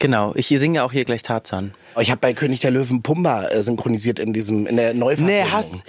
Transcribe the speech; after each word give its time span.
Genau, 0.00 0.32
ich 0.36 0.46
singe 0.46 0.76
ja 0.76 0.84
auch 0.84 0.92
hier 0.92 1.04
gleich 1.04 1.24
Tarzan. 1.24 1.74
Ich 2.00 2.10
habe 2.12 2.20
bei 2.20 2.32
König 2.32 2.60
der 2.60 2.70
Löwen 2.70 3.02
Pumba 3.02 3.48
äh, 3.48 3.62
synchronisiert 3.64 4.20
in 4.20 4.32
diesem 4.32 4.66
in 4.68 4.76
der 4.76 4.94
Neuverfilmung. 4.94 5.34
Nee, 5.34 5.50
hast- 5.50 5.74
Ja, 5.74 5.80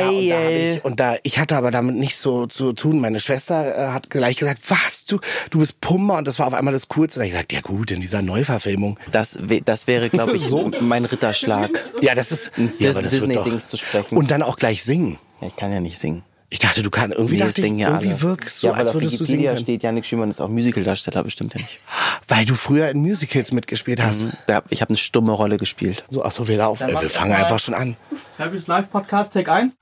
Geil. 0.00 0.10
und, 0.12 0.28
da 0.30 0.48
ich, 0.50 0.84
und 0.84 1.00
da 1.00 1.16
ich 1.22 1.38
hatte 1.38 1.56
aber 1.56 1.70
damit 1.70 1.94
nicht 1.94 2.16
so 2.16 2.46
zu 2.46 2.72
tun. 2.72 2.98
Meine 3.00 3.20
Schwester 3.20 3.76
äh, 3.76 3.92
hat 3.92 4.10
gleich 4.10 4.36
gesagt, 4.38 4.58
was 4.66 5.04
du 5.04 5.20
du 5.50 5.60
bist 5.60 5.80
Pumba 5.80 6.18
und 6.18 6.26
das 6.26 6.40
war 6.40 6.48
auf 6.48 6.54
einmal 6.54 6.72
das 6.72 6.88
Coolste. 6.88 7.20
Hab 7.20 7.26
ich 7.26 7.32
gesagt, 7.32 7.52
ja 7.52 7.60
gut, 7.60 7.92
in 7.92 8.00
dieser 8.00 8.22
Neuverfilmung. 8.22 8.98
Das, 9.12 9.38
das 9.64 9.86
wäre, 9.86 10.10
glaube 10.10 10.36
ich, 10.36 10.50
mein 10.80 11.04
Ritterschlag. 11.04 11.70
Ja, 12.02 12.16
das 12.16 12.32
ist 12.32 12.50
ja, 12.56 12.64
Dis- 12.66 12.96
aber 12.96 13.02
das 13.02 13.12
wird 13.12 13.22
Disney-Dings 13.22 13.62
doch- 13.64 13.68
zu 13.70 13.76
sprechen. 13.76 14.16
Und 14.16 14.32
dann 14.32 14.42
auch 14.42 14.56
gleich 14.56 14.82
singen. 14.82 15.18
Ja, 15.40 15.46
ich 15.46 15.54
kann 15.54 15.70
ja 15.70 15.78
nicht 15.78 16.00
singen. 16.00 16.24
Ich 16.50 16.60
dachte, 16.60 16.82
du 16.82 16.88
kannst 16.88 17.14
irgendwie 17.14 17.34
Nee, 17.36 17.40
das 17.40 17.48
dachte 17.56 17.66
ich, 17.66 17.72
ja 17.74 17.88
irgendwie 17.88 18.08
alle. 18.08 18.22
wirkst 18.22 18.60
so, 18.60 18.68
ja, 18.68 18.72
als 18.72 18.88
auf 18.88 18.94
würdest 18.94 19.20
du 19.20 19.24
singen 19.24 19.58
steht, 19.58 19.82
Janik 19.82 20.06
Schümann 20.06 20.30
ist 20.30 20.40
auch 20.40 20.48
Musicaldarsteller, 20.48 21.22
bestimmt 21.22 21.52
ja 21.54 21.60
nicht. 21.60 21.78
Weil 22.26 22.46
du 22.46 22.54
früher 22.54 22.88
in 22.88 23.00
Musicals 23.02 23.52
mitgespielt 23.52 24.00
hast. 24.02 24.28
Da, 24.46 24.62
ich 24.70 24.80
habe 24.80 24.88
eine 24.90 24.96
stumme 24.96 25.32
Rolle 25.32 25.58
gespielt. 25.58 26.04
So, 26.08 26.24
ach 26.24 26.32
so, 26.32 26.48
wir 26.48 26.56
laufen. 26.56 26.88
Äh, 26.88 26.92
wir 26.94 27.02
ich 27.02 27.12
fangen 27.12 27.32
mal- 27.32 27.42
einfach 27.44 27.58
schon 27.58 27.74
an. 27.74 27.96
Fabulous 28.38 28.66
Live 28.66 28.90
Podcast, 28.90 29.34
Take 29.34 29.52
1. 29.52 29.74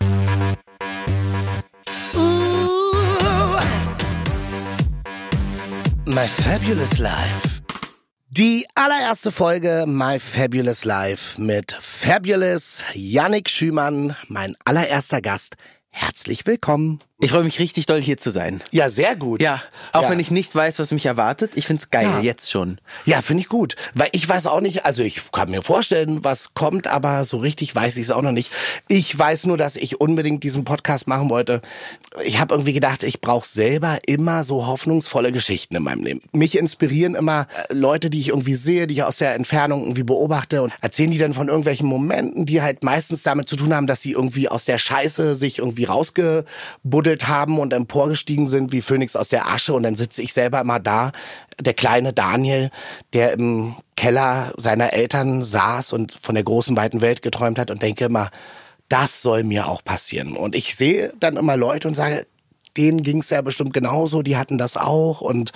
My 6.07 6.27
Fabulous 6.27 6.99
Life. 6.99 7.63
Die 8.31 8.67
allererste 8.75 9.31
Folge 9.31 9.85
My 9.87 10.19
Fabulous 10.19 10.85
Life 10.85 11.41
mit 11.41 11.77
Fabulous 11.81 12.83
Yannick 12.95 13.49
Schümann, 13.49 14.17
mein 14.29 14.55
allererster 14.65 15.21
Gast. 15.21 15.57
Herzlich 15.99 16.45
willkommen. 16.45 17.01
Ich 17.19 17.31
freue 17.31 17.45
mich 17.45 17.59
richtig 17.61 17.87
doll, 17.87 18.03
hier 18.03 18.19
zu 18.19 18.31
sein. 18.31 18.63
Ja, 18.73 18.91
sehr 18.91 19.17
gut. 19.17 19.41
Ja, 19.41 19.63
auch 19.95 20.03
Ja. 20.03 20.11
wenn 20.11 20.21
ich 20.21 20.31
nicht 20.31 20.55
weiß, 20.55 20.79
was 20.79 20.91
mich 20.93 21.07
erwartet. 21.07 21.53
Ich 21.55 21.67
find's 21.67 21.89
geil, 21.89 22.05
Ja. 22.05 22.21
jetzt 22.21 22.51
schon. 22.51 22.79
Ja, 23.07 23.23
finde 23.23 23.41
ich 23.41 23.49
gut. 23.49 23.75
Weil 23.95 24.11
ich 24.13 24.29
weiß 24.29 24.47
auch 24.47 24.61
nicht, 24.61 24.85
also 24.85 25.03
ich 25.03 25.33
kann 25.33 25.51
mir 25.51 25.63
vorstellen, 25.63 26.25
was 26.25 26.53
kommt, 26.53 26.87
aber 26.87 27.25
so 27.25 27.39
richtig 27.39 27.75
weiß 27.75 27.97
ich 27.97 28.03
es 28.03 28.11
auch 28.11 28.21
noch 28.21 28.33
nicht. 28.33 28.53
Ich 28.89 29.19
weiß 29.19 29.47
nur, 29.47 29.57
dass 29.57 29.77
ich 29.77 29.99
unbedingt 29.99 30.45
diesen 30.45 30.65
Podcast 30.65 31.09
machen 31.09 31.31
wollte. 31.31 31.63
Ich 32.23 32.39
habe 32.39 32.53
irgendwie 32.53 32.75
gedacht, 32.75 33.03
ich 33.03 33.23
brauche 33.23 33.49
selber 33.49 33.99
immer 34.07 34.45
so 34.45 34.67
hoffnungsvolle 34.67 35.33
Geschichten 35.33 35.75
in 35.75 35.85
meinem 35.85 36.05
Leben. 36.05 36.21
Mich 36.33 36.59
inspirieren 36.59 37.15
immer 37.15 37.47
äh, 37.71 37.73
Leute, 37.73 38.11
die 38.11 38.21
ich 38.21 38.29
irgendwie 38.29 38.57
sehe, 38.57 38.87
die 38.87 38.93
ich 38.93 39.03
aus 39.05 39.17
der 39.17 39.35
Entfernung 39.37 39.85
irgendwie 39.85 40.03
beobachte 40.03 40.63
und 40.63 40.71
erzählen 40.83 41.11
die 41.11 41.19
dann 41.19 41.33
von 41.33 41.49
irgendwelchen 41.49 41.89
Momenten, 41.89 42.45
die 42.45 42.61
halt 42.61 42.85
meistens 42.85 43.23
damit 43.23 43.49
zu 43.49 43.57
tun 43.57 43.75
haben, 43.75 43.87
dass 43.87 44.03
sie 44.03 44.13
irgendwie 44.13 44.51
aus 44.51 44.67
der 44.67 44.77
Scheiße 44.77 45.35
sich 45.35 45.61
irgendwie 45.61 45.85
rausgebuddelt 45.85 47.06
haben 47.07 47.59
und 47.59 47.73
emporgestiegen 47.73 48.47
sind 48.47 48.73
wie 48.73 48.83
Phönix 48.83 49.17
aus 49.17 49.29
der 49.29 49.49
Asche 49.49 49.73
und 49.75 49.83
dann 49.83 49.97
sitze 49.97 50.23
ich 50.23 50.33
selber 50.33 50.61
immer 50.61 50.81
da, 50.81 51.13
der 51.61 51.75
kleine 51.75 52.13
Daniel, 52.13 52.71
der 53.13 53.33
im 53.33 53.77
Keller 53.97 54.53
seiner 54.57 54.93
Eltern 54.93 55.43
saß 55.43 55.93
und 55.93 56.19
von 56.21 56.35
der 56.35 56.45
großen 56.45 56.77
weiten 56.77 57.01
Welt 57.01 57.23
geträumt 57.23 57.59
hat 57.59 57.71
und 57.71 57.83
denke 57.83 58.05
immer, 58.05 58.31
das 58.89 59.23
soll 59.23 59.43
mir 59.43 59.67
auch 59.67 59.83
passieren. 59.83 60.37
Und 60.37 60.55
ich 60.55 60.77
sehe 60.77 61.13
dann 61.19 61.37
immer 61.37 61.57
Leute 61.57 61.89
und 61.89 61.95
sage, 61.95 62.27
denen 62.77 63.03
ging's 63.03 63.31
ja 63.31 63.41
bestimmt 63.41 63.73
genauso, 63.73 64.23
die 64.23 64.37
hatten 64.37 64.59
das 64.59 64.77
auch 64.77 65.21
und 65.21 65.53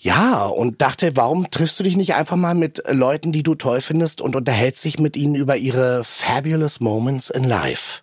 ja, 0.00 0.46
und 0.46 0.80
dachte, 0.80 1.16
warum 1.16 1.50
triffst 1.50 1.80
du 1.80 1.84
dich 1.84 1.96
nicht 1.96 2.14
einfach 2.14 2.36
mal 2.36 2.54
mit 2.54 2.82
Leuten, 2.88 3.32
die 3.32 3.42
du 3.42 3.56
toll 3.56 3.80
findest 3.80 4.20
und 4.20 4.36
unterhältst 4.36 4.84
dich 4.84 5.00
mit 5.00 5.16
ihnen 5.16 5.34
über 5.34 5.56
ihre 5.56 6.04
fabulous 6.04 6.78
moments 6.78 7.30
in 7.30 7.42
life? 7.42 8.02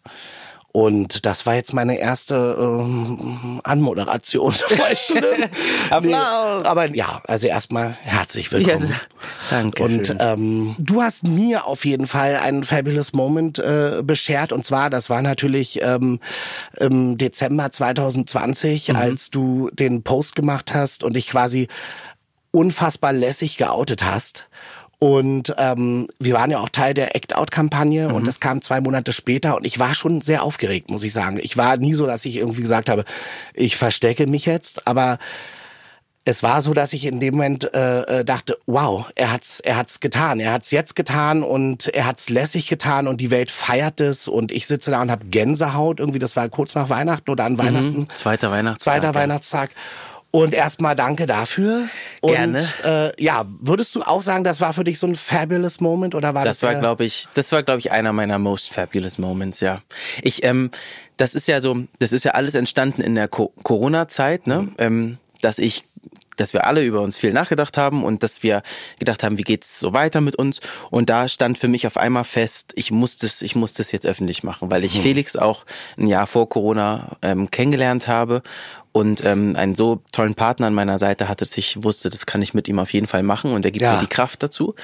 Und 0.76 1.26
das 1.26 1.46
war 1.46 1.56
jetzt 1.56 1.74
meine 1.74 1.98
erste 1.98 2.58
ähm, 2.60 3.62
Anmoderation. 3.64 4.52
Weißt 4.78 5.12
du, 5.12 5.14
ne? 5.22 5.50
Applaus. 5.90 6.66
aber 6.66 6.94
ja, 6.94 7.22
also 7.30 7.48
erstmal 7.48 7.96
herzlich 8.02 8.52
willkommen. 8.52 8.90
Ja, 8.90 8.98
danke 9.50 9.82
Und 9.82 10.08
schön. 10.08 10.18
ähm, 10.20 10.76
du 10.78 11.02
hast 11.02 11.30
mir 11.30 11.66
auf 11.66 11.86
jeden 11.86 12.08
Fall 12.08 12.36
einen 12.36 12.66
fabulous 12.66 13.14
Moment 13.14 13.58
äh, 13.58 14.02
beschert. 14.04 14.52
Und 14.52 14.66
zwar, 14.66 14.90
das 14.90 15.10
war 15.10 15.22
natürlich 15.22 15.82
ähm, 15.82 16.20
im 16.78 17.18
Dezember 17.18 17.72
2020, 17.72 18.90
Mhm. 18.90 18.96
als 18.98 19.30
du 19.32 19.70
den 19.72 20.04
Post 20.04 20.36
gemacht 20.36 20.74
hast 20.74 21.06
und 21.06 21.16
dich 21.16 21.28
quasi 21.30 21.70
unfassbar 22.52 23.14
lässig 23.14 23.56
geoutet 23.56 24.04
hast. 24.04 24.50
Und 25.00 25.54
ähm, 25.58 26.08
wir 26.20 26.34
waren 26.34 26.52
ja 26.52 26.60
auch 26.60 26.70
Teil 26.70 26.94
der 26.94 27.16
Act-Out-Kampagne 27.16 28.14
und 28.14 28.26
das 28.26 28.40
kam 28.40 28.62
zwei 28.62 28.80
Monate 28.80 29.12
später 29.12 29.58
und 29.58 29.66
ich 29.66 29.78
war 29.78 29.94
schon 29.94 30.22
sehr 30.22 30.44
aufgeregt, 30.44 30.90
muss 30.90 31.04
ich 31.04 31.14
sagen. 31.14 31.38
Ich 31.42 31.58
war 31.58 31.78
nie 31.78 31.96
so, 31.96 32.06
dass 32.08 32.26
ich 32.26 32.38
irgendwie 32.38 32.62
gesagt 32.62 32.88
habe, 32.88 33.04
ich 33.54 33.76
verstecke 33.76 34.26
mich 34.26 34.46
jetzt, 34.46 34.88
aber 34.88 35.18
es 36.28 36.42
war 36.42 36.64
so, 36.64 36.74
dass 36.74 36.94
ich 36.94 37.06
in 37.06 37.20
dem 37.20 37.36
Moment 37.36 37.72
äh, 37.76 38.02
äh, 38.02 38.26
dachte, 38.26 38.58
wow, 38.66 39.06
er 39.14 39.32
hat's, 39.32 39.60
er 39.60 39.78
hat's 39.78 40.00
getan, 40.00 40.40
er 40.40 40.54
hat's 40.54 40.72
jetzt 40.72 40.96
getan 40.96 41.44
und 41.44 41.88
er 41.88 42.08
hat's 42.08 42.30
lässig 42.30 42.68
getan 42.68 43.08
und 43.08 43.22
die 43.22 43.30
Welt 43.30 43.52
feiert 43.52 44.02
es 44.02 44.28
und 44.28 44.52
ich 44.52 44.66
sitze 44.66 44.90
da 44.90 45.04
und 45.04 45.12
habe 45.12 45.28
Gänsehaut. 45.28 46.00
Irgendwie, 46.00 46.18
das 46.18 46.36
war 46.36 46.50
kurz 46.50 46.74
nach 46.74 46.90
Weihnachten 46.90 47.30
oder 47.30 47.46
an 47.46 47.60
Weihnachten. 47.60 48.00
Mhm. 48.00 48.08
Zweiter 48.14 48.50
Weihnachtstag. 48.50 48.94
Zweiter 48.94 49.08
ja. 49.10 49.16
Weihnachtstag. 49.16 49.70
Und 50.36 50.54
erstmal 50.54 50.96
danke 50.96 51.26
dafür. 51.26 51.88
Und, 52.22 52.32
Gerne. 52.34 52.64
Äh, 52.84 53.24
ja, 53.24 53.46
würdest 53.62 53.96
du 53.96 54.02
auch 54.02 54.22
sagen, 54.22 54.44
das 54.44 54.60
war 54.60 54.74
für 54.74 54.84
dich 54.84 55.00
so 55.00 55.08
ein 55.08 55.16
fabulous 55.16 55.80
Moment 55.80 56.14
oder 56.14 56.34
war 56.34 56.44
das? 56.44 56.60
Das 56.60 56.64
war, 56.68 56.76
glaube 56.76 57.06
ich, 57.06 57.26
das 57.34 57.52
war, 57.52 57.64
glaube 57.64 57.80
ich, 57.80 57.92
einer 57.92 58.12
meiner 58.12 58.38
most 58.38 58.74
fabulous 58.74 59.18
moments, 59.18 59.62
ja. 59.62 59.82
Ich, 60.22 60.44
ähm, 60.44 60.72
das 61.18 61.36
ist 61.36 61.48
ja 61.48 61.62
so, 61.62 61.78
das 62.00 62.12
ist 62.12 62.26
ja 62.26 62.32
alles 62.32 62.56
entstanden 62.56 63.02
in 63.02 63.16
der 63.16 63.28
Co 63.30 63.54
Corona-Zeit, 63.64 64.46
ne? 64.46 64.68
Ähm, 64.78 65.18
dass 65.42 65.58
ich 65.60 65.86
dass 66.36 66.54
wir 66.54 66.66
alle 66.66 66.84
über 66.84 67.02
uns 67.02 67.18
viel 67.18 67.34
nachgedacht 67.34 67.78
haben 67.78 68.04
und 68.04 68.24
dass 68.24 68.44
wir 68.44 68.62
gedacht 69.00 69.24
haben, 69.24 69.38
wie 69.38 69.44
geht's 69.44 69.80
so 69.80 69.94
weiter 69.94 70.22
mit 70.22 70.36
uns 70.36 70.60
und 70.92 71.10
da 71.10 71.28
stand 71.28 71.58
für 71.58 71.68
mich 71.68 71.88
auf 71.88 71.98
einmal 71.98 72.24
fest, 72.24 72.74
ich 72.76 72.92
muss 72.92 73.18
das, 73.18 73.42
ich 73.42 73.56
muss 73.56 73.74
das 73.74 73.92
jetzt 73.92 74.06
öffentlich 74.06 74.44
machen, 74.44 74.72
weil 74.72 74.84
ich 74.84 75.00
Felix 75.02 75.36
auch 75.36 75.66
ein 75.98 76.08
Jahr 76.08 76.28
vor 76.28 76.50
Corona 76.50 77.18
ähm, 77.22 77.50
kennengelernt 77.52 78.08
habe 78.08 78.42
und 78.92 79.24
ähm, 79.26 79.56
einen 79.56 79.76
so 79.76 80.02
tollen 80.12 80.36
Partner 80.36 80.68
an 80.68 80.74
meiner 80.74 81.00
Seite 81.00 81.28
hatte, 81.28 81.46
dass 81.46 81.58
ich 81.58 81.84
wusste, 81.84 82.10
das 82.10 82.26
kann 82.26 82.42
ich 82.42 82.54
mit 82.54 82.68
ihm 82.68 82.80
auf 82.80 82.94
jeden 82.94 83.08
Fall 83.08 83.24
machen 83.24 83.52
und 83.54 83.66
er 83.66 83.72
gibt 83.72 83.84
Ja. 83.84 83.96
mir 83.96 84.00
die 84.02 84.08
Kraft 84.08 84.42
dazu. 84.44 84.76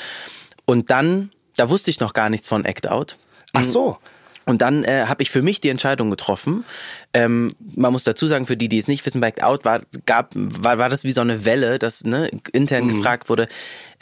Und 0.66 0.92
dann, 0.92 1.32
da 1.58 1.70
wusste 1.70 1.90
ich 1.90 2.00
noch 2.00 2.14
gar 2.14 2.30
nichts 2.30 2.48
von 2.48 2.66
Act 2.66 2.88
Out. 2.90 3.16
Ach 3.54 3.64
so. 3.64 3.98
Und 4.46 4.62
dann 4.62 4.84
äh, 4.84 5.06
habe 5.08 5.22
ich 5.24 5.30
für 5.30 5.42
mich 5.42 5.62
die 5.62 5.70
Entscheidung 5.70 6.10
getroffen. 6.10 6.66
Ähm, 7.14 7.54
man 7.76 7.92
muss 7.92 8.06
dazu 8.06 8.26
sagen, 8.26 8.46
für 8.46 8.56
die, 8.56 8.70
die 8.70 8.80
es 8.80 8.88
nicht 8.88 9.06
wissen, 9.06 9.22
Act 9.22 9.44
Out 9.44 9.66
war, 9.66 9.82
gab, 10.06 10.32
war, 10.34 10.78
war 10.78 10.88
das 10.90 11.04
wie 11.04 11.12
so 11.12 11.20
eine 11.22 11.44
Welle, 11.44 11.78
dass 11.78 12.04
ne, 12.06 12.30
intern 12.54 12.86
Mhm. 12.86 12.98
gefragt 12.98 13.28
wurde, 13.30 13.48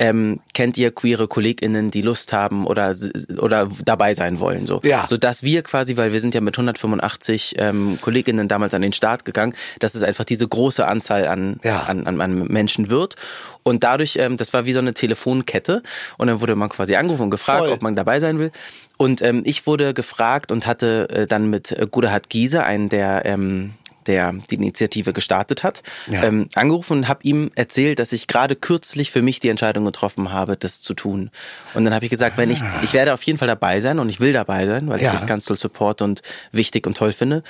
ähm, 0.02 0.40
kennt 0.54 0.78
ihr 0.78 0.92
queere 0.92 1.28
KollegInnen, 1.28 1.92
die 1.92 2.02
Lust 2.04 2.32
haben 2.34 2.66
oder, 2.68 2.96
oder 3.42 3.68
dabei 3.84 4.14
sein 4.14 4.40
wollen? 4.40 4.66
So. 4.68 4.80
Ja. 4.84 5.08
so 5.10 5.18
dass 5.18 5.44
wir 5.44 5.62
quasi, 5.64 5.98
weil 5.98 6.14
wir 6.14 6.22
sind 6.22 6.36
ja 6.36 6.42
mit 6.42 6.54
185 6.56 7.56
ähm, 7.58 7.98
KollegInnen 8.00 8.48
damals 8.48 8.74
an 8.74 8.82
den 8.82 8.94
Start 8.94 9.26
gegangen, 9.26 9.54
dass 9.80 9.96
es 9.96 10.04
einfach 10.04 10.24
diese 10.24 10.48
große 10.48 10.88
Anzahl 10.88 11.28
an, 11.28 11.60
Ja. 11.64 11.84
an, 11.84 12.06
an, 12.08 12.22
an 12.22 12.48
Menschen 12.48 12.90
wird. 12.90 13.16
Und 13.64 13.84
dadurch, 13.84 14.16
ähm, 14.18 14.38
das 14.38 14.54
war 14.54 14.66
wie 14.66 14.74
so 14.74 14.80
eine 14.80 14.94
Telefonkette. 14.94 15.82
Und 16.18 16.28
dann 16.28 16.42
wurde 16.42 16.56
man 16.56 16.70
quasi 16.70 16.96
angerufen 16.96 17.24
und 17.24 17.30
gefragt, 17.32 17.60
Voll. 17.66 17.70
ob 17.72 17.82
man 17.82 17.96
dabei 17.96 18.20
sein 18.20 18.40
will. 18.40 18.52
Und 18.98 19.22
ähm, 19.22 19.42
ich 19.46 19.66
wurde 19.68 19.94
gefragt 19.94 20.52
und 20.52 20.66
hatte 20.68 21.08
äh, 21.10 21.28
dann 21.28 21.50
mit 21.50 21.72
äh, 21.72 21.88
Gudehard 21.90 22.30
Giese, 22.30 22.64
einen 22.64 22.90
der 22.90 22.99
ähm, 23.00 23.74
der 24.08 24.34
die 24.50 24.56
Initiative 24.56 25.14
gestartet 25.14 25.62
hat, 25.62 25.84
Ja. 26.10 26.24
ähm, 26.24 26.48
angerufen 26.56 27.00
und 27.00 27.08
habe 27.08 27.20
ihm 27.24 27.52
erzählt, 27.56 28.00
dass 28.00 28.12
ich 28.12 28.26
gerade 28.28 28.56
kürzlich 28.56 29.12
für 29.12 29.22
mich 29.22 29.40
die 29.40 29.50
Entscheidung 29.50 29.86
getroffen 29.86 30.32
habe, 30.32 30.58
das 30.58 30.82
zu 30.82 30.94
tun. 30.96 31.30
Und 31.76 31.84
dann 31.86 31.94
habe 31.94 32.06
ich 32.06 32.10
gesagt, 32.10 32.38
wenn 32.38 32.50
ich 32.50 32.60
ich 32.82 32.94
werde 32.94 33.14
auf 33.14 33.22
jeden 33.24 33.38
Fall 33.38 33.48
dabei 33.50 33.82
sein 33.82 34.00
und 34.00 34.10
ich 34.10 34.20
will 34.20 34.34
dabei 34.34 34.66
sein, 34.66 34.88
weil 34.90 35.00
Ja. 35.02 35.08
ich 35.08 35.14
das 35.14 35.28
ganz 35.28 35.46
toll 35.46 35.60
support 35.60 36.02
und 36.02 36.22
wichtig 36.52 36.88
und 36.88 36.98
toll 36.98 37.14
finde. 37.14 37.44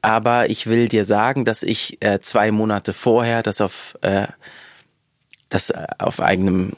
Aber 0.00 0.50
ich 0.50 0.66
will 0.66 0.88
dir 0.88 1.04
sagen, 1.04 1.44
dass 1.44 1.62
ich 1.62 1.98
äh, 2.00 2.18
zwei 2.20 2.50
Monate 2.50 2.92
vorher 2.92 3.42
das 3.44 3.60
auf 3.60 3.96
äh, 4.00 4.26
das 5.50 5.70
äh, 5.70 5.86
auf 5.98 6.20
eigenem 6.20 6.72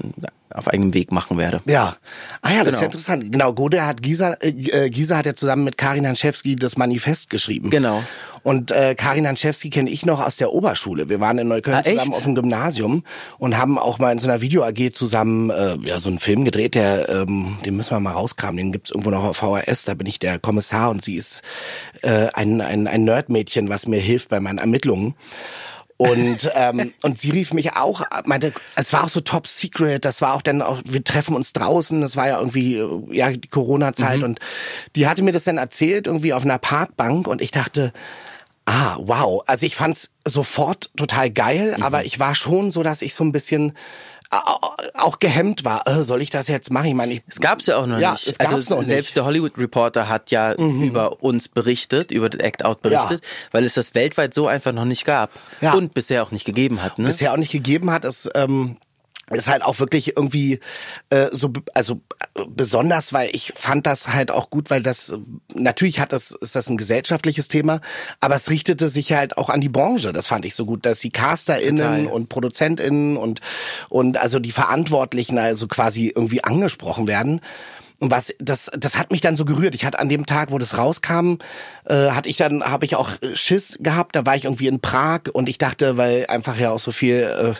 auf 0.55 0.69
eigenem 0.69 0.95
Weg 0.95 1.13
machen 1.13 1.37
werde. 1.37 1.61
Ja. 1.67 1.97
Ah 2.41 2.53
ja, 2.53 2.65
das 2.65 2.75
ist 2.75 2.79
Genau. 2.79 2.81
ja 2.81 2.85
interessant. 2.87 3.33
Genau, 3.33 3.53
Gode 3.53 3.85
hat 3.85 4.01
Gisa, 4.03 4.37
äh, 4.41 4.89
Gisa 4.89 5.17
hat 5.19 5.27
ja 5.27 5.35
zusammen 5.35 5.65
mit 5.65 5.77
Karin 5.77 6.07
Hanschewski 6.07 6.57
das 6.57 6.77
Manifest 6.79 7.29
geschrieben. 7.29 7.71
Genau. 7.71 8.03
Und 8.45 8.71
äh, 8.71 8.95
Karin 8.95 9.27
Hanschewski 9.27 9.69
kenne 9.71 9.91
ich 9.91 10.07
noch 10.07 10.25
aus 10.25 10.37
der 10.37 10.53
Oberschule. 10.53 11.09
Wir 11.09 11.19
waren 11.19 11.39
in 11.39 11.49
Neukölln 11.49 11.79
Ah, 11.79 11.83
zusammen 11.83 12.13
auf 12.13 12.23
dem 12.23 12.35
Gymnasium 12.37 13.03
und 13.39 13.59
haben 13.59 13.79
auch 13.79 13.99
mal 13.99 14.13
in 14.13 14.19
so 14.21 14.29
einer 14.31 14.41
Video-AG 14.43 14.93
zusammen 14.93 15.51
äh, 15.51 15.77
ja, 15.83 15.99
so 15.99 16.09
einen 16.09 16.19
Film 16.21 16.45
gedreht, 16.45 16.75
der, 16.77 17.09
ähm, 17.09 17.57
den 17.65 17.77
müssen 17.77 17.91
wir 17.93 18.01
mal 18.01 18.13
rauskramen, 18.13 18.57
den 18.59 18.71
gibt's 18.73 18.91
irgendwo 18.91 19.11
noch 19.11 19.25
auf 19.25 19.39
VHS, 19.39 19.85
da 19.85 19.95
bin 19.95 20.07
ich 20.07 20.19
der 20.21 20.39
Kommissar 20.39 20.91
und 20.91 21.03
sie 21.03 21.17
ist 21.17 21.43
äh, 22.03 22.29
ein, 22.35 22.61
ein, 22.61 22.87
ein 22.87 23.05
Nerdmädchen, 23.05 23.69
was 23.71 23.89
mir 23.89 23.99
hilft 24.01 24.29
bei 24.29 24.39
meinen 24.41 24.59
Ermittlungen. 24.59 25.15
Und 25.97 26.51
ähm, 26.57 26.93
und 27.03 27.21
sie 27.21 27.31
rief 27.31 27.53
mich 27.53 27.77
auch, 27.77 28.03
meinte, 28.25 28.53
es 28.75 28.93
war 28.93 29.05
auch 29.05 29.09
so 29.09 29.21
top 29.21 29.47
secret, 29.47 30.05
das 30.05 30.21
war 30.21 30.35
auch 30.35 30.43
dann 30.43 30.61
auch, 30.61 30.81
wir 30.85 31.05
treffen 31.05 31.37
uns 31.37 31.53
draußen, 31.53 32.01
das 32.01 32.17
war 32.17 32.27
ja 32.27 32.39
irgendwie 32.39 32.79
äh, 32.79 33.01
ja 33.13 33.31
die 33.31 33.47
Corona-Zeit 33.47 34.25
und 34.25 34.41
die 34.97 35.07
hatte 35.07 35.23
mir 35.23 35.31
das 35.31 35.45
dann 35.45 35.57
erzählt 35.57 36.09
irgendwie 36.09 36.33
auf 36.33 36.45
einer 36.45 36.59
Parkbank 36.59 37.29
und 37.29 37.41
ich 37.41 37.53
dachte, 37.53 37.93
ah 38.67 38.97
wow, 38.99 39.43
also 39.47 39.67
ich 39.67 39.77
fand's 39.77 40.11
sofort 40.27 40.91
total 40.97 41.31
geil, 41.31 41.77
aber 41.81 42.05
ich 42.05 42.19
war 42.19 42.35
schon 42.35 42.73
so, 42.73 42.83
dass 42.83 43.03
ich 43.03 43.15
so 43.15 43.23
ein 43.23 43.33
bisschen 43.33 43.73
auch 44.95 45.19
gehemmt 45.19 45.65
war. 45.65 45.87
Äh, 45.87 46.03
soll 46.05 46.23
ich 46.23 46.31
das 46.31 46.49
jetzt 46.49 46.71
machen? 46.71 46.87
Ich 46.87 46.95
meine, 46.95 47.15
ich, 47.15 47.23
Es 47.27 47.41
gab's 47.41 47.67
ja 47.67 47.77
auch 47.77 47.87
noch 47.87 47.99
Ja, 47.99 48.13
nicht. 48.13 48.27
es 48.29 48.41
also 48.41 48.57
noch 48.57 48.83
selbst 48.83 49.09
nicht. 49.09 49.17
der 49.17 49.25
Hollywood 49.25 49.59
Reporter 49.59 50.09
hat 50.09 50.31
ja 50.31 50.53
über 50.55 51.23
uns 51.23 51.49
berichtet, 51.49 52.11
über 52.11 52.29
den 52.31 52.41
Act 52.41 52.65
Out 52.65 52.83
berichtet, 52.83 53.23
weil 53.53 53.65
es 53.65 53.75
das 53.75 53.95
weltweit 53.95 54.35
so 54.35 54.47
einfach 54.49 54.73
noch 54.73 54.85
nicht 54.85 55.05
gab 55.05 55.31
Ja. 55.61 55.75
und 55.75 55.95
bisher 55.95 56.23
auch 56.23 56.31
nicht 56.33 56.45
gegeben 56.45 56.83
hat. 56.83 56.99
Ne? 56.99 57.07
bisher 57.07 57.33
auch 57.33 57.37
nicht 57.37 57.53
gegeben 57.53 57.91
hat, 57.91 58.05
ist 58.05 58.31
ähm, 58.35 58.77
ist 59.31 59.49
halt 59.49 59.63
auch 59.63 59.79
wirklich 59.79 60.17
irgendwie 60.17 60.61
äh, 61.11 61.29
so 61.33 61.53
also 61.75 62.01
äh, 62.35 62.43
besonders, 62.49 63.13
weil 63.13 63.31
ich 63.33 63.53
fand 63.57 63.87
das 63.87 64.09
halt 64.09 64.31
auch 64.31 64.51
gut, 64.51 64.71
weil 64.71 64.83
das 64.83 65.11
äh, 65.11 65.19
natürlich 65.55 66.01
hat 66.01 66.13
das 66.13 66.31
ist 66.33 66.57
das 66.57 66.69
ein 66.69 66.77
gesellschaftliches 66.77 67.49
Thema, 67.49 67.81
aber 68.21 68.37
es 68.37 68.51
richtete 68.51 68.89
sich 68.89 69.13
halt 69.13 69.37
auch 69.39 69.49
an 69.49 69.61
die 69.61 69.69
Branche. 69.69 70.13
Das 70.13 70.27
fand 70.27 70.45
ich 70.45 70.55
so 70.55 70.67
gut, 70.67 70.85
dass 70.85 71.01
die 71.01 71.11
CasterInnen 71.11 72.05
Total. 72.05 72.07
und 72.07 72.29
ProduzentInnen 72.29 73.17
und 73.17 73.41
und 73.89 74.19
also 74.19 74.39
die 74.39 74.53
Verantwortlichen 74.53 75.39
also 75.39 75.69
quasi 75.69 76.13
irgendwie 76.15 76.45
angesprochen 76.45 77.09
werden. 77.09 77.41
Und 78.05 78.11
was 78.11 78.35
das 78.39 78.71
das 78.77 78.99
hat 78.99 79.11
mich 79.11 79.23
dann 79.23 79.39
so 79.39 79.47
gerührt. 79.47 79.75
Ich 79.75 79.87
hatte 79.87 79.99
an 79.99 80.11
dem 80.11 80.27
Tag, 80.27 80.51
wo 80.51 80.59
das 80.59 80.77
rauskam, 80.77 81.37
äh, 81.87 82.11
hatte 82.11 82.29
ich 82.29 82.37
dann 82.37 82.63
habe 82.63 82.85
ich 82.85 82.97
auch 82.97 83.09
äh, 83.23 83.35
Schiss 83.35 83.79
gehabt. 83.81 84.15
Da 84.15 84.27
war 84.27 84.37
ich 84.37 84.45
irgendwie 84.45 84.67
in 84.67 84.81
Prag 84.81 85.21
und 85.33 85.49
ich 85.49 85.57
dachte, 85.57 85.97
weil 85.97 86.27
einfach 86.27 86.59
ja 86.59 86.71
auch 86.71 86.81
so 86.81 86.91
viel 86.91 87.55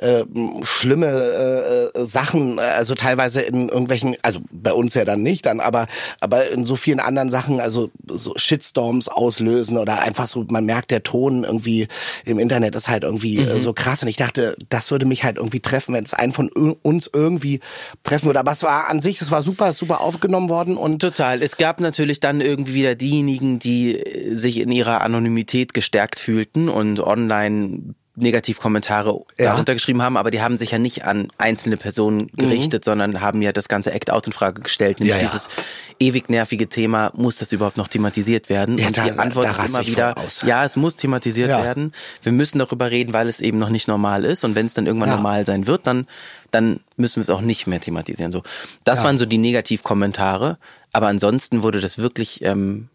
äh, 0.00 0.04
äh, 0.04 0.24
schlimme 0.62 1.06
äh, 1.06 2.00
äh, 2.00 2.04
Sachen, 2.04 2.58
also 2.58 2.96
teilweise 2.96 3.40
in 3.42 3.68
irgendwelchen, 3.68 4.16
also 4.22 4.40
bei 4.50 4.72
uns 4.72 4.94
ja 4.94 5.04
dann 5.04 5.22
nicht, 5.22 5.46
dann 5.46 5.60
aber 5.60 5.86
aber 6.18 6.50
in 6.50 6.64
so 6.64 6.74
vielen 6.74 6.98
anderen 6.98 7.30
Sachen, 7.30 7.60
also 7.60 7.92
so 8.08 8.34
Shitstorms 8.34 9.06
auslösen 9.06 9.78
oder 9.78 10.00
einfach 10.00 10.26
so, 10.26 10.44
man 10.48 10.64
merkt 10.64 10.90
der 10.90 11.04
Ton 11.04 11.44
irgendwie 11.44 11.86
im 12.24 12.40
Internet 12.40 12.74
ist 12.74 12.88
halt 12.88 13.04
irgendwie 13.04 13.38
äh, 13.38 13.60
so 13.60 13.72
krass 13.74 14.02
und 14.02 14.08
ich 14.08 14.16
dachte, 14.16 14.56
das 14.70 14.90
würde 14.90 15.06
mich 15.06 15.22
halt 15.22 15.36
irgendwie 15.36 15.60
treffen, 15.60 15.94
wenn 15.94 16.04
es 16.04 16.14
einen 16.14 16.32
von 16.32 16.48
uns 16.48 17.08
irgendwie 17.12 17.60
treffen 18.02 18.26
würde. 18.26 18.40
Aber 18.40 18.50
es 18.50 18.64
war 18.64 18.88
an 18.88 19.00
sich, 19.00 19.20
es 19.20 19.30
war 19.30 19.42
super, 19.42 19.67
super 19.72 20.00
aufgenommen 20.00 20.48
worden 20.48 20.76
und 20.76 21.00
Total. 21.00 21.42
Es 21.42 21.56
gab 21.56 21.80
natürlich 21.80 22.20
dann 22.20 22.40
irgendwie 22.40 22.74
wieder 22.74 22.94
diejenigen, 22.94 23.58
die 23.58 23.98
äh, 23.98 24.34
sich 24.34 24.58
in 24.58 24.70
ihrer 24.70 25.02
Anonymität 25.02 25.74
gestärkt 25.74 26.18
fühlten 26.18 26.68
und 26.68 27.00
online 27.00 27.94
Negativkommentare 28.20 29.10
Ja. 29.38 29.52
darunter 29.52 29.74
geschrieben 29.74 30.02
haben, 30.02 30.16
aber 30.16 30.30
die 30.30 30.40
haben 30.42 30.56
sich 30.56 30.70
ja 30.72 30.78
nicht 30.78 31.04
an 31.04 31.28
einzelne 31.38 31.76
Personen 31.76 32.30
gerichtet, 32.36 32.84
sondern 32.84 33.20
haben 33.20 33.42
ja 33.42 33.52
das 33.52 33.68
ganze 33.68 33.92
Act-Out 33.92 34.26
in 34.26 34.32
Frage 34.32 34.60
gestellt. 34.62 35.00
Nämlich 35.00 35.16
Ja, 35.16 35.22
ja. 35.22 35.26
dieses 35.28 35.48
ewig 36.00 36.28
nervige 36.28 36.68
Thema, 36.68 37.10
muss 37.14 37.38
das 37.38 37.52
überhaupt 37.52 37.76
noch 37.76 37.88
thematisiert 37.88 38.48
werden? 38.48 38.78
Ja, 38.78 38.88
und 38.88 38.96
da- 38.96 39.04
die 39.04 39.12
Antwort 39.18 39.46
da 39.46 39.50
ist 39.52 39.58
raste 39.58 39.78
immer 39.78 39.86
wieder, 39.86 40.14
ja, 40.46 40.64
es 40.64 40.76
muss 40.76 40.96
thematisiert 40.96 41.48
werden. 41.48 41.92
Wir 42.22 42.32
müssen 42.32 42.58
darüber 42.58 42.90
reden, 42.90 43.12
weil 43.12 43.28
es 43.28 43.40
eben 43.40 43.58
noch 43.58 43.70
nicht 43.70 43.88
normal 43.88 44.24
ist. 44.24 44.44
Und 44.44 44.54
wenn 44.54 44.66
es 44.66 44.74
dann 44.74 44.86
irgendwann 44.86 45.10
normal 45.10 45.46
sein 45.46 45.66
wird, 45.66 45.86
dann, 45.86 46.06
dann 46.50 46.80
müssen 46.96 47.16
wir 47.16 47.22
es 47.22 47.30
auch 47.30 47.40
nicht 47.40 47.66
mehr 47.66 47.80
thematisieren. 47.80 48.32
So, 48.32 48.42
das 48.84 49.04
waren 49.04 49.18
so 49.18 49.26
die 49.26 49.38
Negativkommentare. 49.38 50.58
Aber 50.92 51.06
ansonsten 51.08 51.62
wurde 51.62 51.80
das 51.80 51.98
wirklich 51.98 52.42
ähm, 52.44 52.88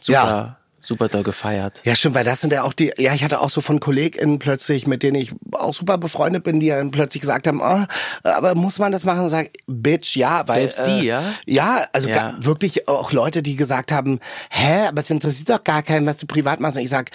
super. 0.00 0.58
Super 0.80 1.08
doll 1.08 1.22
gefeiert. 1.22 1.82
Ja, 1.84 1.94
stimmt, 1.94 2.14
weil 2.14 2.24
das 2.24 2.40
sind 2.40 2.52
ja 2.52 2.62
auch 2.62 2.72
die, 2.72 2.92
ja, 2.98 3.14
ich 3.14 3.22
hatte 3.24 3.40
auch 3.40 3.50
so 3.50 3.60
von 3.60 3.80
KollegInnen 3.80 4.38
plötzlich, 4.38 4.86
mit 4.86 5.02
denen 5.02 5.16
ich 5.16 5.32
auch 5.52 5.74
super 5.74 5.98
befreundet 5.98 6.42
bin, 6.44 6.60
die 6.60 6.68
dann 6.68 6.90
plötzlich 6.90 7.20
gesagt 7.20 7.46
haben, 7.46 7.60
oh, 7.60 7.84
aber 8.22 8.54
muss 8.54 8.78
man 8.78 8.92
das 8.92 9.04
machen? 9.04 9.20
Und 9.20 9.30
sag, 9.30 9.50
Bitch, 9.66 10.16
ja, 10.16 10.46
weil. 10.48 10.60
Selbst 10.70 10.86
die, 10.86 11.06
äh, 11.06 11.08
ja? 11.08 11.22
Ja, 11.46 11.84
also 11.92 12.08
Ja. 12.08 12.34
wirklich 12.38 12.88
auch 12.88 13.12
Leute, 13.12 13.42
die 13.42 13.56
gesagt 13.56 13.92
haben, 13.92 14.20
hä, 14.50 14.86
aber 14.88 15.02
es 15.02 15.10
interessiert 15.10 15.50
doch 15.50 15.64
gar 15.64 15.82
keinen, 15.82 16.06
was 16.06 16.18
du 16.18 16.26
privat 16.26 16.60
machst. 16.60 16.76
Und 16.76 16.82
ich 16.84 16.90
sag, 16.90 17.10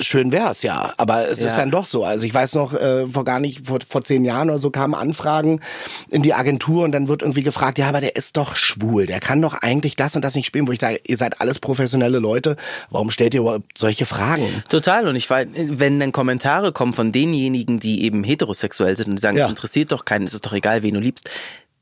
schön 0.00 0.32
wär's, 0.32 0.62
ja, 0.62 0.92
aber 0.96 1.28
es 1.28 1.38
ist 1.38 1.52
Ja. 1.52 1.58
dann 1.58 1.70
doch 1.70 1.86
so. 1.86 2.04
Also 2.04 2.26
ich 2.26 2.34
weiß 2.34 2.54
noch, 2.54 2.74
äh, 2.74 3.08
vor 3.08 3.24
gar 3.24 3.40
nicht, 3.40 3.66
vor, 3.66 3.78
vor 3.88 4.04
zehn 4.04 4.24
Jahren 4.24 4.50
oder 4.50 4.58
so 4.58 4.70
kamen 4.70 4.94
Anfragen 4.94 5.60
in 6.10 6.22
die 6.22 6.34
Agentur 6.34 6.84
und 6.84 6.92
dann 6.92 7.08
wird 7.08 7.22
irgendwie 7.22 7.42
gefragt, 7.42 7.78
ja, 7.78 7.88
aber 7.88 8.00
der 8.00 8.16
ist 8.16 8.36
doch 8.36 8.56
schwul, 8.56 9.06
der 9.06 9.20
kann 9.20 9.40
doch 9.40 9.54
eigentlich 9.54 9.96
das 9.96 10.16
und 10.16 10.22
das 10.22 10.34
nicht 10.34 10.46
spielen, 10.46 10.68
wo 10.68 10.72
ich 10.72 10.80
sage, 10.80 11.00
ihr 11.06 11.16
seid 11.16 11.40
alles 11.40 11.58
professionelle 11.60 12.18
Leute, 12.18 12.56
warum 12.90 13.10
stellt 13.10 13.34
ihr 13.34 13.40
überhaupt 13.40 13.76
solche 13.78 14.06
Fragen? 14.06 14.46
Total. 14.68 15.08
Und 15.08 15.16
ich 15.16 15.28
weiß, 15.28 15.48
wenn 15.54 15.98
dann 16.00 16.12
Kommentare 16.12 16.72
kommen 16.72 16.92
von 16.92 17.12
denjenigen, 17.12 17.80
die 17.80 18.04
eben 18.04 18.24
heterosexuell 18.24 18.96
sind 18.96 19.08
und 19.08 19.16
die 19.16 19.20
sagen, 19.20 19.36
Ja. 19.38 19.44
es 19.44 19.50
interessiert 19.50 19.92
doch 19.92 20.04
keinen, 20.04 20.24
es 20.24 20.34
ist 20.34 20.46
doch 20.46 20.52
egal, 20.52 20.82
wen 20.82 20.94
du 20.94 21.00
liebst. 21.00 21.28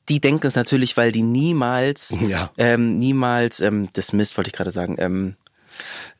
Die 0.08 0.20
denken 0.20 0.46
es 0.46 0.54
natürlich, 0.54 0.96
weil 0.96 1.12
die 1.12 1.22
niemals, 1.22 2.18
Ja. 2.26 2.50
ähm, 2.56 2.98
niemals, 2.98 3.60
ähm, 3.60 3.88
das 3.92 4.12
Mist 4.12 4.36
wollte 4.36 4.48
ich 4.48 4.54
gerade 4.54 4.70
sagen, 4.70 4.96
ähm, 4.98 5.34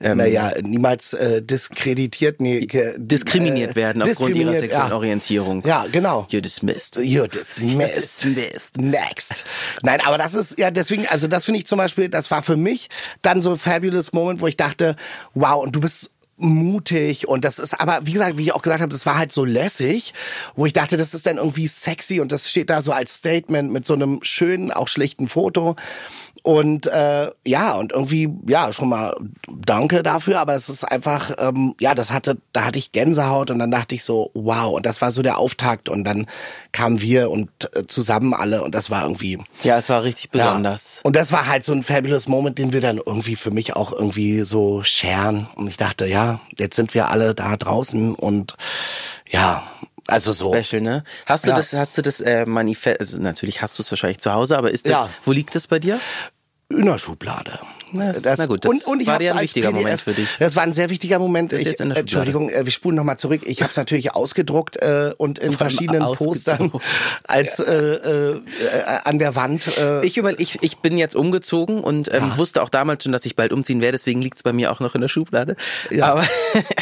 naja, 0.01 0.53
niemals 0.63 1.13
äh, 1.13 1.43
diskreditiert, 1.43 2.41
nee, 2.41 2.67
diskriminiert 2.97 3.73
äh, 3.73 3.77
werden 3.77 4.03
aufgrund 4.03 4.37
ihrer 4.37 4.55
sexuellen 4.55 4.91
ja. 4.91 4.97
Orientierung. 4.97 5.63
Ja, 5.67 5.87
genau. 5.91 6.27
You're 6.31 6.41
dismissed. 6.41 6.97
You're 6.99 7.29
dismissed. 7.29 8.27
Next. 8.79 9.45
Nein, 9.83 10.01
aber 10.05 10.19
das 10.19 10.35
ist 10.35 10.59
ja 10.59 10.71
deswegen, 10.71 11.07
also 11.09 11.27
das 11.27 11.45
finde 11.45 11.61
ich 11.61 11.67
zum 11.67 11.79
Beispiel, 11.79 12.09
das 12.09 12.31
war 12.31 12.43
für 12.43 12.57
mich 12.57 12.89
dann 13.23 13.43
so 13.43 13.51
ein 13.51 13.57
fabulous 13.57 14.13
Moment, 14.13 14.41
wo 14.41 14.47
ich 14.47 14.57
dachte, 14.57 14.97
wow, 15.35 15.63
und 15.63 15.75
du 15.75 15.81
bist 15.81 16.11
mutig 16.39 17.27
und 17.29 17.45
das 17.45 17.59
ist 17.59 17.81
aber, 17.81 18.01
wie 18.03 18.13
gesagt, 18.13 18.39
wie 18.39 18.43
ich 18.43 18.53
auch 18.53 18.63
gesagt 18.63 18.81
habe, 18.81 18.93
das 18.93 19.07
war 19.07 19.19
halt 19.19 19.33
so 19.33 19.45
lässig, 19.45 20.15
wo 20.55 20.67
ich 20.67 20.73
dachte, 20.73 20.97
das 20.97 21.13
ist 21.13 21.27
dann 21.27 21.37
irgendwie 21.37 21.67
sexy 21.67 22.21
und 22.21 22.33
das 22.33 22.49
steht 22.49 22.71
da 22.71 22.81
so 22.81 22.93
als 22.93 23.17
Statement 23.17 23.73
mit 23.73 23.85
so 23.85 23.95
einem 23.95 24.21
schönen, 24.23 24.71
auch 24.71 24.89
schlichten 24.89 25.29
Foto. 25.29 25.77
Und 26.49 26.87
äh, 26.87 27.31
ja, 27.47 27.75
und 27.75 27.93
irgendwie, 27.93 28.31
ja, 28.47 28.73
schon 28.73 28.89
mal 28.89 29.15
danke 29.47 30.03
dafür, 30.03 30.41
aber 30.41 30.55
es 30.55 30.71
ist 30.71 30.83
einfach, 30.83 31.31
ähm, 31.39 31.75
ja, 31.79 31.95
das 31.95 32.11
hatte, 32.11 32.39
da 32.55 32.65
hatte 32.65 32.79
ich 32.79 32.93
Gänsehaut 32.93 33.51
und 33.51 33.59
dann 33.59 33.71
dachte 33.71 33.95
ich 33.95 34.03
so, 34.03 34.31
wow, 34.33 34.73
und 34.75 34.87
das 34.87 35.03
war 35.03 35.13
so 35.13 35.21
der 35.21 35.37
Auftakt 35.37 35.91
und 35.91 36.05
dann 36.05 36.27
kamen 36.73 37.03
wir 37.03 37.31
und 37.31 37.51
äh, 37.77 37.87
zusammen 37.87 38.33
alle 38.33 38.63
und 38.63 38.75
das 38.75 38.89
war 38.89 39.03
irgendwie 39.03 39.39
Ja, 39.63 39.77
es 39.77 39.91
war 39.91 40.05
richtig 40.05 40.31
ja. 40.33 40.47
besonders. 40.47 41.01
Und 41.03 41.17
das 41.17 41.33
war 41.33 41.49
halt 41.49 41.67
so 41.67 41.75
ein 41.75 41.83
fabulous 41.83 42.29
Moment, 42.29 42.59
den 42.59 42.73
wir 42.73 42.81
dann 42.81 42.97
irgendwie 42.97 43.37
für 43.37 43.51
mich 43.51 43.77
auch 43.77 43.93
irgendwie 43.93 44.41
so 44.45 44.83
scheren. 44.83 45.49
Und 45.55 45.69
ich 45.69 45.77
dachte, 45.77 46.07
ja, 46.07 46.41
jetzt 46.57 46.77
sind 46.77 46.95
wir 46.95 47.11
alle 47.11 47.35
da 47.35 47.59
draußen 47.59 48.15
und 48.15 48.55
ja, 49.29 49.65
also 50.07 50.33
so. 50.33 50.55
Special, 50.55 50.81
ne? 50.81 51.05
Hast 51.27 51.45
du 51.45 51.51
Ja. 51.51 51.59
das, 51.59 51.75
hast 51.75 51.99
du 51.99 52.01
das 52.01 52.23
äh, 52.23 52.47
Manifest, 52.47 53.01
also 53.01 53.19
natürlich 53.19 53.61
hast 53.61 53.79
du 53.79 53.83
es 53.83 53.93
wahrscheinlich 53.93 54.21
zu 54.21 54.33
Hause, 54.33 54.57
aber 54.57 54.71
ist 54.71 54.87
das, 54.89 54.93
Ja. 55.01 55.11
wo 55.27 55.33
liegt 55.33 55.55
das 55.55 55.67
bei 55.67 55.79
dir? 55.79 56.01
In 56.71 56.85
der 56.85 56.99
Schublade. 56.99 57.59
Na- 57.93 58.13
na 58.23 58.45
gut, 58.45 58.63
das 58.63 58.71
war 58.87 59.15
hab's 59.15 59.25
ja 59.25 59.33
ein 59.35 59.41
wichtiger 59.41 59.69
PDF 59.69 59.79
Moment 59.83 60.01
für 60.03 60.13
dich. 60.13 60.37
Das 60.39 60.55
war 60.55 60.65
ein 60.65 60.75
sehr 60.75 60.91
wichtiger 60.91 61.19
Moment. 61.19 61.55
Ich. 61.55 61.81
Entschuldigung, 61.81 62.51
äh, 62.51 62.67
wir 62.67 62.71
spulen 62.73 62.95
nochmal 62.95 63.19
zurück. 63.19 63.41
Ich 63.47 63.63
habe 63.63 63.71
es 63.71 63.77
natürlich 63.79 64.15
ausgedruckt 64.15 64.77
äh, 64.77 65.15
und 65.17 65.39
in 65.39 65.53
verschiedenen 65.53 66.03
Postern 66.15 66.71
als 67.25 67.59
äh, 67.59 67.73
äh, 67.73 68.33
äh, 68.33 68.41
an 69.05 69.19
der 69.19 69.35
Wand. 69.35 69.79
Äh, 69.79 70.05
Ich, 70.05 70.19
über, 70.19 70.39
ich, 70.39 70.59
ich 70.63 70.77
bin 70.79 70.99
jetzt 70.99 71.17
umgezogen 71.17 71.81
und 71.83 72.13
ähm, 72.13 72.37
wusste 72.37 72.63
auch 72.63 72.69
damals 72.69 73.03
schon, 73.05 73.13
dass 73.13 73.25
ich 73.25 73.35
bald 73.35 73.55
umziehen 73.55 73.81
werde, 73.81 73.93
deswegen 73.93 74.21
liegt 74.21 74.37
es 74.37 74.43
bei 74.43 74.53
mir 74.53 74.71
auch 74.71 74.81
noch 74.81 74.95
in 74.95 75.01
der 75.01 75.09
Schublade. 75.09 75.57
Ja. 75.89 76.05
Aber, 76.13 76.29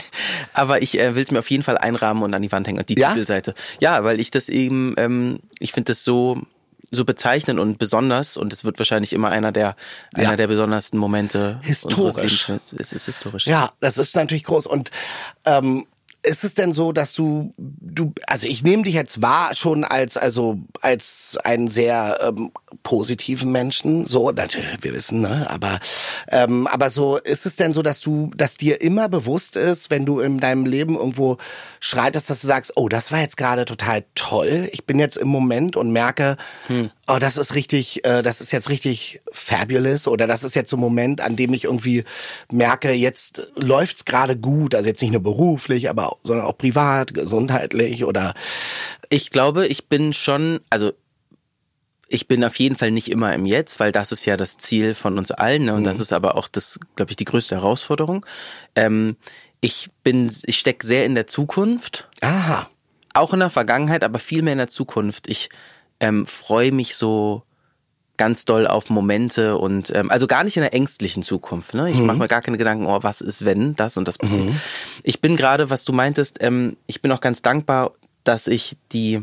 aber 0.53 0.83
ich 0.83 0.99
äh, 0.99 1.15
will 1.15 1.23
es 1.23 1.31
mir 1.31 1.39
auf 1.39 1.51
jeden 1.51 1.63
Fall 1.63 1.79
einrahmen 1.79 2.25
und 2.25 2.35
an 2.35 2.43
die 2.43 2.51
Wand 2.51 2.67
hängen. 2.67 2.79
Und 2.79 2.89
die 2.89 2.99
Ja? 2.99 3.11
Titelseite. 3.11 3.55
Ja, 3.79 4.03
weil 4.03 4.19
ich 4.19 4.33
das 4.33 4.49
eben, 4.49 4.95
ähm, 4.99 5.39
ich 5.61 5.71
finde 5.71 5.93
das 5.93 6.03
so 6.03 6.43
so 6.91 7.05
bezeichnend 7.05 7.59
und 7.61 7.79
besonders 7.79 8.37
und 8.37 8.53
es 8.53 8.65
wird 8.65 8.79
wahrscheinlich 8.79 9.13
immer 9.13 9.31
einer 9.31 9.53
der 9.53 9.77
Ja. 10.17 10.29
einer 10.29 10.37
der 10.37 10.47
besondersten 10.47 10.99
Momente 10.99 11.59
Historisch. 11.63 12.49
Es 12.49 12.73
ist 12.93 13.07
historisch. 13.07 13.47
Ja, 13.47 13.73
das 13.81 13.99
ist 13.99 14.15
natürlich 14.17 14.45
groß. 14.45 14.67
Und 14.67 14.91
ähm, 15.45 15.87
ist 16.27 16.43
es 16.43 16.55
denn 16.55 16.75
so, 16.75 16.93
dass 16.93 17.13
du, 17.13 17.55
du, 17.57 18.13
also 18.27 18.49
ich 18.49 18.63
nehme 18.65 18.83
dich 18.83 18.95
jetzt 18.95 19.23
wahr 19.23 19.55
schon 19.55 19.85
als, 19.85 20.17
also 20.17 20.59
als 20.81 21.39
einen 21.45 21.69
sehr 21.69 22.19
ähm, 22.21 22.51
positiven 22.83 23.53
Menschen, 23.53 24.07
so, 24.07 24.33
natürlich, 24.33 24.83
wir 24.83 24.93
wissen, 24.93 25.21
ne, 25.21 25.47
aber, 25.49 25.79
ähm, 26.29 26.67
aber 26.67 26.91
so, 26.91 27.17
ist 27.17 27.47
es 27.47 27.57
denn 27.57 27.73
so, 27.73 27.83
dass 27.83 28.01
du, 28.01 28.33
dass 28.37 28.57
dir 28.57 28.81
immer 28.81 29.09
bewusst 29.09 29.57
ist, 29.57 29.91
wenn 29.91 30.05
du 30.05 30.19
in 30.19 30.41
deinem 30.41 30.67
Leben 30.67 30.97
irgendwo 30.97 31.37
schreitest, 31.79 32.29
dass 32.29 32.41
du 32.41 32.49
sagst, 32.49 32.73
oh, 32.75 32.89
das 32.89 33.13
war 33.13 33.21
jetzt 33.21 33.37
gerade 33.37 33.65
total 33.65 34.05
toll, 34.17 34.69
ich 34.73 34.85
bin 34.85 34.99
jetzt 34.99 35.17
im 35.17 35.29
Moment 35.29 35.77
und 35.77 35.93
merke, 35.93 36.37
oh, 37.07 37.19
das 37.19 37.37
ist 37.37 37.55
richtig, 37.55 38.05
äh, 38.05 38.23
das 38.23 38.41
ist 38.41 38.53
jetzt 38.53 38.69
richtig 38.69 39.21
fabulous 39.31 40.09
oder 40.09 40.27
das 40.27 40.45
ist 40.45 40.55
jetzt 40.55 40.71
so 40.71 40.77
ein 40.77 40.81
Moment, 40.81 41.21
an 41.21 41.37
dem 41.37 41.55
ich 41.55 41.65
irgendwie 41.65 42.05
merke, 42.51 42.93
jetzt 42.93 43.53
läuft's 43.55 44.05
gerade 44.05 44.37
gut, 44.37 44.75
also 44.75 44.89
jetzt 44.89 45.03
nicht 45.03 45.13
nur 45.13 45.23
beruflich, 45.23 45.89
aber 45.89 46.17
sondern 46.23 46.47
auch 46.47 46.59
privat, 46.59 47.15
gesundheitlich 47.15 48.05
oder 48.05 48.35
Ich 49.09 49.31
glaube, 49.31 49.67
ich 49.67 49.89
bin 49.89 50.13
schon, 50.13 50.61
also 50.71 50.93
ich 52.09 52.29
bin 52.29 52.45
auf 52.45 52.57
jeden 52.57 52.77
Fall 52.77 52.91
nicht 52.91 53.11
immer 53.11 53.35
im 53.35 53.47
Jetzt, 53.47 53.81
weil 53.81 53.93
das 53.93 54.13
ist 54.13 54.25
ja 54.25 54.37
das 54.37 54.59
Ziel 54.59 54.95
von 54.95 55.19
uns 55.19 55.31
allen 55.31 55.67
ne? 55.67 55.75
und 55.75 55.85
das 55.85 56.01
ist 56.01 56.13
aber 56.13 56.37
auch 56.37 56.49
das, 56.49 56.79
glaube 56.95 57.11
ich, 57.11 57.17
die 57.17 57.25
größte 57.25 57.57
Herausforderung. 57.57 58.25
Ähm, 58.75 59.17
ich 59.61 59.89
bin, 60.03 60.33
ich 60.45 60.59
stecke 60.59 60.87
sehr 60.87 61.07
in 61.07 61.15
der 61.15 61.27
Zukunft, 61.27 62.09
aha, 62.21 62.69
auch 63.15 63.33
in 63.33 63.41
der 63.41 63.51
Vergangenheit, 63.51 64.05
aber 64.05 64.19
viel 64.19 64.43
mehr 64.43 64.53
in 64.53 64.59
der 64.59 64.69
Zukunft. 64.69 65.29
Ich 65.29 65.49
ähm, 66.01 66.27
freue 66.27 66.73
mich 66.73 66.97
so 66.97 67.43
ganz 68.17 68.45
doll 68.45 68.67
auf 68.67 68.89
Momente 68.89 69.59
und 69.59 69.95
ähm, 69.95 70.11
also 70.11 70.27
gar 70.27 70.43
nicht 70.45 70.57
in 70.57 70.63
der 70.63 70.73
ängstlichen 70.73 71.23
Zukunft. 71.23 71.75
Ne? 71.75 71.91
Ich 71.91 71.99
mache 71.99 72.17
mir 72.17 72.29
gar 72.29 72.41
keine 72.41 72.57
Gedanken, 72.57 72.87
oh, 72.87 72.99
was 73.03 73.21
ist, 73.21 73.45
wenn 73.45 73.77
das 73.77 73.97
und 73.97 74.09
das 74.09 74.17
passiert. 74.19 74.55
Ich 75.03 75.21
bin 75.21 75.37
gerade, 75.37 75.69
was 75.71 75.85
du 75.85 75.93
meintest, 75.93 76.39
ähm, 76.41 76.77
ich 76.87 77.03
bin 77.03 77.13
auch 77.13 77.21
ganz 77.21 77.43
dankbar, 77.43 77.93
dass 78.25 78.47
ich 78.47 78.77
die 78.93 79.23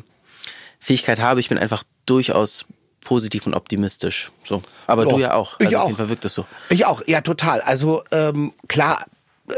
Fähigkeit 0.80 1.20
habe. 1.20 1.40
Ich 1.40 1.50
bin 1.50 1.58
einfach 1.58 1.84
durchaus 2.06 2.66
positiv 3.04 3.48
und 3.48 3.54
optimistisch. 3.54 4.32
So. 4.44 4.62
Aber 4.88 5.06
Ja, 5.06 5.10
du 5.10 5.20
ja 5.20 5.34
auch. 5.34 5.60
ich 5.60 5.68
Also 5.68 5.78
auch. 5.78 5.82
Auf 5.82 5.88
jeden 5.90 5.98
Fall 5.98 6.10
wirkt 6.10 6.26
es 6.26 6.34
so. 6.34 6.46
Ich 6.70 6.86
auch, 6.86 7.02
ja, 7.08 7.22
total. 7.22 7.62
Also 7.62 8.04
ähm, 8.12 8.54
klar, 8.68 9.06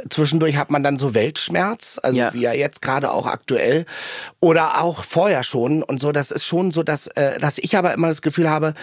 zwischendurch 0.09 0.57
hat 0.57 0.71
man 0.71 0.83
dann 0.83 0.97
so 0.97 1.13
Weltschmerz, 1.13 1.99
also 2.01 2.17
Ja. 2.17 2.33
wie 2.33 2.41
ja 2.41 2.53
jetzt 2.53 2.81
gerade 2.81 3.11
auch 3.11 3.27
aktuell 3.27 3.85
oder 4.39 4.81
auch 4.81 5.03
vorher 5.03 5.43
schon 5.43 5.83
und 5.83 5.99
so. 6.01 6.11
Das 6.11 6.31
ist 6.31 6.45
schon 6.45 6.71
so, 6.71 6.81
dass 6.83 7.07
äh, 7.07 7.39
dass 7.39 7.57
ich 7.59 7.77
aber 7.77 7.93
immer 7.93 8.07
das 8.07 8.21
Gefühl 8.23 8.49
habe, 8.49 8.73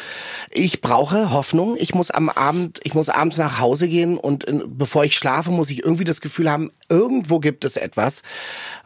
ich 0.50 0.80
brauche 0.80 1.32
Hoffnung. 1.32 1.76
Ich 1.78 1.94
muss 1.94 2.10
am 2.10 2.28
Abend, 2.28 2.80
ich 2.84 2.94
muss 2.94 3.08
abends 3.08 3.36
nach 3.38 3.58
Hause 3.58 3.88
gehen 3.88 4.16
und 4.16 4.44
in, 4.44 4.62
bevor 4.78 5.04
ich 5.04 5.16
schlafe, 5.16 5.50
muss 5.50 5.70
ich 5.70 5.82
irgendwie 5.82 6.04
das 6.04 6.20
Gefühl 6.20 6.50
haben, 6.50 6.70
irgendwo 6.88 7.40
gibt 7.40 7.64
es 7.64 7.76
etwas, 7.76 8.22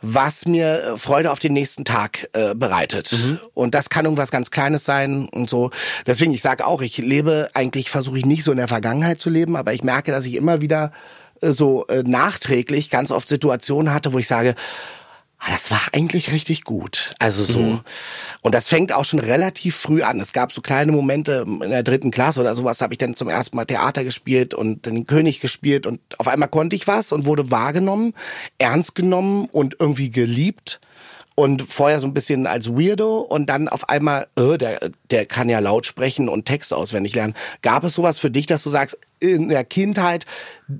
was 0.00 0.46
mir 0.46 0.82
äh, 0.82 0.96
Freude 0.96 1.30
auf 1.30 1.38
den 1.38 1.52
nächsten 1.52 1.85
Tag 1.85 2.28
äh, 2.32 2.54
bereitet. 2.54 3.14
Und 3.54 3.75
das 3.75 3.90
kann 3.90 4.04
irgendwas 4.06 4.30
ganz 4.30 4.50
Kleines 4.50 4.85
sein 4.85 5.28
und 5.28 5.50
so. 5.50 5.70
Deswegen, 6.06 6.32
ich 6.32 6.42
sage 6.42 6.66
auch, 6.66 6.80
ich 6.80 6.96
lebe 6.99 7.49
eigentlich, 7.52 7.90
versuche 7.90 8.18
ich 8.18 8.25
nicht 8.26 8.44
so 8.44 8.52
in 8.52 8.58
der 8.58 8.68
Vergangenheit 8.68 9.20
zu 9.20 9.28
leben, 9.28 9.56
aber 9.56 9.75
ich 9.75 9.82
merke, 9.85 10.12
dass 10.12 10.25
ich 10.25 10.35
immer 10.35 10.61
wieder 10.61 10.92
so 11.40 11.87
äh, 11.87 12.02
nachträglich 12.02 12.90
ganz 12.90 13.11
oft 13.11 13.28
Situationen 13.28 13.93
hatte, 13.93 14.12
wo 14.12 14.19
ich 14.19 14.28
sage, 14.28 14.55
ah, 15.38 15.50
das 15.50 15.71
war 15.71 15.81
eigentlich 15.93 16.33
richtig 16.33 16.64
gut. 16.64 17.14
Also 17.19 17.45
so. 17.45 17.81
Und 18.40 18.55
das 18.55 18.69
fängt 18.69 18.93
auch 18.93 19.05
schon 19.05 19.21
relativ 19.21 19.76
früh 19.76 20.02
an. 20.02 20.21
Es 20.21 20.33
gab 20.33 20.52
so 20.52 20.61
kleine 20.61 20.93
Momente 20.93 21.45
in 21.47 21.71
der 21.71 21.83
dritten 21.83 22.11
Klasse 22.11 22.40
oder 22.40 22.55
sowas, 22.55 22.81
habe 22.81 22.95
ich 22.95 22.99
dann 22.99 23.14
zum 23.14 23.28
ersten 23.28 23.57
Mal 23.57 23.64
Theater 23.64 24.05
gespielt 24.05 24.55
und 24.55 24.87
den 24.87 25.07
König 25.07 25.40
gespielt 25.40 25.87
und 25.87 26.00
auf 26.19 26.28
einmal 26.28 26.49
konnte 26.49 26.76
ich 26.76 26.87
was 26.87 27.12
und 27.12 27.26
wurde 27.26 27.50
wahrgenommen, 27.50 28.14
ernst 28.59 28.95
genommen 28.95 29.47
und 29.47 29.76
irgendwie 29.78 30.11
geliebt. 30.11 30.81
Und 31.38 31.62
vorher 31.62 32.00
so 32.00 32.07
ein 32.07 32.14
bisschen 32.14 32.47
als 32.47 32.71
Weirdo 32.71 33.19
und 33.19 33.47
dann 33.50 33.69
auf 33.69 33.90
einmal, 33.90 34.26
äh, 34.37 34.57
der, 34.57 34.90
der 35.11 35.26
kann 35.26 35.50
ja 35.50 35.59
laut 35.59 35.85
sprechen 35.85 36.31
und 36.31 36.47
Text 36.47 36.73
auswendig 36.73 37.14
lernen. 37.14 37.35
Gab 37.61 37.85
es 37.85 37.95
sowas 37.95 38.19
für 38.19 38.31
dich, 38.31 38.47
dass 38.47 38.62
du 38.62 38.71
sagst, 38.71 38.99
in 39.21 39.50
der 39.50 39.62
Kindheit, 39.64 40.25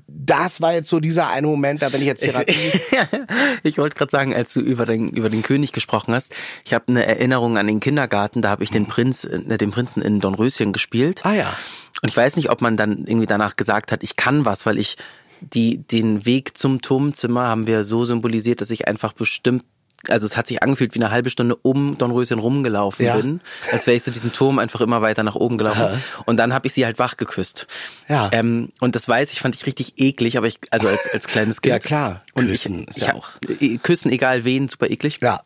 das 0.07 0.59
war 0.59 0.73
jetzt 0.73 0.89
so 0.89 0.99
dieser 0.99 1.29
eine 1.29 1.45
Moment, 1.45 1.83
da 1.83 1.89
bin 1.89 2.01
ich 2.01 2.07
jetzt 2.07 2.21
Therapie. 2.21 2.71
ich 3.63 3.77
wollte 3.77 3.95
gerade 3.95 4.09
sagen, 4.09 4.33
als 4.33 4.51
du 4.51 4.59
über 4.59 4.87
den, 4.87 5.09
über 5.09 5.29
den 5.29 5.43
König 5.43 5.73
gesprochen 5.73 6.15
hast, 6.15 6.33
ich 6.65 6.73
habe 6.73 6.85
eine 6.87 7.05
Erinnerung 7.05 7.57
an 7.57 7.67
den 7.67 7.79
Kindergarten, 7.79 8.41
da 8.41 8.49
habe 8.49 8.63
ich 8.63 8.71
den 8.71 8.87
Prinz, 8.87 9.25
äh, 9.25 9.57
den 9.59 9.69
Prinzen 9.69 10.01
in 10.01 10.19
Dornröschen 10.19 10.73
gespielt. 10.73 11.21
Ah 11.23 11.33
ja. 11.33 11.53
Und 12.01 12.09
ich 12.09 12.17
weiß 12.17 12.35
nicht, 12.35 12.49
ob 12.49 12.61
man 12.61 12.77
dann 12.77 13.05
irgendwie 13.05 13.27
danach 13.27 13.55
gesagt 13.57 13.91
hat, 13.91 14.03
ich 14.03 14.15
kann 14.15 14.45
was, 14.45 14.65
weil 14.65 14.79
ich 14.79 14.97
die, 15.41 15.77
den 15.77 16.25
Weg 16.25 16.57
zum 16.57 16.81
Turmzimmer 16.81 17.43
haben 17.43 17.67
wir 17.67 17.83
so 17.83 18.05
symbolisiert, 18.05 18.61
dass 18.61 18.71
ich 18.71 18.87
einfach 18.87 19.13
bestimmt 19.13 19.63
also 20.09 20.25
es 20.25 20.37
hat 20.37 20.47
sich 20.47 20.61
angefühlt 20.63 20.93
wie 20.95 20.99
eine 20.99 21.11
halbe 21.11 21.29
Stunde 21.29 21.55
um 21.55 21.97
Dornröschen 21.97 22.39
rumgelaufen 22.39 23.05
Ja. 23.05 23.17
bin, 23.17 23.41
als 23.71 23.87
wäre 23.87 23.97
ich 23.97 24.03
so 24.03 24.11
diesen 24.11 24.31
Turm 24.31 24.59
einfach 24.59 24.81
immer 24.81 25.01
weiter 25.01 25.23
nach 25.23 25.35
oben 25.35 25.57
gelaufen. 25.57 26.01
Und 26.25 26.37
dann 26.37 26.53
habe 26.53 26.67
ich 26.67 26.73
sie 26.73 26.85
halt 26.85 26.99
wach 26.99 27.17
geküsst. 27.17 27.67
Ja. 28.07 28.29
Ähm, 28.31 28.69
und 28.79 28.95
das 28.95 29.07
weiß 29.07 29.31
ich, 29.33 29.39
fand 29.41 29.55
ich 29.55 29.65
richtig 29.65 29.93
eklig, 29.97 30.37
aber 30.37 30.47
ich, 30.47 30.59
also 30.71 30.87
als, 30.87 31.07
als 31.13 31.27
kleines 31.27 31.61
Kind. 31.61 31.71
Ja, 31.73 31.79
klar. 31.79 32.23
Und 32.33 32.47
Küssen 32.47 32.83
ich, 32.83 32.89
ist 32.89 33.01
ja 33.01 33.13
auch- 33.15 33.29
äh, 33.59 33.77
Küssen, 33.77 34.11
egal 34.11 34.45
wen, 34.45 34.67
super 34.67 34.89
eklig. 34.89 35.19
Ja. 35.21 35.39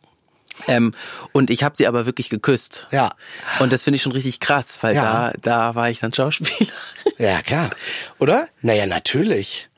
Ähm, 0.68 0.92
und 1.32 1.48
ich 1.50 1.62
habe 1.64 1.76
sie 1.76 1.86
aber 1.86 2.04
wirklich 2.04 2.28
geküsst. 2.28 2.86
Ja. 2.90 3.10
Und 3.58 3.72
das 3.72 3.84
finde 3.84 3.96
ich 3.96 4.02
schon 4.02 4.12
richtig 4.12 4.38
krass, 4.38 4.78
weil 4.82 4.94
Ja. 4.94 5.32
da, 5.32 5.32
da 5.40 5.74
war 5.74 5.88
ich 5.88 6.00
dann 6.00 6.12
Schauspieler. 6.12 6.70
Ja, 7.18 7.40
klar. 7.40 7.70
Oder? 8.18 8.48
Naja, 8.60 8.86
natürlich. 8.86 9.70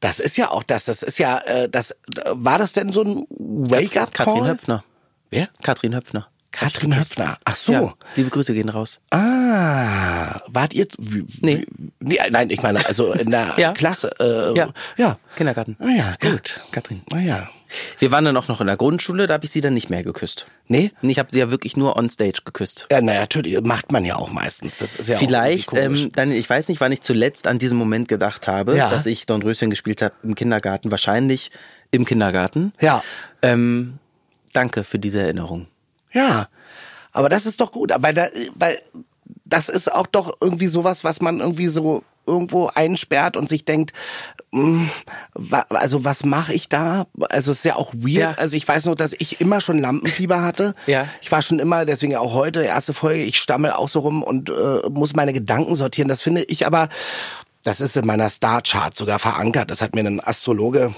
Das 0.00 0.20
ist 0.20 0.36
ja 0.36 0.50
auch 0.50 0.62
das. 0.62 0.84
Das 0.84 1.02
ist 1.02 1.18
ja, 1.18 1.38
äh, 1.38 1.68
das 1.68 1.96
war 2.30 2.58
das 2.58 2.72
denn 2.72 2.92
so 2.92 3.02
ein 3.02 3.24
Wake-up-Call? 3.30 4.26
Katrin 4.26 4.46
Höpfner. 4.46 4.84
Wer? 5.30 5.48
Katrin 5.62 5.94
Höpfner. 5.94 6.28
Katrin 6.52 6.96
Höpfner. 6.96 7.36
Ach 7.44 7.56
so. 7.56 7.72
Ja, 7.72 7.92
liebe 8.16 8.30
Grüße 8.30 8.54
gehen 8.54 8.68
raus. 8.68 9.00
Ah, 9.10 10.40
wart 10.48 10.72
ihr? 10.74 10.86
Wie, 10.98 11.26
Nee. 11.40 11.66
Nee. 12.00 12.18
Nein, 12.30 12.50
ich 12.50 12.62
meine, 12.62 12.84
also 12.86 13.12
in 13.12 13.30
der 13.30 13.54
Ja. 13.58 13.72
Klasse. 13.72 14.10
Äh, 14.18 14.56
Ja. 14.56 14.72
Ja. 14.96 15.18
Kindergarten. 15.36 15.76
Ah 15.80 15.88
ja, 15.88 16.14
gut. 16.20 16.60
Katrin. 16.72 17.02
Ah 17.12 17.18
ja. 17.18 17.48
Wir 17.98 18.10
waren 18.12 18.24
dann 18.24 18.36
auch 18.36 18.48
noch 18.48 18.60
in 18.60 18.66
der 18.66 18.76
Grundschule, 18.76 19.26
da 19.26 19.34
habe 19.34 19.44
ich 19.44 19.50
sie 19.50 19.60
dann 19.60 19.74
nicht 19.74 19.90
mehr 19.90 20.02
geküsst. 20.02 20.46
Nee? 20.66 20.90
Und 21.02 21.10
ich 21.10 21.18
habe 21.18 21.30
sie 21.30 21.38
ja 21.38 21.50
wirklich 21.50 21.76
nur 21.76 21.96
on 21.96 22.08
stage 22.10 22.40
geküsst. 22.44 22.86
Ja, 22.90 23.00
naja, 23.00 23.20
natürlich. 23.20 23.60
Macht 23.62 23.92
man 23.92 24.04
ja 24.04 24.16
auch 24.16 24.30
meistens. 24.30 24.78
Das 24.78 24.96
ist 24.96 25.08
ja 25.08 25.18
Vielleicht, 25.18 25.70
auch 25.70 25.76
ähm, 25.76 26.10
dann, 26.14 26.30
ich 26.32 26.48
weiß 26.48 26.68
nicht, 26.68 26.80
wann 26.80 26.92
ich 26.92 27.02
zuletzt 27.02 27.46
an 27.46 27.58
diesen 27.58 27.78
Moment 27.78 28.08
gedacht 28.08 28.46
habe, 28.48 28.76
Ja. 28.76 28.90
dass 28.90 29.06
ich 29.06 29.26
Dornröschen 29.26 29.70
gespielt 29.70 30.02
habe 30.02 30.14
im 30.22 30.34
Kindergarten. 30.34 30.90
Wahrscheinlich 30.90 31.50
im 31.90 32.04
Kindergarten. 32.04 32.72
Ja. 32.80 33.02
Ähm, 33.42 33.98
danke 34.52 34.84
für 34.84 34.98
diese 34.98 35.20
Erinnerung. 35.22 35.66
Ja, 36.12 36.48
aber 37.12 37.28
das 37.28 37.46
ist 37.46 37.60
doch 37.60 37.72
gut, 37.72 37.92
weil 37.98 38.14
da, 38.14 38.28
weil 38.54 38.78
das 39.48 39.68
ist 39.68 39.92
auch 39.92 40.06
doch 40.06 40.36
irgendwie 40.40 40.68
sowas, 40.68 41.04
was 41.04 41.20
man 41.20 41.40
irgendwie 41.40 41.68
so 41.68 42.02
irgendwo 42.26 42.66
einsperrt 42.66 43.38
und 43.38 43.48
sich 43.48 43.64
denkt, 43.64 43.92
wa- 44.52 45.64
also 45.70 46.04
was 46.04 46.24
mache 46.24 46.52
ich 46.52 46.68
da? 46.68 47.06
Also 47.30 47.52
es 47.52 47.58
ist 47.58 47.64
ja 47.64 47.76
auch 47.76 47.92
weird. 47.94 48.06
Ja. 48.16 48.34
Also 48.36 48.56
ich 48.56 48.66
weiß 48.68 48.84
noch, 48.86 48.94
dass 48.94 49.14
ich 49.18 49.40
immer 49.40 49.60
schon 49.60 49.78
Lampenfieber 49.78 50.42
hatte. 50.42 50.74
Ja. 50.86 51.06
Ich 51.22 51.32
war 51.32 51.40
schon 51.42 51.58
immer, 51.58 51.84
deswegen 51.86 52.16
auch 52.16 52.34
heute 52.34 52.62
erste 52.64 52.92
Folge. 52.92 53.22
Ich 53.22 53.38
stammel 53.38 53.72
auch 53.72 53.88
so 53.88 54.00
rum 54.00 54.22
und 54.22 54.50
äh, 54.50 54.88
muss 54.90 55.14
meine 55.16 55.32
Gedanken 55.32 55.74
sortieren. 55.74 56.08
Das 56.08 56.20
finde 56.22 56.42
ich 56.44 56.66
aber, 56.66 56.88
das 57.64 57.80
ist 57.80 57.96
in 57.96 58.06
meiner 58.06 58.30
Starchart 58.30 58.94
sogar 58.96 59.18
verankert. 59.18 59.70
Das 59.70 59.80
hat 59.82 59.94
mir 59.94 60.04
ein 60.04 60.20
Astrologe 60.22 60.94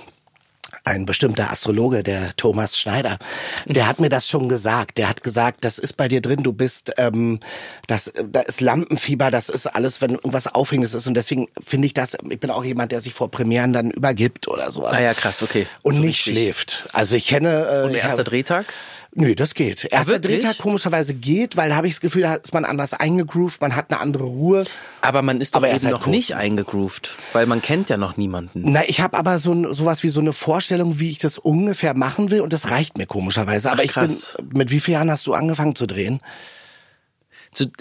ein 0.84 1.06
bestimmter 1.06 1.50
Astrologe, 1.50 2.02
der 2.02 2.34
Thomas 2.36 2.78
Schneider, 2.78 3.18
der 3.66 3.86
hat 3.86 4.00
mir 4.00 4.08
das 4.08 4.28
schon 4.28 4.48
gesagt. 4.48 4.98
Der 4.98 5.08
hat 5.08 5.22
gesagt, 5.22 5.64
das 5.64 5.78
ist 5.78 5.96
bei 5.96 6.08
dir 6.08 6.20
drin, 6.20 6.42
du 6.42 6.52
bist, 6.52 6.92
ähm, 6.96 7.40
das, 7.86 8.12
da 8.30 8.40
ist 8.40 8.60
Lampenfieber, 8.60 9.30
das 9.30 9.48
ist 9.48 9.66
alles, 9.66 10.00
wenn 10.00 10.10
irgendwas 10.10 10.46
Aufregendes 10.46 10.94
ist. 10.94 11.06
Und 11.06 11.14
deswegen 11.14 11.48
finde 11.62 11.86
ich 11.86 11.94
das, 11.94 12.16
ich 12.28 12.40
bin 12.40 12.50
auch 12.50 12.64
jemand, 12.64 12.92
der 12.92 13.00
sich 13.00 13.12
vor 13.14 13.30
Premieren 13.30 13.72
dann 13.72 13.90
übergibt 13.90 14.48
oder 14.48 14.70
sowas. 14.70 14.98
Ah 14.98 15.02
ja, 15.02 15.14
krass, 15.14 15.42
okay. 15.42 15.66
Und 15.82 15.94
So 15.96 16.00
nicht 16.02 16.26
richtig. 16.26 16.34
schläft. 16.42 16.88
Also 16.92 17.16
ich 17.16 17.26
kenne. 17.26 17.66
Äh, 17.66 17.82
Und 17.86 17.94
erster 17.94 18.18
hab- 18.18 18.24
Drehtag? 18.26 18.66
Nö, 19.12 19.34
das 19.34 19.54
geht. 19.54 19.84
Erster 19.90 20.12
wirklich? 20.12 20.38
Drehtag 20.40 20.58
komischerweise 20.58 21.14
geht, 21.14 21.56
weil 21.56 21.70
da 21.70 21.74
habe 21.76 21.88
ich 21.88 21.94
das 21.94 22.00
Gefühl, 22.00 22.22
da 22.22 22.34
ist 22.36 22.54
man 22.54 22.64
anders 22.64 22.94
eingegroovt, 22.94 23.60
man 23.60 23.74
hat 23.74 23.90
eine 23.90 23.98
andere 24.00 24.22
Ruhe. 24.22 24.64
Aber 25.00 25.22
man 25.22 25.40
ist 25.40 25.54
doch 25.54 25.58
Aber 25.60 25.68
er 25.68 25.74
eben 25.76 25.84
halt 25.86 25.94
noch 25.94 26.06
cool. 26.06 26.12
nicht 26.12 26.36
eingegroovt, 26.36 27.16
weil 27.32 27.46
man 27.46 27.60
kennt 27.60 27.88
ja 27.90 27.96
noch 27.96 28.16
niemanden. 28.16 28.62
Na, 28.70 28.82
ich 28.88 29.00
habe 29.00 29.18
aber 29.18 29.40
so 29.40 29.72
sowas 29.72 30.04
wie 30.04 30.10
so 30.10 30.20
eine 30.20 30.32
Vorstellung, 30.32 31.00
wie 31.00 31.10
ich 31.10 31.18
das 31.18 31.38
ungefähr 31.38 31.94
machen 31.96 32.30
will 32.30 32.40
und 32.40 32.52
das 32.52 32.70
reicht 32.70 32.98
mir 32.98 33.06
komischerweise. 33.06 33.72
Aber 33.72 33.80
Ach, 33.80 33.84
ich 33.84 33.94
bin, 33.94 34.14
mit 34.56 34.70
wie 34.70 34.78
vielen 34.78 34.94
Jahren 34.94 35.10
hast 35.10 35.26
du 35.26 35.34
angefangen 35.34 35.74
zu 35.74 35.86
drehen? 35.86 36.20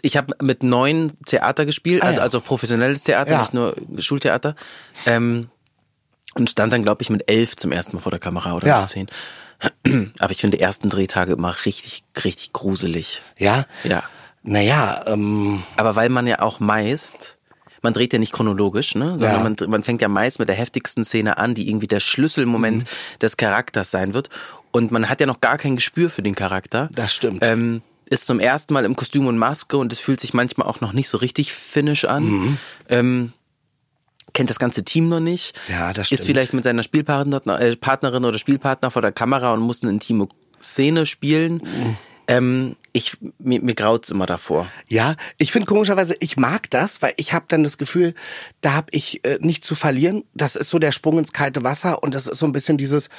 Ich 0.02 0.18
habe 0.18 0.34
mit 0.42 0.64
neun 0.64 1.12
Theater 1.28 1.66
gespielt, 1.68 2.02
Ah, 2.02 2.08
also, 2.08 2.18
ja. 2.20 2.24
also 2.24 2.42
professionelles 2.42 3.04
Theater, 3.04 3.32
Ja. 3.34 3.40
nicht 3.42 3.54
nur 3.54 3.76
Schultheater. 4.00 4.56
Ähm, 5.06 5.50
und 6.34 6.50
stand 6.50 6.74
dann, 6.74 6.82
glaube 6.84 7.04
ich, 7.04 7.12
mit 7.12 7.30
elf 7.30 7.56
zum 7.56 7.72
ersten 7.72 7.96
Mal 7.96 8.02
vor 8.02 8.12
der 8.12 8.20
Kamera 8.20 8.56
oder 8.56 8.68
Ja. 8.68 8.80
mit 8.82 8.90
zehn. 8.90 9.08
Aber 10.20 10.32
ich 10.32 10.40
finde 10.40 10.58
die 10.58 10.64
ersten 10.64 10.90
Drehtage 10.90 11.34
immer 11.34 11.54
richtig, 11.66 12.04
richtig 12.24 12.54
gruselig. 12.54 13.22
Ja? 13.38 13.66
Ja. 13.84 14.04
Naja, 14.44 15.04
ähm, 15.08 15.64
Aber 15.78 15.96
weil 15.96 16.10
man 16.10 16.26
ja 16.28 16.42
auch 16.42 16.60
meist, 16.60 17.38
man 17.82 17.94
dreht 17.94 18.14
ja 18.14 18.20
nicht 18.20 18.32
chronologisch, 18.34 18.96
ne? 18.96 19.12
Sondern 19.20 19.32
Ja. 19.32 19.44
man, 19.44 19.56
man 19.70 19.84
fängt 19.84 20.02
ja 20.02 20.08
meist 20.08 20.40
mit 20.40 20.48
der 20.48 20.56
heftigsten 20.56 21.04
Szene 21.04 21.38
an, 21.38 21.56
die 21.56 21.68
irgendwie 21.70 21.88
der 21.88 22.00
Schlüsselmoment 22.00 22.84
Mhm. 22.84 22.88
des 23.22 23.38
Charakters 23.38 23.92
sein 23.92 24.14
wird. 24.14 24.30
Und 24.72 24.92
man 24.92 25.10
hat 25.10 25.20
ja 25.20 25.26
noch 25.26 25.42
gar 25.42 25.58
kein 25.58 25.76
Gespür 25.76 26.10
für 26.10 26.22
den 26.22 26.36
Charakter. 26.36 26.90
Das 26.94 27.14
stimmt. 27.14 27.40
Ähm, 27.46 27.82
ist 28.10 28.26
zum 28.28 28.40
ersten 28.40 28.74
Mal 28.74 28.86
im 28.86 28.96
Kostüm 28.96 29.28
und 29.28 29.38
Maske 29.38 29.78
und 29.78 29.92
es 29.94 30.00
fühlt 30.00 30.20
sich 30.20 30.34
manchmal 30.34 30.68
auch 30.68 30.80
noch 30.82 30.94
nicht 30.94 31.10
so 31.10 31.18
richtig 31.18 31.54
finnisch 31.54 32.06
an. 32.06 32.24
Mhm. 32.26 32.58
Ähm, 32.88 33.34
kennt 34.34 34.50
das 34.50 34.60
ganze 34.60 34.84
Team 34.84 35.10
noch 35.10 35.20
nicht. 35.20 35.60
Ja, 35.70 35.94
das 35.94 36.12
Ist 36.12 36.24
stimmt. 36.24 36.28
vielleicht 36.28 36.54
mit 36.54 36.64
seiner 36.64 36.84
Spielpartner, 36.84 37.60
äh, 37.60 37.76
Partnerin 37.76 38.26
oder 38.26 38.38
Spielpartner 38.38 38.92
vor 38.92 39.02
der 39.02 39.12
Kamera 39.12 39.54
und 39.54 39.62
muss 39.62 39.82
eine 39.82 39.92
intime 39.92 40.28
Szene 40.62 41.06
spielen. 41.06 41.56
Mhm. 41.56 41.98
Ähm, 42.28 42.76
ich, 42.94 43.18
mir, 43.40 43.60
mir 43.60 43.74
graut's 43.74 44.12
immer 44.12 44.28
davor. 44.28 44.68
ja, 44.88 45.16
ich 45.38 45.52
finde 45.52 45.66
komischerweise, 45.66 46.16
ich 46.20 46.38
mag 46.38 46.70
das, 46.70 47.02
weil 47.02 47.14
ich 47.18 47.34
habe 47.34 47.46
dann 47.48 47.64
das 47.64 47.80
Gefühl, 47.80 48.14
da 48.62 48.74
habe 48.74 48.88
ich 48.92 49.26
äh, 49.26 49.40
nicht 49.42 49.66
zu 49.66 49.74
verlieren. 49.74 50.24
Das 50.36 50.56
ist 50.56 50.70
so 50.70 50.78
der 50.78 50.92
Sprung 50.92 51.18
ins 51.18 51.34
kalte 51.34 51.64
Wasser 51.64 52.04
und 52.04 52.14
das 52.14 52.28
ist 52.28 52.38
so 52.38 52.46
ein 52.46 52.52
bisschen 52.52 52.78
dieses, 52.78 53.10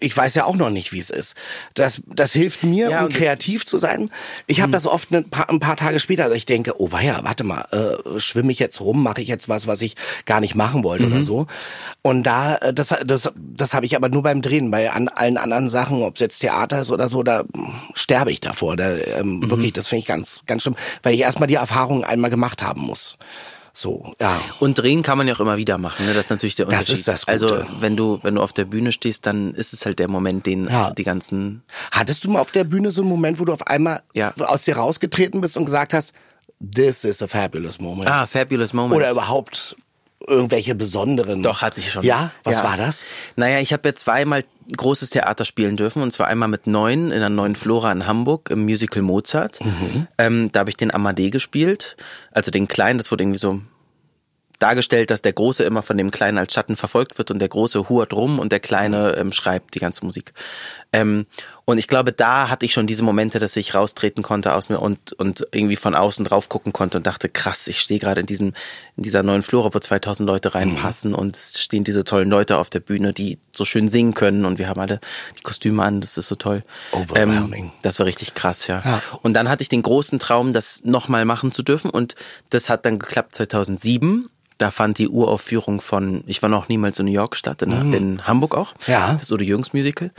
ich 0.00 0.16
weiß 0.16 0.34
ja 0.34 0.44
auch 0.44 0.56
noch 0.56 0.70
nicht, 0.70 0.92
wie 0.92 0.98
es 0.98 1.10
ist. 1.10 1.36
Das, 1.74 2.02
das 2.06 2.32
hilft 2.32 2.64
mir, 2.64 2.90
Ja, 2.90 3.04
um 3.04 3.08
kreativ 3.08 3.66
zu 3.66 3.78
sein. 3.78 4.10
Ich 4.46 4.60
habe 4.60 4.72
das 4.72 4.86
oft 4.86 5.12
ein 5.12 5.28
paar, 5.28 5.48
ein 5.50 5.60
paar 5.60 5.76
Tage 5.76 6.00
später, 6.00 6.28
dass 6.28 6.36
ich 6.36 6.46
denke, 6.46 6.74
oh 6.78 6.92
weia, 6.92 7.20
warte 7.22 7.44
mal, 7.44 7.66
äh, 7.70 8.20
schwimme 8.20 8.52
ich 8.52 8.58
jetzt 8.58 8.80
rum, 8.80 9.02
mache 9.02 9.22
ich 9.22 9.28
jetzt 9.28 9.48
was, 9.48 9.66
was 9.66 9.82
ich 9.82 9.96
gar 10.24 10.40
nicht 10.40 10.54
machen 10.54 10.84
wollte 10.84 11.06
oder 11.06 11.22
so. 11.22 11.46
Und 12.02 12.24
da, 12.24 12.56
äh, 12.56 12.74
das, 12.74 12.94
das, 13.04 13.32
das 13.36 13.74
habe 13.74 13.86
ich 13.86 13.96
aber 13.96 14.08
nur 14.08 14.22
beim 14.22 14.42
Drehen. 14.42 14.70
Bei 14.70 14.90
an, 14.90 15.08
allen 15.08 15.36
anderen 15.36 15.70
Sachen, 15.70 16.02
ob 16.02 16.14
es 16.14 16.20
jetzt 16.20 16.38
Theater 16.40 16.80
ist 16.80 16.90
oder 16.90 17.08
so, 17.08 17.22
da 17.22 17.44
mm, 17.44 17.72
sterbe 17.94 18.30
ich 18.30 18.40
davor. 18.40 18.76
Da, 18.76 18.96
ähm, 18.96 19.48
Wirklich, 19.50 19.72
das 19.72 19.88
finde 19.88 20.00
ich 20.00 20.06
ganz, 20.06 20.42
ganz 20.46 20.62
schlimm, 20.62 20.76
weil 21.02 21.14
ich 21.14 21.20
erstmal 21.20 21.46
die 21.46 21.54
Erfahrung 21.54 22.04
einmal 22.04 22.30
gemacht 22.30 22.62
haben 22.62 22.82
muss. 22.82 23.16
So, 23.74 24.12
ja. 24.20 24.38
Und 24.60 24.74
drehen 24.78 25.02
kann 25.02 25.16
man 25.16 25.26
ja 25.26 25.34
auch 25.34 25.40
immer 25.40 25.56
wieder 25.56 25.78
machen, 25.78 26.04
ne? 26.04 26.12
Das 26.12 26.26
ist 26.26 26.30
natürlich 26.30 26.56
der 26.56 26.66
Das 26.66 26.80
Unterschied. 26.80 26.98
ist 26.98 27.08
das 27.08 27.20
Gute. 27.22 27.32
Also, 27.32 27.66
wenn 27.80 27.96
du, 27.96 28.18
wenn 28.22 28.34
du 28.34 28.42
auf 28.42 28.52
der 28.52 28.66
Bühne 28.66 28.92
stehst, 28.92 29.24
dann 29.24 29.54
ist 29.54 29.72
es 29.72 29.86
halt 29.86 29.98
der 29.98 30.08
Moment, 30.08 30.44
den 30.44 30.66
Ja. 30.66 30.90
die 30.92 31.04
ganzen, 31.04 31.62
Hattest 31.90 32.22
du 32.24 32.30
mal 32.30 32.40
auf 32.40 32.50
der 32.52 32.64
Bühne 32.64 32.90
so 32.90 33.00
einen 33.00 33.08
Moment, 33.08 33.40
wo 33.40 33.44
du 33.46 33.52
auf 33.52 33.66
einmal 33.66 34.02
Ja. 34.12 34.34
aus 34.36 34.64
dir 34.64 34.76
rausgetreten 34.76 35.40
bist 35.40 35.56
und 35.56 35.64
gesagt 35.64 35.94
hast, 35.94 36.12
this 36.74 37.04
is 37.04 37.22
a 37.22 37.26
fabulous 37.26 37.80
moment? 37.80 38.10
ah, 38.10 38.26
fabulous 38.26 38.74
moment. 38.74 38.94
Oder 38.94 39.10
überhaupt 39.10 39.74
irgendwelche 40.26 40.74
besonderen? 40.74 41.42
Doch, 41.42 41.62
hatte 41.62 41.80
ich 41.80 41.90
schon. 41.90 42.04
Ja? 42.04 42.30
Was 42.44 42.62
war 42.62 42.76
das? 42.76 43.04
Naja, 43.36 43.58
ich 43.58 43.72
habe 43.72 43.88
ja 43.88 43.94
zweimal 43.94 44.44
großes 44.76 45.10
Theater 45.10 45.44
spielen 45.44 45.76
dürfen 45.76 46.02
und 46.02 46.12
zwar 46.12 46.28
einmal 46.28 46.48
mit 46.48 46.66
neun 46.66 47.10
in 47.10 47.20
der 47.20 47.28
neuen 47.28 47.56
Flora 47.56 47.92
in 47.92 48.06
Hamburg 48.06 48.50
im 48.50 48.64
Musical 48.64 49.02
Mozart. 49.02 49.64
Mhm. 49.64 50.06
Ähm, 50.18 50.52
da 50.52 50.60
habe 50.60 50.70
ich 50.70 50.76
den 50.76 50.92
Amadee 50.92 51.30
gespielt, 51.30 51.96
also 52.30 52.50
den 52.50 52.68
kleinen, 52.68 52.98
das 52.98 53.10
wurde 53.10 53.24
irgendwie 53.24 53.38
so 53.38 53.60
dargestellt, 54.62 55.10
dass 55.10 55.22
der 55.22 55.32
Große 55.32 55.64
immer 55.64 55.82
von 55.82 55.98
dem 55.98 56.10
Kleinen 56.10 56.38
als 56.38 56.52
Schatten 56.52 56.76
verfolgt 56.76 57.18
wird 57.18 57.30
und 57.30 57.40
der 57.40 57.48
Große 57.48 57.88
hurt 57.88 58.12
rum 58.12 58.38
und 58.38 58.52
der 58.52 58.60
Kleine 58.60 59.16
ähm, 59.16 59.32
schreibt 59.32 59.74
die 59.74 59.80
ganze 59.80 60.04
Musik. 60.04 60.32
Ähm, 60.92 61.26
und 61.64 61.78
ich 61.78 61.88
glaube, 61.88 62.12
da 62.12 62.50
hatte 62.50 62.66
ich 62.66 62.74
schon 62.74 62.86
diese 62.86 63.02
Momente, 63.02 63.38
dass 63.38 63.56
ich 63.56 63.74
raustreten 63.74 64.22
konnte 64.22 64.52
aus 64.52 64.68
mir 64.68 64.78
und, 64.78 65.12
und 65.14 65.46
irgendwie 65.50 65.76
von 65.76 65.94
außen 65.94 66.24
drauf 66.24 66.50
gucken 66.50 66.72
konnte 66.72 66.98
und 66.98 67.06
dachte, 67.06 67.30
krass, 67.30 67.66
ich 67.66 67.80
stehe 67.80 67.98
gerade 67.98 68.20
in 68.20 68.26
diesem, 68.26 68.48
in 68.96 69.02
dieser 69.02 69.22
neuen 69.22 69.42
Flora, 69.42 69.72
wo 69.72 69.78
2000 69.78 70.26
Leute 70.26 70.54
reinpassen 70.54 71.14
und 71.14 71.36
es 71.36 71.60
stehen 71.62 71.84
diese 71.84 72.04
tollen 72.04 72.28
Leute 72.28 72.58
auf 72.58 72.68
der 72.68 72.80
Bühne, 72.80 73.14
die 73.14 73.38
so 73.50 73.64
schön 73.64 73.88
singen 73.88 74.12
können 74.12 74.44
und 74.44 74.58
wir 74.58 74.68
haben 74.68 74.80
alle 74.80 75.00
die 75.38 75.42
Kostüme 75.42 75.82
an, 75.82 76.02
das 76.02 76.18
ist 76.18 76.28
so 76.28 76.34
toll. 76.34 76.62
Overwhelming. 76.92 77.72
das 77.80 77.98
war 77.98 78.06
richtig 78.06 78.34
krass, 78.34 78.66
ja. 78.66 78.82
Ja. 78.84 79.02
Und 79.22 79.32
dann 79.34 79.48
hatte 79.48 79.62
ich 79.62 79.70
den 79.70 79.82
großen 79.82 80.18
Traum, 80.18 80.52
das 80.52 80.82
nochmal 80.84 81.24
machen 81.24 81.52
zu 81.52 81.62
dürfen 81.62 81.90
und 81.90 82.16
das 82.50 82.68
hat 82.68 82.84
dann 82.84 82.98
geklappt 82.98 83.34
2007. 83.36 84.28
Da 84.58 84.70
fand 84.70 84.98
die 84.98 85.08
Uraufführung 85.08 85.80
von, 85.80 86.22
ich 86.26 86.42
war 86.42 86.48
noch 86.48 86.68
niemals 86.68 86.98
in 86.98 87.06
New 87.06 87.12
York 87.12 87.36
statt, 87.36 87.62
in, 87.62 87.92
in 87.94 88.26
Hamburg 88.26 88.54
auch. 88.54 88.74
Mhm. 88.74 88.92
Ja. 88.92 89.14
Das 89.14 89.32
Udo 89.32 89.42
Jürgens 89.42 89.72
Musical. 89.72 90.10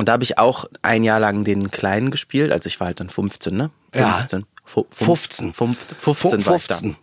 Und 0.00 0.08
da 0.08 0.12
habe 0.12 0.24
ich 0.24 0.38
auch 0.38 0.64
ein 0.82 1.04
Jahr 1.04 1.20
lang 1.20 1.44
den 1.44 1.70
Kleinen 1.70 2.10
gespielt, 2.10 2.52
also 2.52 2.66
ich 2.68 2.80
war 2.80 2.86
halt 2.88 3.00
dann 3.00 3.10
15, 3.10 3.54
ne? 3.54 3.70
Ja. 3.94 4.12
15. 4.14 4.46
Fu- 4.64 4.86
15. 4.90 5.52
15, 5.52 5.98
15 5.98 6.46
war 6.46 6.56
ich 6.56 6.66
da. 6.66 6.74
15. 6.76 6.96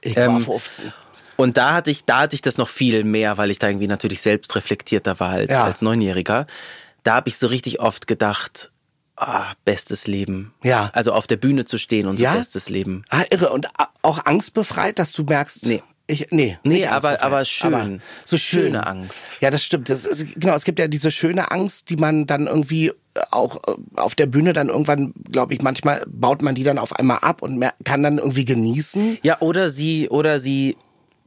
Ich 0.00 0.16
war 0.16 0.24
Ähm, 0.24 0.40
15. 0.40 0.92
Und 1.36 1.56
da 1.56 1.74
hatte 1.74 1.90
ich, 1.90 2.04
da 2.04 2.20
hatte 2.20 2.34
ich 2.36 2.42
das 2.42 2.56
noch 2.56 2.68
viel 2.68 3.02
mehr, 3.04 3.36
weil 3.36 3.50
ich 3.50 3.58
da 3.58 3.68
irgendwie 3.68 3.88
natürlich 3.88 4.22
selbst 4.22 4.54
reflektierter 4.54 5.18
war 5.20 5.30
als, 5.32 5.50
Ja. 5.50 5.64
als 5.64 5.82
Neunjähriger. 5.82 6.46
Da 7.02 7.14
habe 7.16 7.28
ich 7.28 7.36
so 7.36 7.48
richtig 7.48 7.80
oft 7.80 8.06
gedacht, 8.06 8.70
ah, 9.16 9.44
bestes 9.64 10.06
Leben. 10.06 10.54
Ja. 10.62 10.90
Also 10.92 11.12
auf 11.12 11.26
der 11.26 11.36
Bühne 11.36 11.64
zu 11.64 11.78
stehen 11.78 12.06
und 12.06 12.18
so 12.18 12.24
Ja? 12.24 12.34
bestes 12.34 12.68
Leben. 12.68 13.04
Ah, 13.10 13.24
irre. 13.30 13.50
Und 13.50 13.66
auch 14.02 14.24
angstbefreit, 14.24 14.98
dass 14.98 15.12
du 15.12 15.24
merkst. 15.24 15.66
Nee. 15.66 15.82
Ich, 16.08 16.28
nee, 16.30 16.56
Nee, 16.62 16.86
aber- 16.86 17.20
aber 17.22 17.44
schön. 17.44 18.00
so 18.24 18.36
schön. 18.36 18.64
Schöne 18.66 18.86
Angst. 18.86 19.38
Ja, 19.40 19.50
das 19.50 19.64
stimmt. 19.64 19.88
Das 19.88 20.04
ist, 20.04 20.34
genau, 20.40 20.54
es 20.54 20.64
gibt 20.64 20.78
ja 20.78 20.86
diese 20.86 21.10
schöne 21.10 21.50
Angst, 21.50 21.90
die 21.90 21.96
man 21.96 22.26
dann 22.26 22.46
irgendwie 22.46 22.92
auch 23.32 23.56
äh, 23.66 23.72
auf 23.96 24.14
der 24.14 24.26
Bühne 24.26 24.52
dann 24.52 24.68
irgendwann, 24.68 25.14
glaube 25.32 25.54
ich, 25.54 25.62
manchmal 25.62 26.04
baut 26.06 26.42
man 26.42 26.54
die 26.54 26.62
dann 26.62 26.78
auf 26.78 26.94
einmal 26.94 27.18
ab 27.22 27.42
und 27.42 27.58
mer- 27.58 27.74
kann 27.84 28.02
dann 28.04 28.18
irgendwie 28.18 28.44
genießen. 28.44 29.18
Ja, 29.24 29.40
oder 29.40 29.68
sie, 29.70 30.08
oder 30.08 30.38
sie 30.38 30.76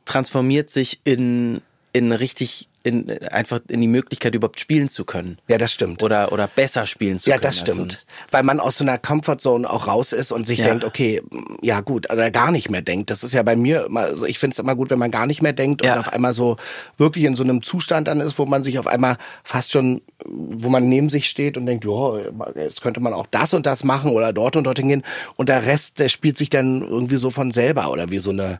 transformiert 0.05 0.69
sich 0.69 0.99
in, 1.03 1.61
in 1.93 2.11
richtig, 2.11 2.69
in, 2.83 3.09
einfach 3.27 3.59
in 3.67 3.81
die 3.81 3.87
Möglichkeit 3.87 4.35
überhaupt 4.35 4.59
spielen 4.59 4.87
zu 4.87 5.03
können. 5.03 5.37
Ja, 5.49 5.57
das 5.57 5.73
stimmt. 5.73 6.01
Oder, 6.01 6.31
oder 6.31 6.47
besser 6.47 6.85
spielen 6.85 7.19
zu 7.19 7.29
Ja, 7.29 7.35
können. 7.35 7.43
das 7.43 7.59
als 7.61 7.71
stimmt. 7.71 8.05
Weil 8.31 8.43
man 8.43 8.59
aus 8.59 8.77
so 8.77 8.83
einer 8.85 8.97
Comfortzone 8.97 9.69
auch 9.69 9.87
raus 9.87 10.13
ist 10.13 10.31
und 10.31 10.47
sich 10.47 10.59
Ja. 10.59 10.65
denkt, 10.67 10.83
okay, 10.85 11.21
ja 11.61 11.81
gut, 11.81 12.09
oder 12.11 12.31
gar 12.31 12.51
nicht 12.51 12.69
mehr 12.69 12.81
denkt. 12.81 13.09
Das 13.09 13.23
ist 13.23 13.33
ja 13.33 13.43
bei 13.43 13.55
mir 13.55 13.85
immer, 13.85 14.15
so 14.15 14.25
ich 14.25 14.39
finde 14.39 14.53
es 14.53 14.59
immer 14.59 14.75
gut, 14.75 14.89
wenn 14.89 14.99
man 14.99 15.11
gar 15.11 15.25
nicht 15.25 15.41
mehr 15.41 15.53
denkt 15.53 15.83
Ja. 15.83 15.93
und 15.93 15.99
auf 15.99 16.13
einmal 16.13 16.33
so 16.33 16.55
wirklich 16.97 17.25
in 17.25 17.35
so 17.35 17.43
einem 17.43 17.61
Zustand 17.63 18.07
dann 18.07 18.21
ist, 18.21 18.39
wo 18.39 18.45
man 18.45 18.63
sich 18.63 18.79
auf 18.79 18.87
einmal 18.87 19.17
fast 19.43 19.71
schon, 19.71 20.01
wo 20.25 20.69
man 20.69 20.87
neben 20.87 21.09
sich 21.09 21.29
steht 21.29 21.57
und 21.57 21.65
denkt, 21.65 21.85
ja, 21.85 22.17
jetzt 22.55 22.81
könnte 22.81 23.01
man 23.01 23.13
auch 23.13 23.27
das 23.29 23.53
und 23.53 23.65
das 23.65 23.83
machen 23.83 24.11
oder 24.11 24.31
dort 24.33 24.55
und 24.55 24.63
dorthin 24.63 24.87
gehen. 24.89 25.03
Und 25.35 25.49
der 25.49 25.65
Rest, 25.65 25.99
der 25.99 26.09
spielt 26.09 26.37
sich 26.37 26.49
dann 26.49 26.81
irgendwie 26.81 27.17
so 27.17 27.29
von 27.29 27.51
selber 27.51 27.91
oder 27.91 28.09
wie 28.09 28.19
so 28.19 28.31
eine 28.31 28.59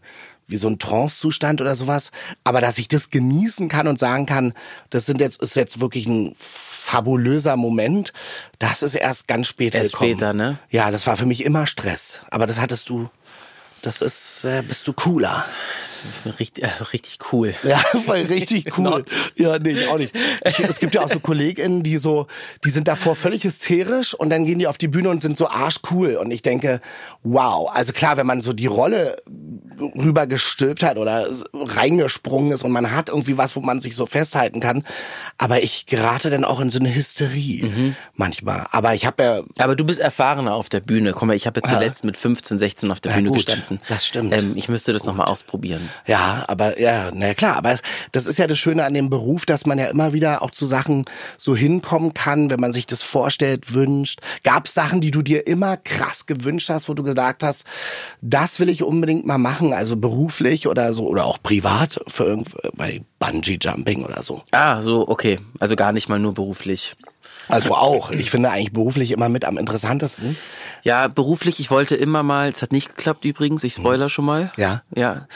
wie 0.49 0.57
so 0.57 0.67
ein 0.67 0.79
Trance-Zustand 0.79 1.61
oder 1.61 1.75
sowas. 1.75 2.11
Aber 2.43 2.61
dass 2.61 2.77
ich 2.77 2.87
das 2.87 3.09
genießen 3.09 3.69
kann 3.69 3.87
und 3.87 3.99
sagen 3.99 4.25
kann, 4.25 4.53
das 4.89 5.05
sind 5.05 5.21
jetzt, 5.21 5.41
ist 5.41 5.55
jetzt 5.55 5.79
wirklich 5.79 6.05
ein 6.07 6.35
fabulöser 6.37 7.55
Moment, 7.55 8.13
das 8.57 8.81
ist 8.81 8.95
erst 8.95 9.27
ganz 9.27 9.47
spät 9.47 9.75
Erst 9.75 9.91
gekommen. 9.91 10.11
später, 10.11 10.33
ne? 10.33 10.57
Ja, 10.69 10.91
das 10.91 11.05
war 11.07 11.17
für 11.17 11.25
mich 11.25 11.45
immer 11.45 11.67
Stress. 11.67 12.21
Aber 12.31 12.47
das 12.47 12.59
hattest 12.59 12.89
du, 12.89 13.09
das 13.81 14.01
ist, 14.01 14.43
äh, 14.43 14.63
bist 14.67 14.87
du 14.87 14.93
cooler. 14.93 15.45
Richtig, 16.39 16.63
äh, 16.63 16.67
richtig 16.93 17.19
cool. 17.31 17.53
Ja, 17.63 17.77
voll 17.77 18.21
richtig 18.21 18.65
cool. 18.77 19.03
Ja, 19.35 19.57
nee, 19.59 19.71
ich 19.71 19.87
auch 19.87 19.97
nicht. 19.97 20.13
Ich, 20.45 20.59
es 20.59 20.79
gibt 20.79 20.95
ja 20.95 21.01
auch 21.01 21.11
so 21.11 21.19
KollegInnen, 21.21 21.83
die 21.83 21.97
so, 21.97 22.27
die 22.65 22.69
sind 22.69 22.87
davor 22.87 23.15
völlig 23.15 23.43
hysterisch 23.43 24.13
und 24.13 24.29
dann 24.29 24.45
gehen 24.45 24.59
die 24.59 24.67
auf 24.67 24.77
die 24.77 24.87
Bühne 24.87 25.09
und 25.09 25.21
sind 25.21 25.37
so 25.37 25.47
arschcool. 25.47 26.15
Und 26.15 26.31
ich 26.31 26.41
denke, 26.41 26.81
wow. 27.23 27.69
Also 27.73 27.93
klar, 27.93 28.17
wenn 28.17 28.27
man 28.27 28.41
so 28.41 28.53
die 28.53 28.67
Rolle 28.67 29.21
rübergestülpt 29.79 30.83
hat 30.83 30.97
oder 30.97 31.25
reingesprungen 31.53 32.51
ist 32.51 32.63
und 32.63 32.71
man 32.71 32.91
hat 32.91 33.09
irgendwie 33.09 33.37
was, 33.37 33.55
wo 33.55 33.59
man 33.61 33.79
sich 33.79 33.95
so 33.95 34.05
festhalten 34.05 34.59
kann. 34.59 34.83
Aber 35.37 35.61
ich 35.63 35.85
gerate 35.85 36.29
dann 36.29 36.43
auch 36.45 36.59
in 36.59 36.69
so 36.71 36.79
eine 36.79 36.93
Hysterie 36.93 37.63
Mhm. 37.63 37.95
manchmal. 38.15 38.67
Aber 38.71 38.93
ich 38.93 39.05
habe 39.05 39.23
ja 39.23 39.41
Aber 39.63 39.75
du 39.75 39.83
bist 39.85 39.99
erfahrener 39.99 40.53
auf 40.53 40.69
der 40.69 40.79
Bühne. 40.81 41.13
Komm 41.13 41.29
mal, 41.29 41.35
ich 41.35 41.47
habe 41.47 41.61
ja 41.63 41.69
zuletzt 41.69 42.03
mit 42.03 42.17
15, 42.17 42.57
16 42.57 42.91
auf 42.91 42.99
der 42.99 43.11
Ja, 43.11 43.17
Bühne 43.17 43.29
gut, 43.29 43.45
gestanden. 43.45 43.79
das 43.87 44.05
stimmt. 44.05 44.33
Ähm, 44.33 44.53
ich 44.55 44.69
müsste 44.69 44.93
das 44.93 45.03
nochmal 45.05 45.27
ausprobieren. 45.27 45.88
Ja, 46.07 46.45
aber 46.47 46.79
ja, 46.79 47.11
na 47.13 47.33
klar, 47.33 47.57
aber 47.57 47.77
das 48.11 48.25
ist 48.25 48.39
ja 48.39 48.47
das 48.47 48.59
Schöne 48.59 48.83
an 48.83 48.93
dem 48.93 49.09
Beruf, 49.09 49.45
dass 49.45 49.65
man 49.65 49.79
ja 49.79 49.85
immer 49.85 50.13
wieder 50.13 50.41
auch 50.41 50.51
zu 50.51 50.65
Sachen 50.65 51.05
so 51.37 51.55
hinkommen 51.55 52.13
kann, 52.13 52.49
wenn 52.49 52.59
man 52.59 52.73
sich 52.73 52.87
das 52.87 53.03
vorstellt, 53.03 53.73
wünscht. 53.73 54.19
Gab 54.43 54.67
es 54.67 54.73
Sachen, 54.73 55.01
die 55.01 55.11
du 55.11 55.21
dir 55.21 55.47
immer 55.47 55.77
krass 55.77 56.25
gewünscht 56.25 56.69
hast, 56.69 56.89
wo 56.89 56.93
du 56.93 57.03
gesagt 57.03 57.43
hast, 57.43 57.65
das 58.21 58.59
will 58.59 58.69
ich 58.69 58.83
unbedingt 58.83 59.25
mal 59.25 59.37
machen, 59.37 59.73
also 59.73 59.95
beruflich 59.95 60.67
oder 60.67 60.93
so 60.93 61.07
oder 61.07 61.25
auch 61.25 61.41
privat 61.41 61.99
für 62.07 62.25
irgend 62.25 62.49
bei 62.75 63.01
Bungee 63.19 63.57
Jumping 63.61 64.03
oder 64.03 64.23
so. 64.23 64.41
Ah, 64.51 64.81
so, 64.81 65.07
okay. 65.07 65.39
Also 65.59 65.75
gar 65.75 65.91
nicht 65.91 66.09
mal 66.09 66.19
nur 66.19 66.33
beruflich. 66.33 66.95
Also 67.49 67.73
auch, 67.73 68.11
ich 68.11 68.29
finde 68.29 68.51
eigentlich 68.51 68.73
beruflich 68.73 69.11
immer 69.11 69.27
mit 69.27 69.43
am 69.43 69.57
interessantesten. 69.57 70.37
Ja, 70.83 71.07
beruflich, 71.07 71.59
ich 71.59 71.71
wollte 71.71 71.95
immer 71.95 72.21
mal, 72.21 72.49
es 72.49 72.61
hat 72.61 72.71
nicht 72.71 72.89
geklappt 72.89 73.25
übrigens, 73.25 73.63
ich 73.63 73.73
spoiler 73.73 74.07
schon 74.07 74.25
mal. 74.25 74.51
Ja. 74.55 74.83
Ja. 74.95 75.27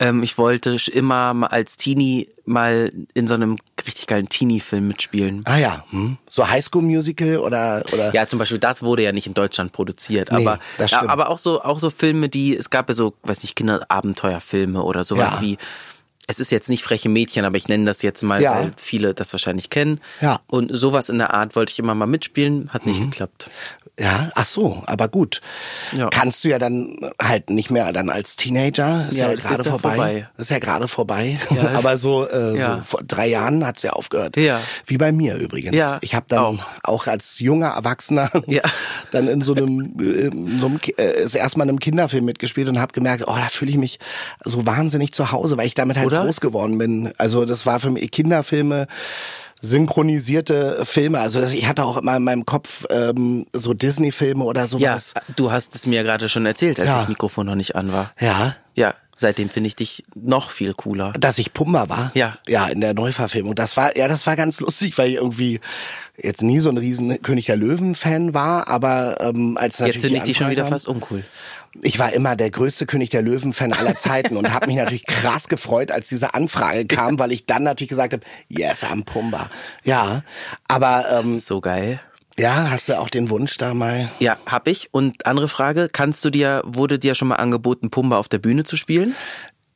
Ähm, 0.00 0.22
ich 0.22 0.38
wollte 0.38 0.76
immer 0.92 1.34
mal 1.34 1.48
als 1.48 1.76
Teenie 1.76 2.28
mal 2.46 2.90
in 3.14 3.26
so 3.26 3.34
einem 3.34 3.58
richtig 3.86 4.06
geilen 4.06 4.28
Teenie-Film 4.28 4.88
mitspielen. 4.88 5.42
Ah 5.44 5.58
ja, 5.58 5.84
hm. 5.90 6.16
so 6.28 6.48
Highschool 6.48 6.82
Musical 6.82 7.36
oder 7.38 7.84
oder 7.92 8.12
Ja, 8.14 8.26
zum 8.26 8.38
Beispiel 8.38 8.58
das 8.58 8.82
wurde 8.82 9.02
ja 9.02 9.12
nicht 9.12 9.26
in 9.26 9.34
Deutschland 9.34 9.72
produziert, 9.72 10.32
Nee, 10.32 10.38
aber 10.46 10.58
ja, 10.78 11.06
aber 11.08 11.28
auch 11.28 11.38
so 11.38 11.62
auch 11.62 11.78
so 11.78 11.90
Filme, 11.90 12.28
die 12.28 12.56
es 12.56 12.70
gab 12.70 12.88
ja 12.88 12.94
so, 12.94 13.14
weiß 13.22 13.42
nicht, 13.42 13.54
Kinderabenteuerfilme 13.56 14.82
oder 14.82 15.04
sowas 15.04 15.34
Ja. 15.36 15.40
wie 15.42 15.58
es 16.26 16.38
ist 16.38 16.52
jetzt 16.52 16.68
nicht 16.68 16.84
freche 16.84 17.08
Mädchen, 17.08 17.44
aber 17.44 17.56
ich 17.56 17.66
nenne 17.66 17.86
das 17.86 18.02
jetzt 18.02 18.22
mal, 18.22 18.40
Ja. 18.40 18.54
weil 18.54 18.72
viele 18.80 19.14
das 19.14 19.32
wahrscheinlich 19.32 19.68
kennen. 19.68 20.00
Ja. 20.20 20.34
Mhm. 20.34 20.38
Und 20.46 20.70
sowas 20.76 21.08
in 21.08 21.18
der 21.18 21.34
Art 21.34 21.56
wollte 21.56 21.72
ich 21.72 21.78
immer 21.80 21.94
mal 21.96 22.06
mitspielen, 22.06 22.70
hat 22.72 22.86
nicht 22.86 23.00
geklappt. 23.00 23.50
Ja, 24.00 24.30
ach 24.34 24.46
so, 24.46 24.82
aber 24.86 25.08
gut. 25.08 25.42
Ja. 25.92 26.08
Kannst 26.08 26.42
du 26.42 26.48
ja 26.48 26.58
dann 26.58 26.96
halt 27.22 27.50
nicht 27.50 27.70
mehr 27.70 27.92
dann 27.92 28.08
als 28.08 28.34
Teenager. 28.36 29.06
Ist 29.10 29.18
Ja, 29.18 29.26
ja, 29.26 29.32
ist 29.32 29.46
gerade 29.46 29.62
vorbei. 29.64 29.94
vorbei. 29.94 30.28
Ist 30.38 30.50
ja 30.50 30.58
gerade 30.58 30.88
vorbei. 30.88 31.38
Ja, 31.54 31.70
aber 31.74 31.98
so, 31.98 32.26
äh, 32.26 32.56
Ja. 32.58 32.76
so 32.76 32.82
vor 32.82 33.00
drei 33.06 33.26
Jahren 33.28 33.66
hat's 33.66 33.82
ja 33.82 33.92
aufgehört. 33.92 34.38
Ja. 34.38 34.60
Wie 34.86 34.96
bei 34.96 35.12
mir 35.12 35.34
übrigens. 35.36 35.76
Ja, 35.76 35.98
ich 36.00 36.14
habe 36.14 36.24
dann 36.28 36.38
auch. 36.38 36.58
auch. 36.82 37.06
als 37.08 37.40
junger 37.40 37.68
Erwachsener 37.68 38.30
Ja. 38.46 38.62
dann 39.10 39.28
in 39.28 39.42
so 39.42 39.54
einem, 39.54 39.94
äh, 40.00 40.28
in 40.28 40.60
so 40.60 40.66
einem 40.66 40.80
äh, 40.96 41.22
das 41.22 41.34
erste 41.34 41.58
Mal 41.58 41.64
in 41.64 41.70
einem 41.70 41.80
Kinderfilm 41.80 42.24
mitgespielt 42.24 42.68
und 42.68 42.80
habe 42.80 42.92
gemerkt, 42.94 43.24
oh, 43.26 43.34
da 43.36 43.48
fühle 43.50 43.70
ich 43.70 43.76
mich 43.76 43.98
so 44.44 44.64
wahnsinnig 44.66 45.12
zu 45.12 45.30
Hause, 45.30 45.58
weil 45.58 45.66
ich 45.66 45.74
damit 45.74 45.98
halt 45.98 46.06
Oder? 46.06 46.24
groß 46.24 46.40
geworden 46.40 46.78
bin. 46.78 47.12
Also 47.18 47.44
das 47.44 47.66
war 47.66 47.80
für 47.80 47.90
mich 47.90 48.10
Kinderfilme 48.10 48.86
synchronisierte 49.60 50.84
Filme. 50.84 51.20
Also 51.20 51.42
ich 51.42 51.66
hatte 51.66 51.84
auch 51.84 51.96
immer 51.96 52.16
in 52.16 52.24
meinem 52.24 52.46
Kopf 52.46 52.86
ähm, 52.90 53.46
so 53.52 53.74
Disney-Filme 53.74 54.44
oder 54.44 54.62
Ja, 54.62 54.66
sowas. 54.66 55.14
du 55.36 55.50
hast 55.52 55.74
es 55.74 55.86
mir 55.86 56.02
gerade 56.02 56.28
schon 56.28 56.46
erzählt, 56.46 56.78
als 56.80 56.88
Ja. 56.88 56.96
das 56.98 57.08
Mikrofon 57.08 57.46
noch 57.46 57.54
nicht 57.54 57.76
an 57.76 57.92
war. 57.92 58.12
Ja. 58.20 58.56
Ja, 58.74 58.94
seitdem 59.16 59.50
finde 59.50 59.68
ich 59.68 59.76
dich 59.76 60.04
noch 60.14 60.50
viel 60.50 60.72
cooler. 60.72 61.12
Dass 61.18 61.38
ich 61.38 61.52
Pumba 61.52 61.88
war. 61.88 62.10
Ja. 62.14 62.38
Ja, 62.48 62.68
in 62.68 62.80
der 62.80 62.94
Neuverfilmung. 62.94 63.54
Das 63.54 63.76
war, 63.76 63.96
ja, 63.96 64.08
das 64.08 64.26
war 64.26 64.36
ganz 64.36 64.60
lustig, 64.60 64.96
weil 64.96 65.10
ich 65.10 65.16
irgendwie 65.16 65.60
jetzt 66.22 66.42
nie 66.42 66.60
so 66.60 66.70
ein 66.70 66.78
riesen 66.78 67.20
König 67.20 67.46
der 67.46 67.56
Löwen-Fan 67.56 68.32
war, 68.32 68.68
aber 68.68 69.18
ähm, 69.20 69.58
als 69.58 69.80
natürlich 69.80 69.96
Jetzt 69.96 70.02
finde 70.02 70.16
ich 70.18 70.22
die 70.22 70.28
dich 70.30 70.36
schon 70.38 70.50
wieder 70.50 70.66
fast 70.66 70.88
uncool. 70.88 71.24
Ich 71.82 71.98
war 71.98 72.12
immer 72.12 72.34
der 72.34 72.50
größte 72.50 72.84
König 72.86 73.10
der 73.10 73.22
Löwen-Fan 73.22 73.72
aller 73.72 73.96
Zeiten 73.96 74.36
und 74.36 74.52
habe 74.52 74.66
mich 74.66 74.76
natürlich 74.76 75.06
krass 75.06 75.48
gefreut, 75.48 75.90
als 75.92 76.08
diese 76.08 76.34
Anfrage 76.34 76.84
kam, 76.86 77.18
weil 77.18 77.30
ich 77.30 77.46
dann 77.46 77.62
natürlich 77.62 77.90
gesagt 77.90 78.12
habe, 78.12 78.24
yes, 78.48 78.82
I'm 78.82 79.04
Pumba. 79.04 79.50
Ja, 79.84 80.22
aber 80.66 81.06
ähm, 81.10 81.38
so 81.38 81.60
geil. 81.60 82.00
ja, 82.38 82.70
hast 82.70 82.88
du 82.88 82.98
auch 82.98 83.08
den 83.08 83.30
Wunsch 83.30 83.56
da 83.56 83.74
mal? 83.74 84.10
Ja, 84.18 84.38
hab 84.46 84.66
ich. 84.66 84.88
Und 84.92 85.26
andere 85.26 85.46
Frage, 85.46 85.88
kannst 85.92 86.24
du 86.24 86.30
dir, 86.30 86.62
wurde 86.64 86.98
dir 86.98 87.14
schon 87.14 87.28
mal 87.28 87.36
angeboten, 87.36 87.90
Pumba 87.90 88.18
auf 88.18 88.28
der 88.28 88.38
Bühne 88.38 88.64
zu 88.64 88.76
spielen? 88.76 89.14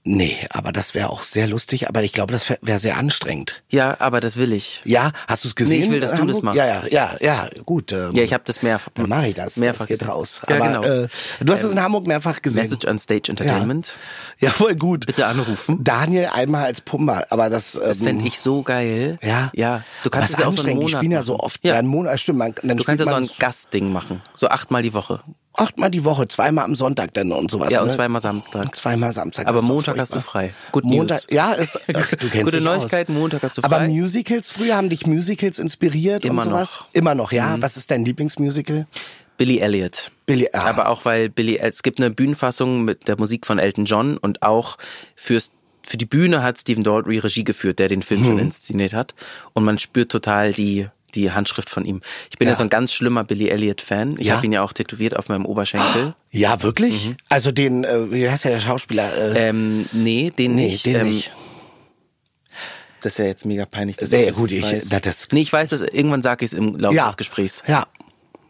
Nee, 0.06 0.36
aber 0.50 0.70
das 0.70 0.94
wäre 0.94 1.08
auch 1.08 1.22
sehr 1.22 1.46
lustig, 1.46 1.88
aber 1.88 2.02
ich 2.02 2.12
glaube, 2.12 2.30
das 2.30 2.52
wäre 2.60 2.78
sehr 2.78 2.98
anstrengend. 2.98 3.62
Ja, 3.70 3.96
aber 4.00 4.20
das 4.20 4.36
will 4.36 4.52
ich. 4.52 4.82
Ja, 4.84 5.12
hast 5.26 5.44
du 5.44 5.48
es 5.48 5.54
gesehen? 5.54 5.78
Nee, 5.78 5.84
ich 5.86 5.90
will, 5.92 6.00
dass 6.00 6.10
du 6.10 6.18
Hamburg? 6.18 6.34
das 6.36 6.42
machst. 6.42 6.58
Ja, 6.58 6.66
ja, 6.66 6.82
ja, 6.90 7.16
ja, 7.22 7.48
gut. 7.64 7.90
Ähm, 7.92 8.10
Ja, 8.12 8.22
ich 8.22 8.34
habe 8.34 8.44
das 8.46 8.62
mehrfach. 8.62 8.90
dann 8.94 9.08
mache 9.08 9.28
ich 9.28 9.34
das. 9.34 9.56
Mehrfach 9.56 9.78
das 9.80 9.88
geht 9.88 9.98
gesehen. 10.00 10.12
raus. 10.12 10.42
Ja, 10.46 10.56
aber 10.56 10.66
genau. 10.66 11.04
äh, 11.04 11.08
du 11.40 11.52
hast 11.54 11.62
es 11.62 11.72
in 11.72 11.80
Hamburg 11.80 12.06
mehrfach 12.06 12.42
gesehen. 12.42 12.64
Message 12.64 12.86
on 12.86 12.98
Stage 12.98 13.30
Entertainment. 13.30 13.96
Ja, 14.40 14.50
voll 14.50 14.74
gut. 14.74 15.06
Bitte 15.06 15.24
anrufen. 15.24 15.82
Daniel 15.82 16.26
einmal 16.26 16.66
als 16.66 16.82
Pumba, 16.82 17.24
aber 17.30 17.48
das. 17.48 17.72
Das 17.72 18.00
ähm, 18.00 18.04
fände 18.06 18.26
ich 18.26 18.40
so 18.40 18.62
geil. 18.62 19.18
Ja. 19.22 19.50
Ja. 19.54 19.84
Du 20.02 20.10
kannst 20.10 20.30
es 20.34 20.38
ja 20.38 20.46
auch 20.46 20.52
so 20.52 20.64
einen. 20.64 20.74
Monat 20.76 20.90
Die 20.90 20.96
spielen 20.96 21.12
ja 21.12 21.22
so 21.22 21.38
oft. 21.40 21.64
Ja. 21.64 21.72
Ja, 21.72 21.78
einen 21.78 21.88
Monat, 21.88 22.20
stimmt. 22.20 22.40
Man, 22.40 22.54
dann 22.62 22.76
Du 22.76 22.84
kannst 22.84 23.02
ja 23.02 23.08
so 23.08 23.14
ein 23.16 23.28
Gastding 23.38 23.90
machen. 23.90 24.20
So 24.34 24.48
achtmal 24.48 24.82
die 24.82 24.92
Woche. 24.92 25.20
Achtmal 25.54 25.90
die 25.90 26.04
Woche, 26.04 26.28
zweimal 26.28 26.64
am 26.64 26.74
Sonntag 26.74 27.14
dann 27.14 27.32
und 27.32 27.50
sowas. 27.50 27.72
Ja, 27.72 27.80
und 27.80 27.88
ne? 27.88 27.94
zweimal 27.94 28.20
Samstag. 28.20 28.74
Zweimal 28.76 29.12
Samstag. 29.12 29.46
Aber 29.46 29.62
Montag 29.62 29.98
hast 29.98 30.14
du 30.14 30.20
frei. 30.20 30.52
Good 30.72 30.84
Montag, 30.84 31.22
News. 31.22 31.26
Ja, 31.30 31.52
ist, 31.52 31.80
ach, 31.94 32.10
du 32.10 32.28
kennst 32.28 32.44
Gute 32.44 32.58
dich 32.58 32.68
aus. 32.68 32.78
Neuigkeiten, 32.82 33.14
Montag 33.14 33.42
hast 33.42 33.58
du 33.58 33.62
Aber 33.62 33.76
frei. 33.76 33.88
Musicals, 33.88 34.50
früher 34.50 34.76
haben 34.76 34.88
dich 34.88 35.06
Musicals 35.06 35.58
inspiriert 35.58 36.24
Immer 36.24 36.42
und 36.42 36.48
sowas? 36.50 36.76
noch. 36.80 36.86
Mhm. 36.88 36.98
Immer 36.98 37.14
noch, 37.14 37.32
ja. 37.32 37.56
Was 37.60 37.76
ist 37.76 37.90
dein 37.90 38.04
Lieblingsmusical? 38.04 38.86
Billy 39.36 39.58
Elliot. 39.58 40.10
Billy, 40.26 40.48
ah. 40.52 40.60
Aber 40.66 40.88
auch 40.88 41.04
weil 41.04 41.28
Billy, 41.28 41.58
es 41.58 41.82
gibt 41.82 42.00
eine 42.00 42.10
Bühnenfassung 42.10 42.84
mit 42.84 43.08
der 43.08 43.18
Musik 43.18 43.46
von 43.46 43.58
Elton 43.58 43.84
John 43.84 44.16
und 44.16 44.42
auch 44.42 44.76
fürs 45.16 45.50
für 45.86 45.98
die 45.98 46.06
Bühne 46.06 46.42
hat 46.42 46.58
Stephen 46.58 46.82
Daldry 46.82 47.18
Regie 47.18 47.44
geführt, 47.44 47.78
der 47.78 47.88
den 47.88 48.00
Film 48.00 48.20
Hm. 48.20 48.26
schon 48.26 48.38
inszeniert 48.38 48.94
hat. 48.94 49.14
Und 49.52 49.64
man 49.64 49.76
spürt 49.78 50.10
total 50.10 50.54
die, 50.54 50.86
die 51.14 51.32
Handschrift 51.32 51.70
von 51.70 51.84
ihm. 51.84 52.00
Ich 52.30 52.38
bin 52.38 52.46
ja, 52.48 52.52
Ja. 52.52 52.56
so 52.56 52.62
ein 52.64 52.70
ganz 52.70 52.92
schlimmer 52.92 53.24
Billy 53.24 53.48
Elliot-Fan. 53.48 54.16
Ich 54.18 54.26
Ja? 54.28 54.36
habe 54.36 54.46
ihn 54.46 54.52
ja 54.52 54.62
auch 54.62 54.72
tätowiert 54.72 55.16
auf 55.16 55.28
meinem 55.28 55.46
Oberschenkel. 55.46 56.14
Ja, 56.30 56.62
wirklich? 56.62 57.12
Also 57.28 57.52
den, 57.52 57.84
äh, 57.84 58.10
wie 58.12 58.28
heißt 58.28 58.44
der, 58.44 58.52
der 58.52 58.60
Schauspieler? 58.60 59.14
Äh, 59.36 59.52
Mhm. 59.52 59.60
Ähm, 59.60 59.88
nee, 59.92 60.30
den 60.36 60.54
nee, 60.54 60.66
nicht. 60.66 60.84
den 60.86 60.96
ähm, 60.96 61.08
nicht. 61.08 61.32
Das 63.00 63.14
ist 63.14 63.18
ja 63.18 63.26
jetzt 63.26 63.44
mega 63.44 63.66
peinlich, 63.66 63.96
dass 63.98 64.10
Nee, 64.10 64.30
ich 64.30 64.34
gut, 64.36 64.50
ich- 64.50 64.62
weiß. 64.62 64.86
na, 64.90 64.98
das- 64.98 65.28
nee, 65.30 65.42
ich 65.42 65.52
weiß 65.52 65.68
das, 65.70 65.82
irgendwann 65.82 66.22
sage 66.22 66.44
ich 66.44 66.52
es 66.52 66.58
im 66.58 66.76
Laufe 66.78 66.96
ja. 66.96 67.06
des 67.06 67.18
Gesprächs. 67.18 67.62
Ja. 67.66 67.84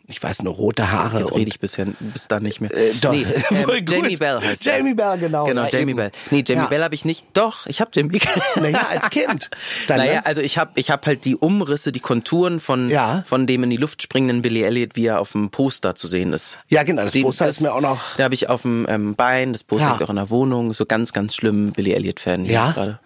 Ich 0.07 0.23
weiß 0.23 0.43
nur, 0.43 0.53
rote 0.53 0.93
Haare. 0.93 1.21
Jetzt 1.21 1.35
rede 1.35 1.49
ich 1.49 1.59
bisher, 1.61 1.87
bis 1.99 2.29
dann 2.29 2.43
nicht 2.43 2.61
mehr. 2.61 2.71
Äh, 2.75 2.93
doch. 3.01 3.11
Nee, 3.13 3.25
ähm. 3.51 3.85
Jamie 3.89 4.17
Bell 4.19 4.39
heißt 4.39 4.63
Jamie 4.65 4.91
er. 4.91 4.97
Bell, 4.97 5.19
genau. 5.19 5.45
Genau, 5.47 5.63
Ja, 5.63 5.69
Jamie 5.71 5.93
eben. 5.93 5.97
Bell. 5.97 6.11
Nee, 6.31 6.45
Jamie 6.47 6.63
Ja. 6.63 6.69
Bell 6.69 6.83
habe 6.83 6.95
ich 6.95 7.07
nicht. 7.07 7.25
Doch, 7.33 7.67
ich 7.67 7.81
habe 7.81 7.91
Jamie 7.95 8.21
Naja, 8.57 8.87
als 8.91 9.09
Kind. 9.09 9.49
Dann, 9.89 9.97
naja, 9.99 10.15
ne? 10.17 10.27
also 10.27 10.43
ich 10.43 10.59
habe 10.59 10.73
ich 10.75 10.91
hab 10.91 11.07
halt 11.07 11.25
die 11.25 11.37
Umrisse, 11.37 11.91
die 11.91 12.01
Konturen 12.01 12.61
von, 12.61 12.91
Ja. 12.91 13.23
von 13.27 13.47
dem 13.47 13.65
in 13.65 13.71
die 13.71 13.79
Luft 13.79 14.03
springenden 14.03 14.43
Billy 14.43 14.63
Elliot, 14.63 14.95
wie 14.95 15.07
er 15.07 15.21
auf 15.21 15.33
dem 15.33 15.49
Poster 15.51 15.95
zu 15.95 16.07
sehen 16.07 16.35
ist. 16.35 16.59
Ja, 16.69 16.83
genau, 16.83 17.05
das 17.05 17.13
Poster 17.19 17.49
ist 17.49 17.63
mir 17.63 17.73
auch 17.73 17.81
noch- 17.81 18.01
Da 18.19 18.25
habe 18.25 18.35
ich 18.35 18.51
auf 18.51 18.61
dem 18.63 18.87
ähm, 18.91 19.15
Bein, 19.15 19.55
das 19.55 19.65
Poster 19.65 19.87
Ja. 19.87 19.93
liegt 19.93 20.03
auch 20.05 20.11
in 20.11 20.17
der 20.17 20.29
Wohnung, 20.29 20.75
so 20.75 20.85
ganz, 20.85 21.15
ganz 21.15 21.35
schlimm 21.35 21.73
Billy 21.73 21.93
Elliot-Fan 21.95 22.45
Ja? 22.45 22.73
gerade. 22.73 22.99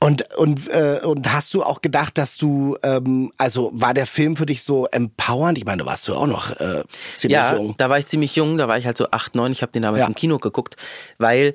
Und, 0.00 0.32
und, 0.36 0.68
äh, 0.68 1.00
und 1.04 1.32
hast 1.32 1.54
du 1.54 1.64
auch 1.64 1.80
gedacht, 1.82 2.18
dass 2.18 2.36
du, 2.36 2.76
ähm, 2.84 3.32
also 3.36 3.70
war 3.74 3.94
der 3.94 4.06
Film 4.06 4.36
für 4.36 4.46
dich 4.46 4.62
so 4.62 4.86
empowernd? 4.86 5.58
Ich 5.58 5.64
meine, 5.64 5.84
warst 5.86 6.06
du 6.06 6.14
auch 6.14 6.28
noch 6.28 6.50
äh, 6.60 6.84
ziemlich 7.16 7.34
Ja, 7.34 7.56
jung. 7.56 7.74
da 7.78 7.90
war 7.90 7.98
ich 7.98 8.06
ziemlich 8.06 8.36
jung, 8.36 8.58
da 8.58 8.68
war 8.68 8.78
ich 8.78 8.86
halt 8.86 8.96
so 8.96 9.10
acht, 9.10 9.34
neun. 9.34 9.50
Ich 9.50 9.60
habe 9.62 9.72
den 9.72 9.82
damals 9.82 10.02
Ja. 10.02 10.06
im 10.08 10.14
Kino 10.14 10.38
geguckt, 10.38 10.76
weil 11.18 11.54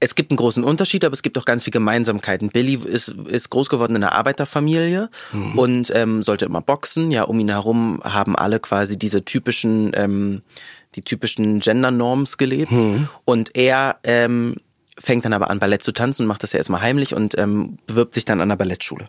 es 0.00 0.14
gibt 0.14 0.30
einen 0.30 0.38
großen 0.38 0.64
Unterschied, 0.64 1.04
aber 1.04 1.12
es 1.12 1.22
gibt 1.22 1.36
auch 1.36 1.44
ganz 1.44 1.64
viele 1.64 1.72
Gemeinsamkeiten. 1.72 2.48
Billy 2.48 2.74
ist, 2.82 3.08
ist 3.08 3.50
groß 3.50 3.68
geworden 3.68 3.94
in 3.96 4.02
einer 4.04 4.12
Arbeiterfamilie 4.12 5.10
Mhm. 5.32 5.58
und 5.58 5.92
ähm, 5.94 6.22
sollte 6.22 6.46
immer 6.46 6.62
boxen. 6.62 7.10
Ja, 7.10 7.24
um 7.24 7.38
ihn 7.40 7.48
herum 7.50 8.00
haben 8.04 8.36
alle 8.36 8.58
quasi 8.58 8.98
diese 8.98 9.22
typischen, 9.24 9.92
ähm, 9.94 10.42
die 10.94 11.02
typischen 11.02 11.60
Gender-Norms 11.60 12.38
gelebt. 12.38 12.72
Mhm. 12.72 13.08
Und 13.26 13.54
er 13.54 13.98
ähm, 14.04 14.56
fängt 14.98 15.24
dann 15.24 15.32
aber 15.32 15.50
an, 15.50 15.58
Ballett 15.58 15.82
zu 15.82 15.92
tanzen, 15.92 16.26
macht 16.26 16.42
das 16.42 16.52
ja 16.52 16.58
erstmal 16.58 16.80
heimlich 16.80 17.14
und 17.14 17.36
ähm, 17.38 17.78
bewirbt 17.86 18.14
sich 18.14 18.24
dann 18.24 18.40
an 18.40 18.48
der 18.48 18.56
Ballettschule. 18.56 19.06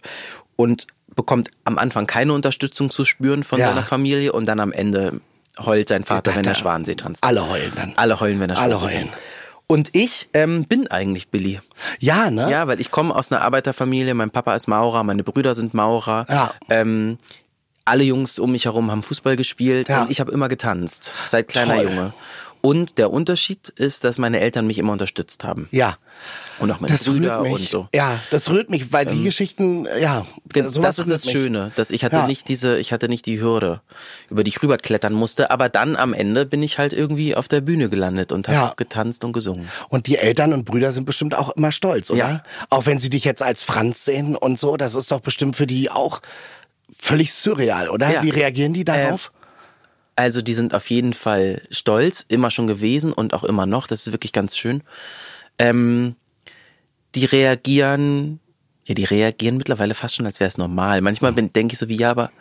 Und 0.56 0.88
bekommt 1.16 1.50
am 1.64 1.78
Anfang 1.78 2.08
keine 2.08 2.34
Unterstützung 2.34 2.90
zu 2.90 3.06
spüren 3.06 3.44
von 3.44 3.60
Ja. 3.60 3.70
seiner 3.70 3.84
Familie 3.84 4.32
und 4.34 4.46
dann 4.46 4.60
am 4.60 4.72
Ende 4.72 5.22
heult 5.60 5.88
sein 5.90 6.04
Vater, 6.04 6.36
wenn 6.36 6.46
er 6.46 6.54
Schwansee 6.56 6.96
tanzt. 6.96 7.24
alle 7.24 7.48
heulen 7.50 7.72
dann. 7.76 7.94
Alle 7.96 8.20
heulen, 8.20 8.40
wenn 8.40 8.50
er 8.52 8.60
Alle 8.60 8.76
Schwansee 8.78 8.96
heulen. 8.98 9.08
tanzt. 9.08 9.22
Und 9.70 9.90
ich 9.96 10.30
ähm, 10.34 10.64
bin 10.66 10.88
eigentlich 10.88 11.28
Billy. 11.30 11.60
Ja, 12.00 12.30
ne? 12.32 12.50
Ja, 12.52 12.68
weil 12.68 12.80
ich 12.80 12.90
komme 12.92 13.14
aus 13.16 13.32
einer 13.32 13.42
Arbeiterfamilie. 13.42 14.14
Mein 14.14 14.30
Papa 14.30 14.56
ist 14.56 14.68
Maurer, 14.68 15.04
meine 15.04 15.24
Brüder 15.24 15.56
sind 15.56 15.74
Maurer. 15.74 16.26
Ja. 16.30 16.52
Ähm, 16.70 17.18
alle 17.84 18.04
Jungs 18.04 18.38
um 18.40 18.52
mich 18.52 18.66
herum 18.66 18.92
haben 18.92 19.04
Fußball 19.04 19.36
gespielt 19.36 19.90
Ja. 19.90 20.04
und 20.04 20.12
ich 20.12 20.20
habe 20.20 20.32
immer 20.32 20.48
getanzt, 20.48 21.12
seit 21.30 21.48
kleiner 21.50 21.76
Toll. 21.76 21.84
Junge. 21.86 22.14
Und 22.68 22.98
der 22.98 23.12
Unterschied 23.14 23.70
ist, 23.70 24.04
dass 24.04 24.18
meine 24.18 24.42
Eltern 24.42 24.68
mich 24.68 24.78
immer 24.78 24.92
unterstützt 24.92 25.46
haben. 25.46 25.70
Ja. 25.72 25.96
Und 26.60 26.70
auch 26.70 26.82
meine 26.82 26.92
Das 26.92 27.06
Brüder 27.06 27.40
und 27.42 27.62
so. 27.62 27.88
Ja, 27.96 28.20
das 28.30 28.50
rührt 28.50 28.70
mich, 28.70 28.92
weil 28.92 29.06
die 29.06 29.24
Geschichten, 29.24 29.86
äh, 29.86 30.02
ja, 30.02 30.26
das 30.52 31.00
ist 31.00 31.10
das 31.10 31.24
mich. 31.24 31.32
Schöne, 31.32 31.72
dass 31.78 31.92
ich 31.92 32.04
hatte 32.04 32.18
Ja. 32.18 32.28
nicht 32.28 32.50
diese, 32.50 32.78
ich 32.78 32.92
hatte 32.92 33.08
nicht 33.08 33.26
die 33.26 33.40
Hürde, 33.40 33.80
über 34.30 34.44
die 34.44 34.50
ich 34.50 34.62
rüberklettern 34.62 35.14
musste, 35.14 35.50
aber 35.50 35.70
dann 35.70 35.96
am 35.96 36.14
Ende 36.14 36.46
bin 36.46 36.62
ich 36.62 36.78
halt 36.78 36.92
irgendwie 36.92 37.36
auf 37.36 37.48
der 37.48 37.62
Bühne 37.62 37.88
gelandet 37.90 38.34
und 38.34 38.50
habe 38.50 38.58
Ja. 38.58 38.74
getanzt 38.76 39.24
und 39.24 39.32
gesungen. 39.32 39.70
Und 39.88 40.08
die 40.08 40.18
Eltern 40.18 40.52
und 40.52 40.66
Brüder 40.66 40.92
sind 40.92 41.06
bestimmt 41.06 41.36
auch 41.36 41.52
immer 41.52 41.72
stolz, 41.72 42.12
oder? 42.12 42.20
Ja. 42.20 42.44
Auch 42.70 42.86
wenn 42.86 43.00
sie 43.00 43.10
dich 43.10 43.24
jetzt 43.24 43.44
als 43.44 43.64
Franz 43.64 44.04
sehen 44.04 44.36
und 44.36 44.60
so, 44.60 44.76
das 44.76 44.94
ist 44.96 45.10
doch 45.12 45.22
bestimmt 45.22 45.56
für 45.56 45.68
die 45.68 45.90
auch 45.90 46.20
völlig 46.92 47.32
surreal, 47.34 47.88
oder? 47.88 48.12
Ja. 48.12 48.24
Wie 48.24 48.30
reagieren 48.30 48.74
die 48.74 48.84
darauf? 48.84 49.32
Also 50.18 50.42
die 50.42 50.54
sind 50.56 50.74
auf 50.74 50.90
jeden 50.90 51.14
Fall 51.14 51.62
stolz, 51.72 52.26
immer 52.28 52.52
schon 52.52 52.68
gewesen 52.68 53.14
und 53.14 53.34
auch 53.34 53.44
immer 53.46 53.66
noch. 53.66 53.88
Das 53.88 54.06
ist 54.08 54.12
wirklich 54.14 54.34
ganz 54.34 54.58
schön. 54.58 54.84
Ähm, 55.60 56.16
die 57.16 57.26
reagieren, 57.26 58.40
ja, 58.86 58.96
die 58.96 59.06
reagieren 59.06 59.58
mittlerweile 59.58 59.94
fast 59.94 60.16
schon, 60.16 60.26
als 60.26 60.40
wäre 60.40 60.48
es 60.50 60.58
normal. 60.58 61.02
Manchmal 61.02 61.34
bin- 61.34 61.54
denke 61.54 61.74
ich 61.74 61.80
so 61.80 61.88
wie, 61.88 61.98
ja, 61.98 62.12
aber 62.12 62.32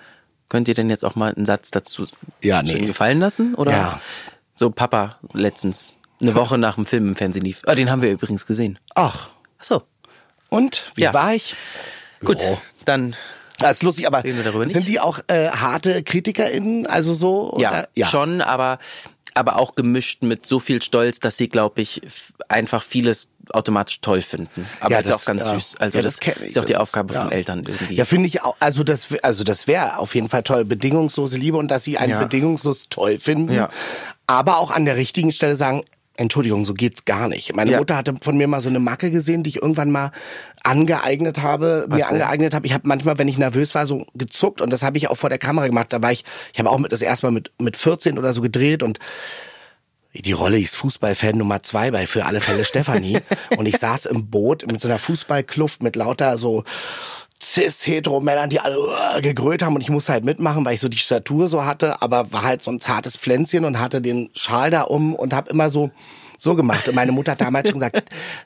könnt 0.48 0.68
ihr 0.68 0.74
denn 0.74 0.90
jetzt 0.90 1.04
auch 1.04 1.14
mal 1.16 1.32
einen 1.34 1.46
Satz 1.46 1.70
dazu 1.70 2.06
Ja, 2.42 2.62
nee. 2.62 2.78
Gefallen 2.80 3.20
lassen? 3.20 3.54
Oder 3.54 3.72
Ja. 3.72 4.00
so 4.54 4.70
Papa 4.70 5.18
letztens, 5.34 5.96
eine 6.20 6.34
Woche 6.34 6.56
nach 6.58 6.76
dem 6.76 6.86
Film 6.86 7.08
im 7.08 7.16
Fernsehen 7.16 7.44
lief. 7.44 7.62
Ah, 7.66 7.74
den 7.74 7.90
haben 7.90 8.00
wir 8.02 8.10
übrigens 8.10 8.46
gesehen. 8.46 8.78
Ach, 8.94 9.30
Ach 9.58 9.64
so, 9.64 9.82
und? 10.48 10.84
Wie 10.94 11.02
Ja. 11.02 11.12
war 11.14 11.34
ich? 11.34 11.54
gut, 12.24 12.40
Jo. 12.42 12.58
dann 12.86 13.14
Das 13.58 13.74
ist 13.78 13.82
lustig, 13.82 14.06
aber 14.06 14.22
Reden 14.24 14.36
wir 14.38 14.44
darüber 14.44 14.66
sind 14.66 14.88
die 14.88 15.00
auch 15.00 15.18
äh, 15.28 15.48
harte 15.48 16.02
KritikerInnen, 16.02 16.86
also 16.86 17.14
so? 17.14 17.56
Ja, 17.58 17.70
Oder? 17.70 17.88
ja. 17.94 18.06
schon, 18.06 18.40
aber 18.42 18.78
aber 19.34 19.56
auch 19.58 19.74
gemischt 19.74 20.22
mit 20.22 20.46
so 20.46 20.58
viel 20.60 20.80
Stolz, 20.80 21.20
dass 21.20 21.36
sie, 21.36 21.48
glaube 21.48 21.82
ich, 21.82 22.00
einfach 22.48 22.82
vieles 22.82 23.28
automatisch 23.50 24.00
toll 24.00 24.22
finden. 24.22 24.66
Aber 24.80 24.92
Ja, 24.92 24.96
das 24.96 25.04
ist 25.04 25.10
ja 25.10 25.16
auch 25.16 25.24
ganz 25.26 25.44
ja. 25.44 25.54
süß. 25.54 25.76
Also 25.78 25.98
Ja, 25.98 26.02
das, 26.02 26.16
das 26.20 26.36
ist 26.38 26.56
ja 26.56 26.62
auch 26.62 26.64
die 26.66 26.72
Das 26.72 26.78
ist- 26.78 26.80
Aufgabe 26.80 27.12
von 27.12 27.26
ja. 27.26 27.32
Eltern 27.32 27.62
irgendwie. 27.66 27.94
Ja, 27.96 28.06
finde 28.06 28.28
ich 28.28 28.40
auch. 28.42 28.56
Also 28.60 28.82
das, 28.82 29.08
also 29.22 29.44
das 29.44 29.66
wäre 29.66 29.98
auf 29.98 30.14
jeden 30.14 30.30
Fall 30.30 30.42
toll. 30.42 30.64
Bedingungslose 30.64 31.36
Liebe 31.36 31.58
und 31.58 31.70
dass 31.70 31.84
sie 31.84 31.98
einen 31.98 32.12
Ja. 32.12 32.22
bedingungslos 32.22 32.86
toll 32.88 33.18
finden. 33.18 33.52
Ja. 33.52 33.68
Aber 34.26 34.56
auch 34.56 34.70
an 34.70 34.86
der 34.86 34.96
richtigen 34.96 35.32
Stelle 35.32 35.54
sagen, 35.54 35.82
Entschuldigung, 36.16 36.64
so 36.64 36.74
geht's 36.74 37.04
gar 37.04 37.28
nicht. 37.28 37.54
Meine 37.54 37.72
Ja. 37.72 37.78
Mutter 37.78 37.96
hatte 37.96 38.14
von 38.22 38.36
mir 38.36 38.48
mal 38.48 38.60
so 38.60 38.68
eine 38.68 38.80
Macke 38.80 39.10
gesehen, 39.10 39.42
die 39.42 39.50
ich 39.50 39.62
irgendwann 39.62 39.90
mal 39.90 40.12
angeeignet 40.62 41.42
habe, 41.42 41.86
mir 41.88 41.96
Was 41.98 42.08
denn? 42.08 42.16
angeeignet 42.20 42.54
habe. 42.54 42.66
Ich 42.66 42.72
habe 42.72 42.86
manchmal, 42.88 43.18
wenn 43.18 43.28
ich 43.28 43.38
nervös 43.38 43.74
war, 43.74 43.86
so 43.86 44.06
gezuckt 44.14 44.60
und 44.60 44.70
das 44.72 44.82
habe 44.82 44.96
ich 44.98 45.08
auch 45.08 45.16
vor 45.16 45.28
der 45.28 45.38
Kamera 45.38 45.66
gemacht. 45.66 45.92
Da 45.92 46.02
war 46.02 46.12
ich, 46.12 46.24
ich 46.52 46.58
habe 46.58 46.70
auch 46.70 46.78
mit 46.78 46.92
das 46.92 47.02
erste 47.02 47.26
Mal 47.26 47.32
mit 47.32 47.52
mit 47.60 47.76
14 47.76 48.18
oder 48.18 48.32
so 48.32 48.40
gedreht 48.40 48.82
und 48.82 48.98
die 50.14 50.32
Rolle 50.32 50.58
ist 50.58 50.76
Fußballfan 50.76 51.36
Nummer 51.36 51.62
zwei 51.62 51.90
bei 51.90 52.06
für 52.06 52.24
alle 52.24 52.40
Fälle 52.40 52.64
Stefanie. 52.64 53.18
und 53.58 53.66
ich 53.66 53.76
saß 53.76 54.06
im 54.06 54.30
Boot 54.30 54.66
mit 54.66 54.80
so 54.80 54.88
einer 54.88 54.98
Fußballkluft 54.98 55.82
mit 55.82 55.94
lauter 55.94 56.38
so 56.38 56.64
cis-hetero-Männern, 57.54 58.50
die 58.50 58.60
alle 58.60 58.78
uh, 58.78 59.20
gegrölt 59.22 59.62
haben. 59.62 59.74
Und 59.74 59.80
ich 59.80 59.90
musste 59.90 60.12
halt 60.12 60.24
mitmachen, 60.24 60.64
weil 60.64 60.74
ich 60.74 60.80
so 60.80 60.88
die 60.88 60.98
Statur 60.98 61.48
so 61.48 61.64
hatte, 61.64 62.02
aber 62.02 62.32
war 62.32 62.42
halt 62.42 62.62
so 62.62 62.70
ein 62.70 62.80
zartes 62.80 63.16
Pflänzchen 63.16 63.64
und 63.64 63.78
hatte 63.78 64.00
den 64.00 64.30
Schal 64.34 64.70
da 64.70 64.82
um 64.82 65.14
und 65.14 65.32
habe 65.32 65.50
immer 65.50 65.70
so 65.70 65.90
so 66.38 66.54
gemacht. 66.54 66.88
Und 66.88 66.94
meine 66.94 67.12
Mutter 67.12 67.32
hat 67.32 67.40
damals 67.40 67.70
schon 67.70 67.80
gesagt, 67.80 68.02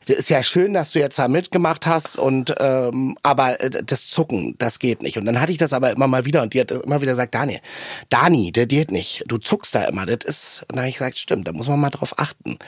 ist 0.07 0.31
ja 0.31 0.43
schön, 0.43 0.75
dass 0.75 0.93
du 0.93 0.99
jetzt 0.99 1.19
da 1.19 1.29
mitgemacht 1.29 1.87
hast 1.87 2.19
und 2.19 2.55
ähm, 2.59 3.17
aber 3.23 3.61
äh, 3.61 3.71
das 3.85 4.09
Zucken, 4.09 4.55
das 4.59 4.79
geht 4.79 5.03
nicht. 5.03 5.19
Und 5.19 5.25
dann 5.25 5.41
hatte 5.41 5.53
ich 5.53 5.59
das 5.59 5.73
aber 5.73 5.91
immer 5.91 6.07
mal 6.07 6.25
wieder 6.25 6.43
und 6.43 6.55
die 6.55 6.61
hat 6.61 6.71
immer 6.71 7.01
wieder 7.01 7.13
gesagt, 7.13 7.35
Daniel, 7.35 7.61
Dani, 8.09 8.53
der 8.53 8.67
geht 8.67 8.91
nicht. 8.91 9.25
Du 9.27 9.39
zuckst 9.39 9.75
da 9.75 9.85
immer. 9.85 10.07
Das 10.07 10.25
ist, 10.25 10.63
und 10.63 10.77
dann 10.77 10.81
habe 10.81 10.89
ich 10.89 10.95
gesagt, 10.95 11.19
stimmt, 11.19 11.49
da 11.49 11.53
muss 11.53 11.69
man 11.69 11.81
mal 11.81 11.91
drauf 11.91 12.19
achten. 12.19 12.59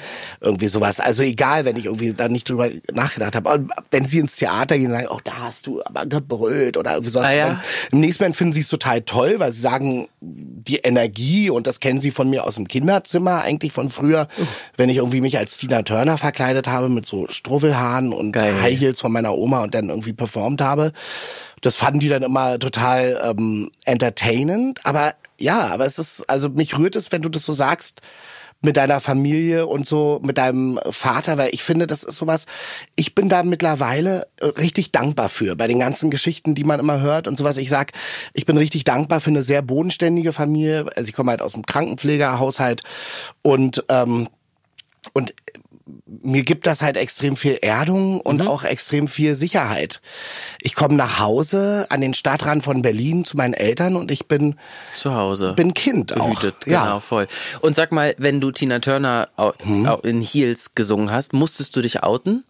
Irgendwie 0.40 0.68
sowas. 0.68 1.00
Also 1.00 1.22
egal, 1.22 1.64
wenn 1.64 1.76
ich 1.76 1.86
irgendwie 1.86 2.12
da 2.12 2.28
nicht 2.28 2.48
drüber 2.48 2.68
nachgedacht 2.92 3.36
habe. 3.36 3.50
Und 3.50 3.72
wenn 3.90 4.04
sie 4.04 4.18
ins 4.18 4.36
Theater 4.36 4.76
gehen 4.76 4.86
und 4.86 4.92
sagen, 4.92 5.08
oh, 5.10 5.20
da 5.24 5.38
hast 5.40 5.66
du 5.66 5.82
aber 5.84 6.06
gebrüllt 6.06 6.76
oder 6.76 6.92
irgendwie 6.92 7.10
sowas. 7.10 7.28
Ah, 7.28 7.34
ja. 7.34 7.62
Im 7.90 8.00
nächsten 8.00 8.22
Moment 8.22 8.36
finden 8.36 8.52
sie 8.52 8.60
es 8.60 8.68
total 8.68 9.02
toll, 9.02 9.38
weil 9.38 9.52
sie 9.52 9.60
sagen, 9.60 10.08
die 10.20 10.76
Energie 10.76 11.50
und 11.50 11.66
das 11.66 11.80
kennen 11.80 12.00
sie 12.00 12.10
von 12.10 12.30
mir 12.30 12.44
aus 12.44 12.56
dem 12.56 12.68
Kinderzimmer 12.68 13.42
eigentlich 13.42 13.72
von 13.72 13.90
früher, 13.90 14.28
wenn 14.76 14.88
ich 14.88 14.98
irgendwie 15.12 15.20
mich 15.20 15.38
als 15.38 15.58
Tina 15.58 15.82
Turner 15.82 16.16
verkleidet 16.16 16.66
habe 16.66 16.88
mit 16.88 17.06
so 17.06 17.26
Struffelhaaren 17.28 18.12
und 18.12 18.32
Geil. 18.32 18.60
High 18.60 18.78
Heels 18.78 19.00
von 19.00 19.12
meiner 19.12 19.34
Oma 19.34 19.62
und 19.62 19.74
dann 19.74 19.90
irgendwie 19.90 20.12
performt 20.12 20.62
habe. 20.62 20.92
Das 21.60 21.76
fanden 21.76 22.00
die 22.00 22.08
dann 22.08 22.22
immer 22.22 22.58
total 22.58 23.20
ähm, 23.24 23.70
entertainend, 23.84 24.80
aber 24.84 25.14
ja, 25.38 25.68
aber 25.68 25.86
es 25.86 25.98
ist, 25.98 26.28
also 26.28 26.48
mich 26.48 26.78
rührt 26.78 26.96
es, 26.96 27.12
wenn 27.12 27.22
du 27.22 27.28
das 27.28 27.44
so 27.44 27.52
sagst, 27.52 28.00
mit 28.64 28.76
deiner 28.76 29.00
Familie 29.00 29.66
und 29.66 29.88
so, 29.88 30.20
mit 30.22 30.38
deinem 30.38 30.78
Vater, 30.90 31.36
weil 31.36 31.50
ich 31.52 31.64
finde, 31.64 31.88
das 31.88 32.04
ist 32.04 32.16
sowas, 32.16 32.46
ich 32.94 33.14
bin 33.14 33.28
da 33.28 33.42
mittlerweile 33.42 34.28
äh, 34.40 34.46
richtig 34.46 34.92
dankbar 34.92 35.28
für, 35.28 35.56
bei 35.56 35.66
den 35.66 35.80
ganzen 35.80 36.10
Geschichten, 36.10 36.54
die 36.54 36.62
man 36.62 36.78
immer 36.78 37.00
hört 37.00 37.26
und 37.26 37.36
sowas. 37.36 37.56
Ich 37.56 37.68
sag, 37.68 37.90
ich 38.34 38.46
bin 38.46 38.56
richtig 38.56 38.84
dankbar 38.84 39.20
für 39.20 39.30
eine 39.30 39.42
sehr 39.42 39.62
bodenständige 39.62 40.32
Familie. 40.32 40.86
Also 40.94 41.08
ich 41.08 41.14
komme 41.14 41.32
halt 41.32 41.42
aus 41.42 41.54
einem 41.54 41.66
Krankenpflegerhaushalt 41.66 42.82
und 43.42 43.84
ähm, 43.88 44.28
und 45.12 45.34
mir 46.06 46.42
gibt 46.44 46.66
das 46.68 46.80
halt 46.82 46.96
extrem 46.96 47.34
viel 47.36 47.58
Erdung 47.60 48.20
und 48.20 48.40
Mhm. 48.42 48.46
auch 48.48 48.62
extrem 48.62 49.08
viel 49.08 49.34
Sicherheit. 49.34 50.00
Ich 50.60 50.74
komme 50.76 50.94
nach 50.94 51.18
Hause 51.18 51.86
an 51.90 52.00
den 52.00 52.14
Stadtrand 52.14 52.62
von 52.62 52.82
Berlin 52.82 53.24
zu 53.24 53.36
meinen 53.36 53.54
Eltern 53.54 53.96
und 53.96 54.10
ich 54.12 54.26
bin 54.28 54.56
Zu 54.94 55.14
Hause. 55.14 55.54
bin 55.54 55.74
Kind 55.74 56.12
auch. 56.12 56.24
behütet, 56.24 56.54
genau, 56.64 56.84
Ja. 56.84 57.00
voll. 57.00 57.26
Und 57.60 57.74
sag 57.74 57.90
mal, 57.90 58.14
wenn 58.18 58.40
du 58.40 58.52
Tina 58.52 58.78
Turner 58.78 59.28
Hm? 59.62 59.86
au- 59.86 59.98
in 60.02 60.22
Heels 60.22 60.74
gesungen 60.76 61.10
hast, 61.10 61.32
musstest 61.32 61.74
du 61.74 61.82
dich 61.82 62.02
outen? 62.04 62.44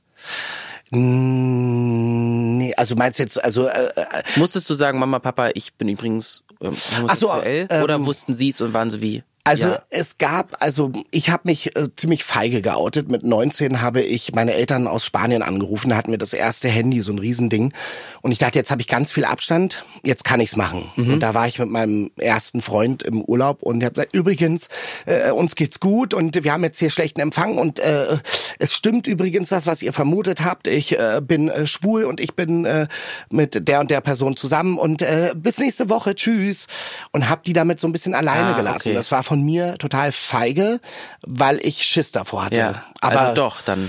Nee, 1.49 2.75
also 2.77 2.95
meinst 2.97 3.19
du 3.19 3.23
jetzt, 3.23 3.43
also 3.43 3.67
äh, 3.67 3.87
äh, 3.97 4.05
Musstest 4.37 4.69
du 4.69 4.75
sagen, 4.75 4.99
Mama, 4.99 5.19
Papa, 5.19 5.51
ich 5.55 5.73
bin 5.75 5.88
übrigens 5.88 6.45
ähm, 6.61 6.75
Ach 7.07 7.17
so, 7.17 7.29
homosexuell? 7.33 7.67
ähm, 7.71 7.83
Oder 7.83 8.05
wussten 8.07 8.35
sie 8.35 8.51
es 8.51 8.61
und 8.61 8.75
waren 8.75 8.91
so 8.91 9.01
wie? 9.03 9.23
Also 9.45 9.69
ja. 9.69 9.79
es 9.91 10.19
gab, 10.19 10.57
also 10.61 10.93
ich 11.11 11.31
habe 11.31 11.43
mich 11.47 11.75
äh, 11.77 11.89
ziemlich 11.97 12.23
feige 12.23 12.63
geoutet. 12.63 13.11
Mit 13.11 13.25
19 13.25 13.81
habe 13.83 14.01
ich 14.01 14.33
meine 14.35 14.55
Eltern 14.55 14.87
aus 14.87 15.05
Spanien 15.05 15.43
angerufen, 15.43 15.89
da 15.91 15.97
hatten 15.97 16.13
wir 16.13 16.19
das 16.19 16.33
erste 16.33 16.69
Handy, 16.69 17.01
so 17.03 17.13
ein 17.13 17.19
Riesending. 17.19 17.73
Und 18.21 18.31
ich 18.31 18.39
dachte, 18.39 18.59
jetzt 18.61 18.71
habe 18.71 18.81
ich 18.81 18.87
ganz 18.87 19.11
viel 19.11 19.25
Abstand, 19.25 19.85
jetzt 20.05 20.23
kann 20.25 20.39
ich's 20.39 20.55
machen. 20.55 20.91
Mhm. 20.95 21.15
Und 21.15 21.21
da 21.21 21.35
war 21.35 21.49
ich 21.49 21.59
mit 21.59 21.69
meinem 21.71 22.13
ersten 22.19 22.63
Freund 22.63 23.03
im 23.03 23.21
Urlaub 23.21 23.63
und 23.63 23.81
ich 23.81 23.85
habe 23.85 23.95
gesagt, 23.95 24.15
übrigens, 24.15 24.69
äh, 25.07 25.33
uns 25.33 25.57
geht's 25.57 25.81
gut 25.81 26.15
und 26.15 26.45
wir 26.45 26.53
haben 26.53 26.63
jetzt 26.63 26.79
hier 26.79 26.91
schlechten 26.91 27.21
Empfang 27.21 27.59
und 27.59 27.81
äh, 27.81 28.19
es 28.61 28.73
stimmt 28.75 29.09
übrigens 29.09 29.49
das, 29.49 29.67
was 29.67 29.83
ihr 29.83 29.93
vermutet 29.93 30.45
habt. 30.45 30.69
Ich 30.69 30.97
äh, 30.97 31.21
bin 31.21 31.49
äh, 31.49 31.67
schwul 31.67 32.05
und 32.05 32.21
ich 32.21 32.37
bin 32.37 32.65
äh, 32.65 32.87
mit 33.29 33.67
der 33.67 33.81
und 33.81 33.91
der 33.91 34.03
Person 34.03 34.37
zusammen 34.37 34.79
und 34.79 35.03
äh, 35.03 35.33
bis 35.35 35.59
nächste 35.59 35.89
Woche, 35.89 36.15
tschüss. 36.15 36.69
Und 37.11 37.29
habe 37.29 37.43
die 37.45 37.53
damit 37.55 37.81
so 37.81 37.89
ein 37.89 37.93
bisschen 37.93 38.15
alleine 38.15 38.55
Ah, 38.55 38.57
gelassen. 38.57 38.89
okay. 38.91 38.95
Das 38.95 39.11
war 39.11 39.25
von 39.33 39.42
mir 39.42 39.79
total 39.79 40.12
feige, 40.12 40.79
weil 41.23 41.59
ich 41.66 41.85
Schiss 41.85 42.12
davor 42.12 42.45
hatte. 42.45 42.57
ja. 42.59 42.85
Aber 43.01 43.18
also 43.18 43.35
doch, 43.35 43.62
dann. 43.62 43.88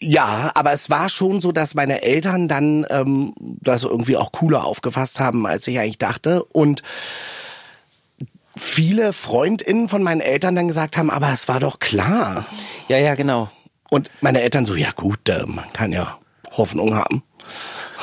ja, 0.00 0.50
aber 0.54 0.72
es 0.72 0.88
war 0.88 1.10
schon 1.10 1.42
so, 1.42 1.52
dass 1.52 1.74
meine 1.74 2.00
Eltern 2.02 2.48
dann 2.48 2.86
ähm, 2.88 3.34
das 3.38 3.82
irgendwie 3.82 4.16
auch 4.16 4.32
cooler 4.32 4.64
aufgefasst 4.64 5.20
haben, 5.20 5.46
als 5.46 5.68
ich 5.68 5.78
eigentlich 5.78 5.98
dachte. 5.98 6.44
Und 6.44 6.82
viele 8.56 9.12
Freundinnen 9.12 9.90
von 9.90 10.02
meinen 10.02 10.22
Eltern 10.22 10.56
dann 10.56 10.68
gesagt 10.68 10.96
haben, 10.96 11.10
aber 11.10 11.28
das 11.28 11.46
war 11.46 11.60
doch 11.60 11.78
klar. 11.78 12.46
Ja, 12.88 12.96
ja, 12.96 13.14
genau. 13.14 13.50
Und 13.90 14.08
meine 14.22 14.40
Eltern 14.40 14.64
so, 14.64 14.74
ja 14.76 14.92
gut, 14.92 15.28
äh, 15.28 15.44
man 15.44 15.70
kann 15.74 15.92
ja 15.92 16.18
Hoffnung 16.52 16.94
haben. 16.94 17.22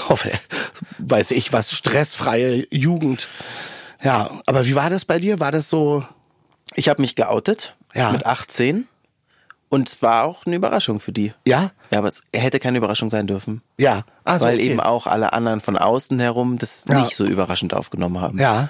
Hoffe, 0.10 0.30
weiß 1.00 1.32
ich 1.32 1.54
was, 1.54 1.72
stressfreie 1.72 2.68
Jugend. 2.70 3.28
Ja, 4.02 4.30
aber 4.46 4.66
wie 4.66 4.76
war 4.76 4.90
das 4.90 5.06
bei 5.06 5.20
dir? 5.20 5.40
War 5.40 5.52
das 5.52 5.70
so, 5.70 6.06
Ich 6.76 6.90
habe 6.90 7.02
mich 7.02 7.16
geoutet 7.16 7.76
Ja. 7.96 8.12
mit 8.12 8.26
18 8.26 8.88
und 9.70 9.88
es 9.90 10.02
war 10.02 10.24
auch 10.24 10.46
eine 10.46 10.56
Überraschung 10.56 11.00
für 11.00 11.12
die. 11.12 11.34
ja? 11.48 11.72
Ja, 11.92 12.00
aber 12.00 12.08
es 12.08 12.24
hätte 12.34 12.60
keine 12.60 12.78
Überraschung 12.78 13.10
sein 13.10 13.28
dürfen. 13.28 13.62
Ja. 13.78 14.04
Ah, 14.24 14.40
so, 14.40 14.46
weil 14.46 14.56
okay. 14.56 14.70
eben 14.70 14.80
auch 14.80 15.08
alle 15.08 15.34
anderen 15.34 15.60
von 15.62 15.78
außen 15.78 16.20
herum 16.20 16.58
das 16.58 16.86
Ja. 16.88 17.02
nicht 17.02 17.16
so 17.16 17.26
überraschend 17.26 17.74
aufgenommen 17.74 18.20
haben. 18.22 18.38
Ja. 18.38 18.70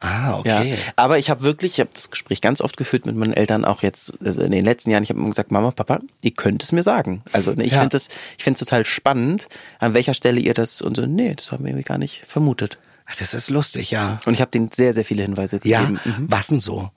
Ah, 0.00 0.40
Ja, 0.44 0.60
okay. 0.60 0.76
aber 0.96 1.16
ich 1.18 1.30
habe 1.30 1.40
wirklich, 1.40 1.72
ich 1.74 1.80
habe 1.80 1.88
das 1.94 2.10
Gespräch 2.10 2.42
ganz 2.42 2.60
oft 2.60 2.76
geführt 2.76 3.06
mit 3.06 3.16
meinen 3.16 3.32
Eltern, 3.32 3.64
auch 3.64 3.82
jetzt 3.82 4.12
also 4.22 4.42
in 4.42 4.50
den 4.50 4.62
letzten 4.66 4.90
Jahren. 4.90 5.02
Ich 5.02 5.08
habe 5.08 5.18
immer 5.18 5.30
gesagt, 5.30 5.50
Mama, 5.50 5.70
Papa, 5.70 6.00
ihr 6.22 6.32
könnt 6.32 6.62
es 6.62 6.70
mir 6.72 6.82
sagen. 6.82 7.22
Also 7.32 7.52
ne, 7.52 7.64
ich 7.64 7.72
Ja. 7.72 7.78
finde 7.80 7.92
das, 7.96 8.08
ich 8.36 8.44
finde 8.44 8.58
es 8.60 8.66
total 8.66 8.84
spannend, 8.84 9.48
an 9.78 9.94
welcher 9.94 10.12
Stelle 10.12 10.38
ihr 10.38 10.52
das 10.52 10.82
und 10.82 10.96
so. 10.98 11.06
Nee, 11.06 11.34
das 11.34 11.50
haben 11.50 11.64
wir 11.64 11.70
irgendwie 11.70 11.84
gar 11.84 11.96
nicht 11.96 12.22
vermutet. 12.26 12.76
Das 13.18 13.34
ist 13.34 13.50
lustig, 13.50 13.90
ja. 13.90 14.20
Und 14.26 14.34
ich 14.34 14.40
habe 14.40 14.50
denen 14.50 14.70
sehr, 14.72 14.92
sehr 14.92 15.04
viele 15.04 15.22
Hinweise 15.22 15.60
Ja, 15.64 15.80
gegeben. 15.82 16.00
Mhm. 16.04 16.26
was 16.28 16.48
denn 16.48 16.60
so? 16.60 16.90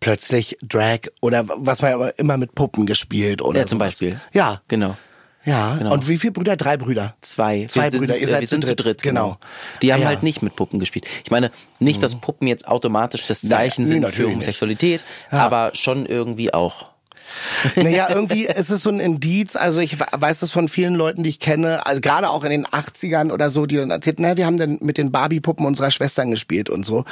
Plötzlich 0.00 0.56
Drag 0.62 1.00
oder 1.20 1.44
was 1.46 1.82
man 1.82 1.92
aber 1.92 2.18
immer 2.18 2.38
mit 2.38 2.54
Puppen 2.54 2.86
gespielt 2.86 3.42
oder 3.42 3.60
Ja, 3.60 3.66
zum 3.66 3.78
sowas. 3.78 3.88
Beispiel. 3.90 4.18
Ja, 4.32 4.62
Genau. 4.68 4.96
ja. 5.44 5.76
Genau. 5.76 5.92
Und 5.92 6.08
wie 6.08 6.16
viele 6.16 6.32
Brüder? 6.32 6.56
Drei 6.56 6.78
Brüder. 6.78 7.14
Zwei. 7.20 7.66
Zwei 7.66 7.84
wir 7.84 7.90
sind, 7.90 8.00
Brüder. 8.00 8.16
Ihr 8.16 8.24
äh, 8.24 8.26
seid 8.26 8.40
wir 8.40 8.48
zu 8.48 8.54
sind 8.54 8.62
zu 8.64 8.68
dritt. 8.74 8.84
dritt. 8.84 9.02
Genau. 9.02 9.36
Die 9.82 9.92
haben 9.92 10.00
ja. 10.00 10.06
Mhm. 10.06 10.08
halt 10.08 10.22
nicht 10.22 10.40
mit 10.42 10.56
Puppen 10.56 10.80
gespielt. 10.80 11.06
Ich 11.24 11.30
meine, 11.30 11.50
nicht, 11.78 12.02
dass 12.02 12.16
Puppen 12.16 12.46
jetzt 12.48 12.66
automatisch 12.66 13.26
das 13.26 13.42
Naja, 13.42 13.56
Zeichen 13.56 13.82
nee, 13.82 13.88
sind 13.88 14.08
für. 14.08 14.28
Homosexualität, 14.30 15.04
aber 15.30 15.72
schon 15.74 16.06
irgendwie 16.06 16.54
auch. 16.54 16.89
Naja, 17.76 18.08
irgendwie 18.10 18.46
ist 18.46 18.70
es 18.70 18.82
so 18.82 18.90
ein 18.90 19.00
Indiz, 19.00 19.56
also 19.56 19.80
ich 19.80 19.98
weiß 19.98 20.40
das 20.40 20.50
von 20.50 20.68
vielen 20.68 20.94
Leuten, 20.94 21.22
die 21.22 21.30
ich 21.30 21.40
kenne, 21.40 21.86
also 21.86 22.00
gerade 22.00 22.30
auch 22.30 22.44
in 22.44 22.50
den 22.50 22.66
80ern 22.66 23.32
oder 23.32 23.50
so, 23.50 23.66
die 23.66 23.76
dann 23.76 23.90
erzählt, 23.90 24.20
na, 24.20 24.36
wir 24.36 24.46
haben 24.46 24.58
dann 24.58 24.78
mit 24.80 24.98
den 24.98 25.12
Barbie-Puppen 25.12 25.66
unserer 25.66 25.90
Schwestern 25.90 26.30
gespielt 26.30 26.70
und 26.70 26.84
so. 26.84 27.04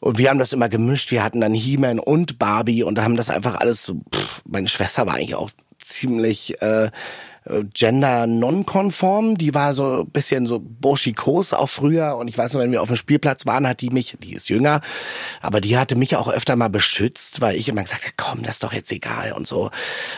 Und 0.00 0.18
wir 0.18 0.30
haben 0.30 0.38
das 0.38 0.52
immer 0.52 0.68
gemischt, 0.68 1.10
wir 1.10 1.22
hatten 1.22 1.40
dann 1.40 1.54
He-Man 1.54 1.98
und 1.98 2.38
Barbie 2.38 2.82
und 2.82 3.00
haben 3.00 3.16
das 3.16 3.30
einfach 3.30 3.60
alles 3.60 3.84
so, 3.84 4.00
pff, 4.14 4.42
meine 4.44 4.68
Schwester 4.68 5.06
war 5.06 5.14
eigentlich 5.14 5.34
auch 5.34 5.50
ziemlich 5.78 6.60
äh, 6.62 6.90
gender 7.72 8.26
non-konform, 8.26 9.38
die 9.38 9.54
war 9.54 9.74
so 9.74 10.00
ein 10.00 10.10
bisschen 10.10 10.46
so 10.46 10.60
burschikos 10.60 11.52
auch 11.52 11.68
früher 11.68 12.16
und 12.16 12.28
ich 12.28 12.36
weiß 12.36 12.52
noch, 12.52 12.60
wenn 12.60 12.72
wir 12.72 12.82
auf 12.82 12.88
dem 12.88 12.96
Spielplatz 12.96 13.46
waren, 13.46 13.68
hat 13.68 13.80
die 13.80 13.90
mich, 13.90 14.16
die 14.20 14.34
ist 14.34 14.48
jünger, 14.48 14.80
aber 15.40 15.60
die 15.60 15.78
hatte 15.78 15.96
mich 15.96 16.16
auch 16.16 16.28
öfter 16.28 16.56
mal 16.56 16.68
beschützt, 16.68 17.40
weil 17.40 17.56
ich 17.56 17.68
immer 17.68 17.84
gesagt 17.84 18.02
habe, 18.02 18.14
komm, 18.16 18.42
das 18.42 18.54
ist 18.54 18.64
doch 18.64 18.72
jetzt 18.72 18.90
egal 18.90 19.32
und 19.32 19.46
so. 19.46 19.70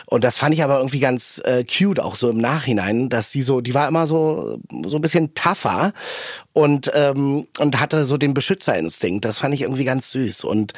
Und 0.07 0.23
das 0.23 0.37
fand 0.37 0.55
ich 0.55 0.63
aber 0.63 0.77
irgendwie 0.77 0.99
ganz 0.99 1.41
äh, 1.45 1.63
cute 1.63 1.99
auch 1.99 2.15
so 2.15 2.29
im 2.29 2.37
Nachhinein, 2.37 3.09
dass 3.09 3.31
sie 3.31 3.43
so, 3.43 3.61
die 3.61 3.73
war 3.73 3.87
immer 3.87 4.07
so 4.07 4.57
so 4.85 4.97
ein 4.97 5.01
bisschen 5.01 5.33
tougher 5.35 5.93
und 6.53 6.91
ähm, 6.95 7.47
und 7.59 7.79
hatte 7.79 8.05
so 8.05 8.17
den 8.17 8.33
Beschützerinstinkt. 8.33 9.23
Das 9.23 9.39
fand 9.39 9.53
ich 9.53 9.61
irgendwie 9.61 9.85
ganz 9.85 10.09
süß 10.11 10.43
und 10.45 10.73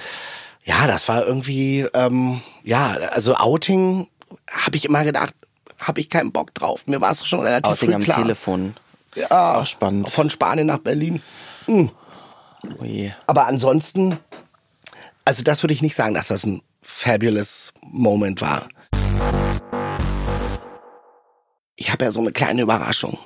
ja, 0.64 0.86
das 0.86 1.08
war 1.08 1.26
irgendwie 1.26 1.88
ähm, 1.94 2.42
ja, 2.64 2.92
also 3.12 3.36
Outing 3.36 4.08
habe 4.52 4.78
ich 4.78 4.86
immer 4.86 5.04
gedacht, 5.04 5.34
habe 5.82 6.00
ich 6.00 6.10
keinen 6.10 6.32
Bock 6.32 6.54
drauf. 6.54 6.86
Mir 6.88 7.02
war 7.02 7.12
es 7.12 7.28
schon 7.28 7.42
relativ 7.42 7.72
Outing 7.72 7.90
früh 7.90 7.96
am 7.96 8.04
klar. 8.04 8.22
Telefon. 8.22 8.76
Ja, 9.16 9.26
Ist 9.26 9.32
auch 9.32 9.66
spannend. 9.68 10.10
Von 10.10 10.30
Spanien 10.30 10.68
nach 10.68 10.78
Berlin. 10.80 11.22
Oh 11.68 11.90
je. 12.84 13.12
Aber 13.28 13.48
ansonsten, 13.48 14.18
also 15.26 15.44
das 15.44 15.64
würde 15.64 15.74
ich 15.74 15.82
nicht 15.82 15.96
sagen, 15.96 16.14
dass 16.14 16.28
das 16.30 16.46
ein 16.46 16.62
fabulous 16.82 17.74
Moment 17.82 18.42
war. 18.42 18.70
Ich 21.76 21.92
habe 21.92 22.06
ja 22.06 22.12
so 22.12 22.20
eine 22.22 22.32
kleine 22.32 22.62
Überraschung. 22.62 23.18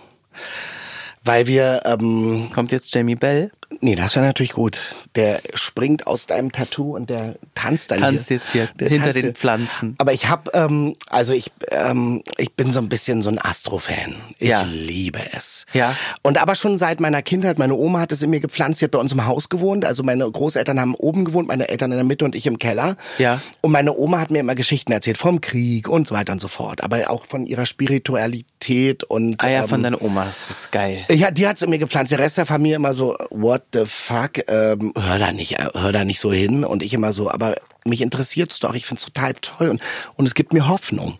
Weil 1.23 1.47
wir, 1.47 1.81
ähm, 1.85 2.49
Kommt 2.53 2.71
jetzt 2.71 2.93
Jamie 2.93 3.15
Bell? 3.15 3.51
Nee, 3.81 3.95
das 3.95 4.15
wäre 4.15 4.25
natürlich 4.25 4.53
gut. 4.53 4.79
Der 5.15 5.41
springt 5.53 6.07
aus 6.07 6.27
deinem 6.27 6.51
Tattoo 6.51 6.95
und 6.95 7.09
der 7.09 7.35
tanzt 7.55 7.91
dann 7.91 7.99
Tanzt 7.99 8.27
hier. 8.27 8.37
jetzt 8.37 8.51
hier 8.51 8.69
Der 8.79 8.89
hinter 8.89 9.13
den 9.13 9.21
hier. 9.23 9.33
Pflanzen. 9.33 9.95
Aber 9.97 10.13
ich 10.13 10.27
habe, 10.29 10.51
ähm, 10.53 10.95
also 11.07 11.33
ich, 11.33 11.51
ähm, 11.71 12.21
ich 12.37 12.53
bin 12.53 12.71
so 12.71 12.79
ein 12.79 12.89
bisschen 12.89 13.21
so 13.21 13.29
ein 13.29 13.39
Astro-Fan. 13.39 14.15
Ich 14.39 14.49
Ja. 14.49 14.63
liebe 14.63 15.19
es. 15.37 15.65
Ja. 15.73 15.95
Und 16.21 16.41
aber 16.41 16.55
schon 16.55 16.77
seit 16.77 16.99
meiner 16.99 17.21
Kindheit, 17.21 17.57
meine 17.57 17.75
Oma 17.75 17.99
hat 18.01 18.11
es 18.11 18.21
in 18.21 18.29
mir 18.29 18.39
gepflanzt, 18.39 18.79
sie 18.79 18.85
hat 18.85 18.91
bei 18.91 18.99
uns 18.99 19.13
im 19.13 19.25
Haus 19.25 19.49
gewohnt, 19.49 19.85
also 19.85 20.03
meine 20.03 20.29
Großeltern 20.29 20.79
haben 20.79 20.95
oben 20.95 21.25
gewohnt, 21.25 21.47
meine 21.47 21.67
Eltern 21.69 21.91
in 21.91 21.97
der 21.97 22.05
Mitte 22.05 22.25
und 22.25 22.35
ich 22.35 22.45
im 22.47 22.59
Keller. 22.59 22.95
Ja. 23.17 23.39
Und 23.61 23.71
meine 23.71 23.95
Oma 23.97 24.19
hat 24.19 24.31
mir 24.31 24.39
immer 24.39 24.55
Geschichten 24.55 24.91
erzählt 24.91 25.17
vom 25.17 25.41
Krieg 25.41 25.87
und 25.87 26.07
so 26.07 26.15
weiter 26.15 26.33
und 26.33 26.41
so 26.41 26.47
fort, 26.47 26.83
aber 26.83 27.09
auch 27.09 27.25
von 27.25 27.45
ihrer 27.45 27.65
Spiritualität 27.65 29.03
und 29.03 29.43
Ah 29.43 29.49
ja, 29.49 29.63
ähm, 29.63 29.67
von 29.69 29.83
deiner 29.83 30.01
Oma. 30.01 30.25
Das 30.25 30.49
ist 30.49 30.71
geil. 30.71 31.03
ja, 31.11 31.31
die 31.31 31.47
hat's 31.47 31.61
in 31.61 31.69
mir 31.69 31.77
gepflanzt. 31.79 32.11
Der 32.11 32.19
Rest 32.19 32.37
der 32.37 32.45
Familie 32.45 32.75
immer 32.75 32.93
so, 32.93 33.15
what 33.29 33.54
the 33.73 33.85
fuck, 33.85 34.39
ähm, 34.47 34.93
hör 34.97 35.19
da 35.19 35.31
nicht, 35.31 35.59
äh, 35.59 35.69
hör 35.73 35.91
da 35.91 36.05
nicht 36.05 36.19
so 36.19 36.31
hin. 36.31 36.63
Und 36.63 36.83
ich 36.83 36.93
immer 36.93 37.13
so, 37.13 37.29
aber 37.29 37.55
mich 37.87 38.01
interessiert's 38.01 38.59
doch. 38.59 38.73
Ich 38.73 38.85
find's 38.85 39.05
total 39.05 39.35
toll 39.35 39.69
und 39.69 39.81
und 40.15 40.25
es 40.27 40.33
gibt 40.33 40.53
mir 40.53 40.67
Hoffnung 40.67 41.19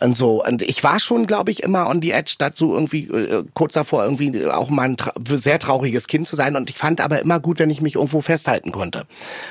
und 0.00 0.16
so. 0.16 0.42
Und 0.42 0.62
ich 0.62 0.82
war 0.82 0.98
schon, 0.98 1.26
glaube 1.26 1.50
ich, 1.50 1.62
immer 1.62 1.88
on 1.88 2.00
the 2.00 2.12
edge 2.12 2.36
dazu 2.38 2.72
irgendwie 2.72 3.04
äh, 3.04 3.44
kurz 3.52 3.74
davor 3.74 4.04
irgendwie 4.04 4.46
auch 4.46 4.70
mal 4.70 4.84
ein 4.84 4.96
tra 4.96 5.12
sehr 5.28 5.58
trauriges 5.58 6.06
Kind 6.06 6.26
zu 6.26 6.34
sein. 6.34 6.56
Und 6.56 6.70
ich 6.70 6.78
fand 6.78 7.02
aber 7.02 7.20
immer 7.20 7.38
gut, 7.38 7.58
wenn 7.58 7.68
ich 7.68 7.82
mich 7.82 7.96
irgendwo 7.96 8.22
festhalten 8.22 8.72
konnte. 8.72 9.06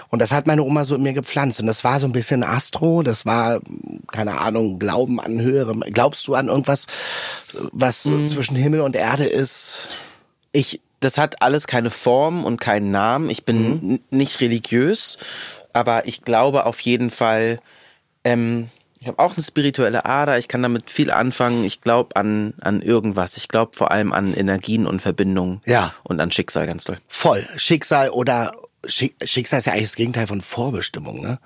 Und 0.10 0.21
das 0.21 0.32
hat 0.32 0.48
meine 0.48 0.63
Oma 0.63 0.86
so 0.86 0.95
in 0.95 1.04
mir 1.04 1.13
gepflanzt. 1.13 1.60
Und 1.60 1.67
das 1.67 1.84
war 1.84 2.00
so 2.00 2.08
ein 2.08 2.13
bisschen 2.13 2.43
Astro. 2.43 3.04
Das 3.04 3.28
war 3.28 3.60
keine 4.12 4.39
Ahnung, 4.39 4.80
Glauben 4.80 5.19
an 5.19 5.39
höherem. 5.39 5.84
Glaubst 5.91 6.28
du 6.28 6.34
an 6.34 6.48
irgendwas, 6.48 6.88
was 7.71 8.02
so 8.02 8.26
zwischen 8.26 8.56
Himmel 8.56 8.82
und 8.82 8.95
Erde 8.95 9.26
ist? 9.26 9.89
Ich, 10.52 10.82
das 11.06 11.18
hat 11.18 11.41
alles 11.41 11.68
keine 11.68 11.89
Form 11.89 12.44
und 12.44 12.60
keinen 12.60 12.91
Namen. 12.91 13.30
Ich 13.30 13.46
bin 13.46 13.58
Mhm. 13.70 14.00
nicht 14.10 14.41
religiös, 14.41 15.18
aber 15.74 16.08
ich 16.08 16.24
glaube 16.24 16.65
auf 16.65 16.80
jeden 16.82 17.12
Fall, 17.12 17.60
ähm, 18.24 18.70
ich 19.00 19.08
habe 19.08 19.20
auch 19.20 19.36
eine 19.38 19.44
spirituelle 19.44 20.06
Ader, 20.06 20.39
ich 20.39 20.48
kann 20.48 20.63
damit 20.63 20.89
viel 20.89 21.12
anfangen. 21.12 21.63
Ich 21.63 21.82
glaube 21.82 22.15
an, 22.15 22.56
an 22.62 22.82
irgendwas. 22.82 23.38
Ich 23.38 23.48
glaube 23.50 23.78
vor 23.78 23.91
allem 23.91 24.12
an 24.12 24.34
Energien 24.34 24.88
und 24.88 25.02
Verbindungen. 25.02 25.62
Ja. 25.65 25.94
Und 26.04 26.20
an 26.20 26.32
Schicksal 26.32 26.65
ganz 26.65 26.86
toll. 26.86 26.98
Voll. 27.08 27.48
Schicksal 27.56 28.10
oder 28.10 28.52
Schick, 28.88 29.15
Schicksal 29.24 29.60
ist 29.60 29.65
ja 29.65 29.74
eigentlich 29.74 29.86
das 29.89 29.96
Gegenteil 29.96 30.28
von 30.28 30.41
Vorbestimmung, 30.41 31.22
ne? 31.22 31.39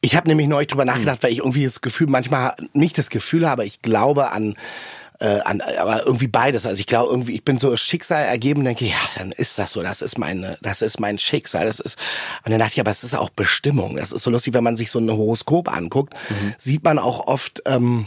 Ich 0.00 0.14
habe 0.14 0.28
nämlich 0.28 0.46
neulich 0.46 0.68
drüber 0.68 0.84
nachgedacht, 0.84 1.24
weil 1.24 1.32
ich 1.32 1.38
irgendwie 1.38 1.64
das 1.64 1.80
Gefühl, 1.80 2.06
manchmal 2.06 2.54
nicht 2.72 2.96
das 2.98 3.10
Gefühl 3.10 3.48
habe, 3.48 3.64
ich 3.64 3.82
glaube 3.82 4.30
an 4.30 4.54
äh, 5.20 5.40
an, 5.40 5.60
aber 5.60 6.06
irgendwie 6.06 6.28
beides. 6.28 6.66
Also 6.66 6.78
ich 6.80 6.86
glaube 6.86 7.10
irgendwie, 7.10 7.34
ich 7.34 7.44
bin 7.44 7.58
so 7.58 7.76
Schicksal 7.76 8.24
ergeben, 8.24 8.64
denke, 8.64 8.84
ja, 8.84 8.96
dann 9.16 9.32
ist 9.32 9.58
das 9.58 9.72
so, 9.72 9.82
das 9.82 10.02
ist 10.02 10.18
meine, 10.18 10.58
das 10.62 10.82
ist 10.82 11.00
mein 11.00 11.18
Schicksal, 11.18 11.66
das 11.66 11.80
ist. 11.80 11.98
Und 12.44 12.52
dann 12.52 12.60
dachte 12.60 12.74
ich, 12.74 12.80
aber 12.80 12.90
es 12.90 13.04
ist 13.04 13.14
auch 13.14 13.30
Bestimmung. 13.30 13.96
Das 13.96 14.12
ist 14.12 14.22
so 14.22 14.30
lustig, 14.30 14.54
wenn 14.54 14.64
man 14.64 14.76
sich 14.76 14.90
so 14.90 14.98
ein 14.98 15.10
Horoskop 15.10 15.74
anguckt, 15.74 16.14
mhm. 16.30 16.54
sieht 16.58 16.84
man 16.84 16.98
auch 16.98 17.26
oft. 17.26 17.62
Ähm, 17.66 18.06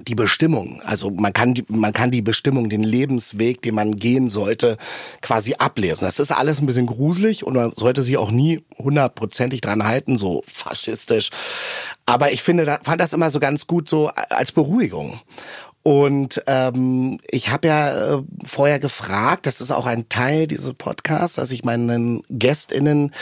die 0.00 0.14
Bestimmung. 0.14 0.80
Also 0.84 1.10
man 1.10 1.32
kann 1.32 1.54
die, 1.54 1.64
man 1.68 1.92
kann 1.92 2.10
die 2.10 2.22
Bestimmung, 2.22 2.68
den 2.68 2.82
Lebensweg, 2.82 3.62
den 3.62 3.74
man 3.74 3.96
gehen 3.96 4.30
sollte, 4.30 4.76
quasi 5.22 5.54
ablesen. 5.58 6.04
Das 6.04 6.18
ist 6.18 6.30
alles 6.30 6.60
ein 6.60 6.66
bisschen 6.66 6.86
gruselig 6.86 7.44
und 7.44 7.54
man 7.54 7.72
sollte 7.74 8.02
sich 8.02 8.16
auch 8.16 8.30
nie 8.30 8.64
hundertprozentig 8.78 9.60
dran 9.60 9.84
halten, 9.84 10.16
so 10.16 10.42
faschistisch. 10.46 11.30
Aber 12.06 12.32
ich 12.32 12.42
finde, 12.42 12.78
fand 12.82 13.00
das 13.00 13.12
immer 13.12 13.30
so 13.30 13.40
ganz 13.40 13.66
gut 13.66 13.88
so 13.88 14.08
als 14.08 14.52
Beruhigung. 14.52 15.20
Und 15.82 16.42
ähm, 16.46 17.18
ich 17.30 17.50
habe 17.50 17.68
ja 17.68 18.16
äh, 18.16 18.22
vorher 18.44 18.78
gefragt, 18.78 19.46
das 19.46 19.60
ist 19.60 19.70
auch 19.70 19.86
ein 19.86 20.08
Teil 20.08 20.46
dieses 20.46 20.74
Podcasts, 20.74 21.36
dass 21.36 21.52
ich 21.52 21.64
meinen 21.64 22.22
GästInnen 22.28 23.12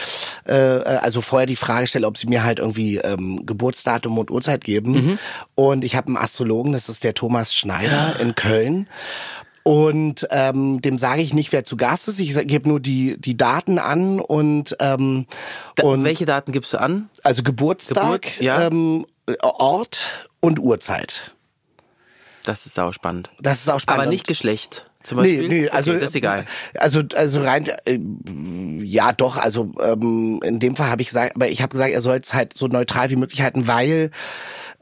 äh, 0.45 0.55
also 0.55 1.21
vorher 1.21 1.47
die 1.47 1.57
Frage 1.57 1.87
stelle, 1.87 2.07
ob 2.07 2.19
sie 2.19 2.27
mir 2.27 2.45
halt 2.45 2.59
irgendwie 2.59 2.97
ähm, 2.97 3.45
Geburtsdatum 3.47 4.19
und 4.19 4.31
Uhrzeit 4.31 4.65
geben. 4.65 4.93
Mhm. 4.93 5.19
Und 5.55 5.85
ich 5.85 5.97
habe 5.97 6.09
einen 6.09 6.17
Astrologen, 6.17 6.73
das 6.73 6.89
ist 6.89 7.05
der 7.05 7.15
Thomas 7.15 7.55
Schneider 7.55 8.19
in 8.19 8.35
Köln. 8.35 8.89
Und 9.63 10.29
ähm, 10.31 10.81
dem 10.81 10.97
sage 10.97 11.23
ich 11.23 11.35
nicht, 11.35 11.51
wer 11.51 11.65
zu 11.65 11.77
Gast 11.77 12.07
ist. 12.07 12.21
Ich 12.21 12.37
gebe 12.47 12.69
nur 12.69 12.79
die 12.79 13.17
die 13.19 13.37
Daten 13.37 13.81
an 13.81 14.21
und 14.21 14.77
ähm, 14.79 15.27
da, 15.75 15.89
und 15.89 16.05
welche 16.05 16.25
Daten 16.25 16.53
gibst 16.53 16.73
du 16.73 16.81
an? 16.81 17.11
Also 17.25 17.43
Geburtstag, 17.43 18.23
Geburt, 18.23 18.41
ja. 18.41 18.69
ähm, 18.69 19.07
Ort 19.43 20.29
und 20.39 20.61
Uhrzeit. 20.61 21.36
Das 22.47 22.65
ist 22.65 22.79
auch 22.79 22.93
spannend. 22.93 23.31
Das 23.41 23.61
ist 23.61 23.69
auch 23.69 23.81
spannend. 23.81 24.03
Aber 24.03 24.11
nicht 24.11 24.27
Geschlecht. 24.27 24.89
Zum 25.03 25.19
Beispiel? 25.19 25.49
Nee, 25.49 25.61
nee, 25.63 25.69
also 25.69 25.93
okay, 25.93 26.01
das 26.01 26.11
ist 26.11 26.17
egal. 26.17 26.45
Also 26.75 27.03
also 27.15 27.41
rein 27.41 27.65
äh, 27.85 27.99
ja 28.83 29.13
doch, 29.13 29.37
also 29.37 29.73
ähm, 29.81 30.41
in 30.45 30.59
dem 30.59 30.75
Fall 30.75 30.91
habe 30.91 31.01
ich 31.01 31.09
gesagt, 31.09 31.37
aber 31.37 31.49
ich 31.49 31.63
habe 31.63 31.71
gesagt, 31.71 31.93
er 31.93 32.01
soll 32.01 32.19
es 32.21 32.35
halt 32.35 32.55
so 32.55 32.67
neutral 32.67 33.11
wie 33.11 33.17
möglich 33.17 33.41
halten, 33.41 33.69
weil 33.69 34.11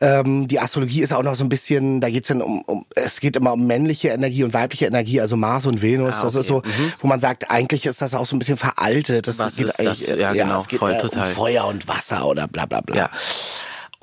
ähm, 0.01 0.49
die 0.49 0.61
Astrologie 0.61 1.03
ist 1.03 1.13
auch 1.13 1.23
noch 1.23 1.35
so 1.35 1.45
ein 1.45 1.49
bisschen, 1.49 2.01
da 2.01 2.11
geht's 2.11 2.29
dann 2.29 2.43
um, 2.43 2.63
um, 2.63 2.85
es 2.95 3.21
geht 3.21 3.37
immer 3.37 3.53
um 3.53 3.67
männliche 3.67 4.09
Energie 4.09 4.45
und 4.45 4.53
weibliche 4.53 4.87
Energie, 4.87 5.21
also 5.21 5.37
Mars 5.37 5.67
und 5.67 5.83
Venus. 5.83 6.17
Ah, 6.17 6.19
okay. 6.19 6.27
Das 6.27 6.35
ist 6.37 6.47
so, 6.47 6.59
mhm. 6.59 6.93
wo 7.01 7.07
man 7.07 7.21
sagt, 7.21 7.51
eigentlich 7.51 7.87
ist 7.87 8.03
das 8.03 8.15
auch 8.15 8.27
so 8.27 8.35
ein 8.35 8.39
bisschen 8.39 8.57
veraltet. 8.57 9.27
Das 9.27 9.39
Was 9.39 9.57
geht 9.57 9.67
ist 9.67 9.81
das? 9.81 10.07
Ja, 10.07 10.17
ja, 10.17 10.33
genau, 10.33 10.61
es 10.61 10.69
geht 10.69 10.79
voll, 10.79 10.97
total. 10.99 11.23
um 11.23 11.29
Feuer 11.29 11.67
und 11.67 11.87
Wasser 11.87 12.27
oder 12.27 12.49
bla 12.49 12.67
bla 12.67 12.81
bla. 12.81 12.97
Ja. 12.97 13.11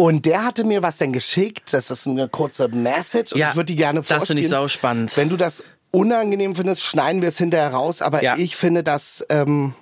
Und 0.01 0.25
der 0.25 0.43
hatte 0.43 0.63
mir 0.63 0.81
was 0.81 0.97
denn 0.97 1.13
geschickt. 1.13 1.73
Das 1.73 1.91
ist 1.91 2.07
eine 2.07 2.27
kurze 2.27 2.67
Message 2.69 3.33
und 3.33 3.37
ja, 3.37 3.51
ich 3.51 3.55
würde 3.55 3.67
die 3.67 3.75
gerne 3.75 3.99
vorstellen. 4.01 4.19
Das 4.19 4.27
finde 4.29 4.41
ich 4.41 4.49
sau 4.49 4.67
spannend. 4.67 5.15
Wenn 5.15 5.29
du 5.29 5.37
das 5.37 5.63
unangenehm 5.91 6.55
findest, 6.55 6.81
schneiden 6.81 7.21
wir 7.21 7.29
es 7.29 7.37
hinterher 7.37 7.71
raus. 7.71 8.01
Aber 8.01 8.23
ja. 8.23 8.35
ich 8.35 8.55
finde 8.55 8.83
das 8.83 9.23
ähm, 9.29 9.75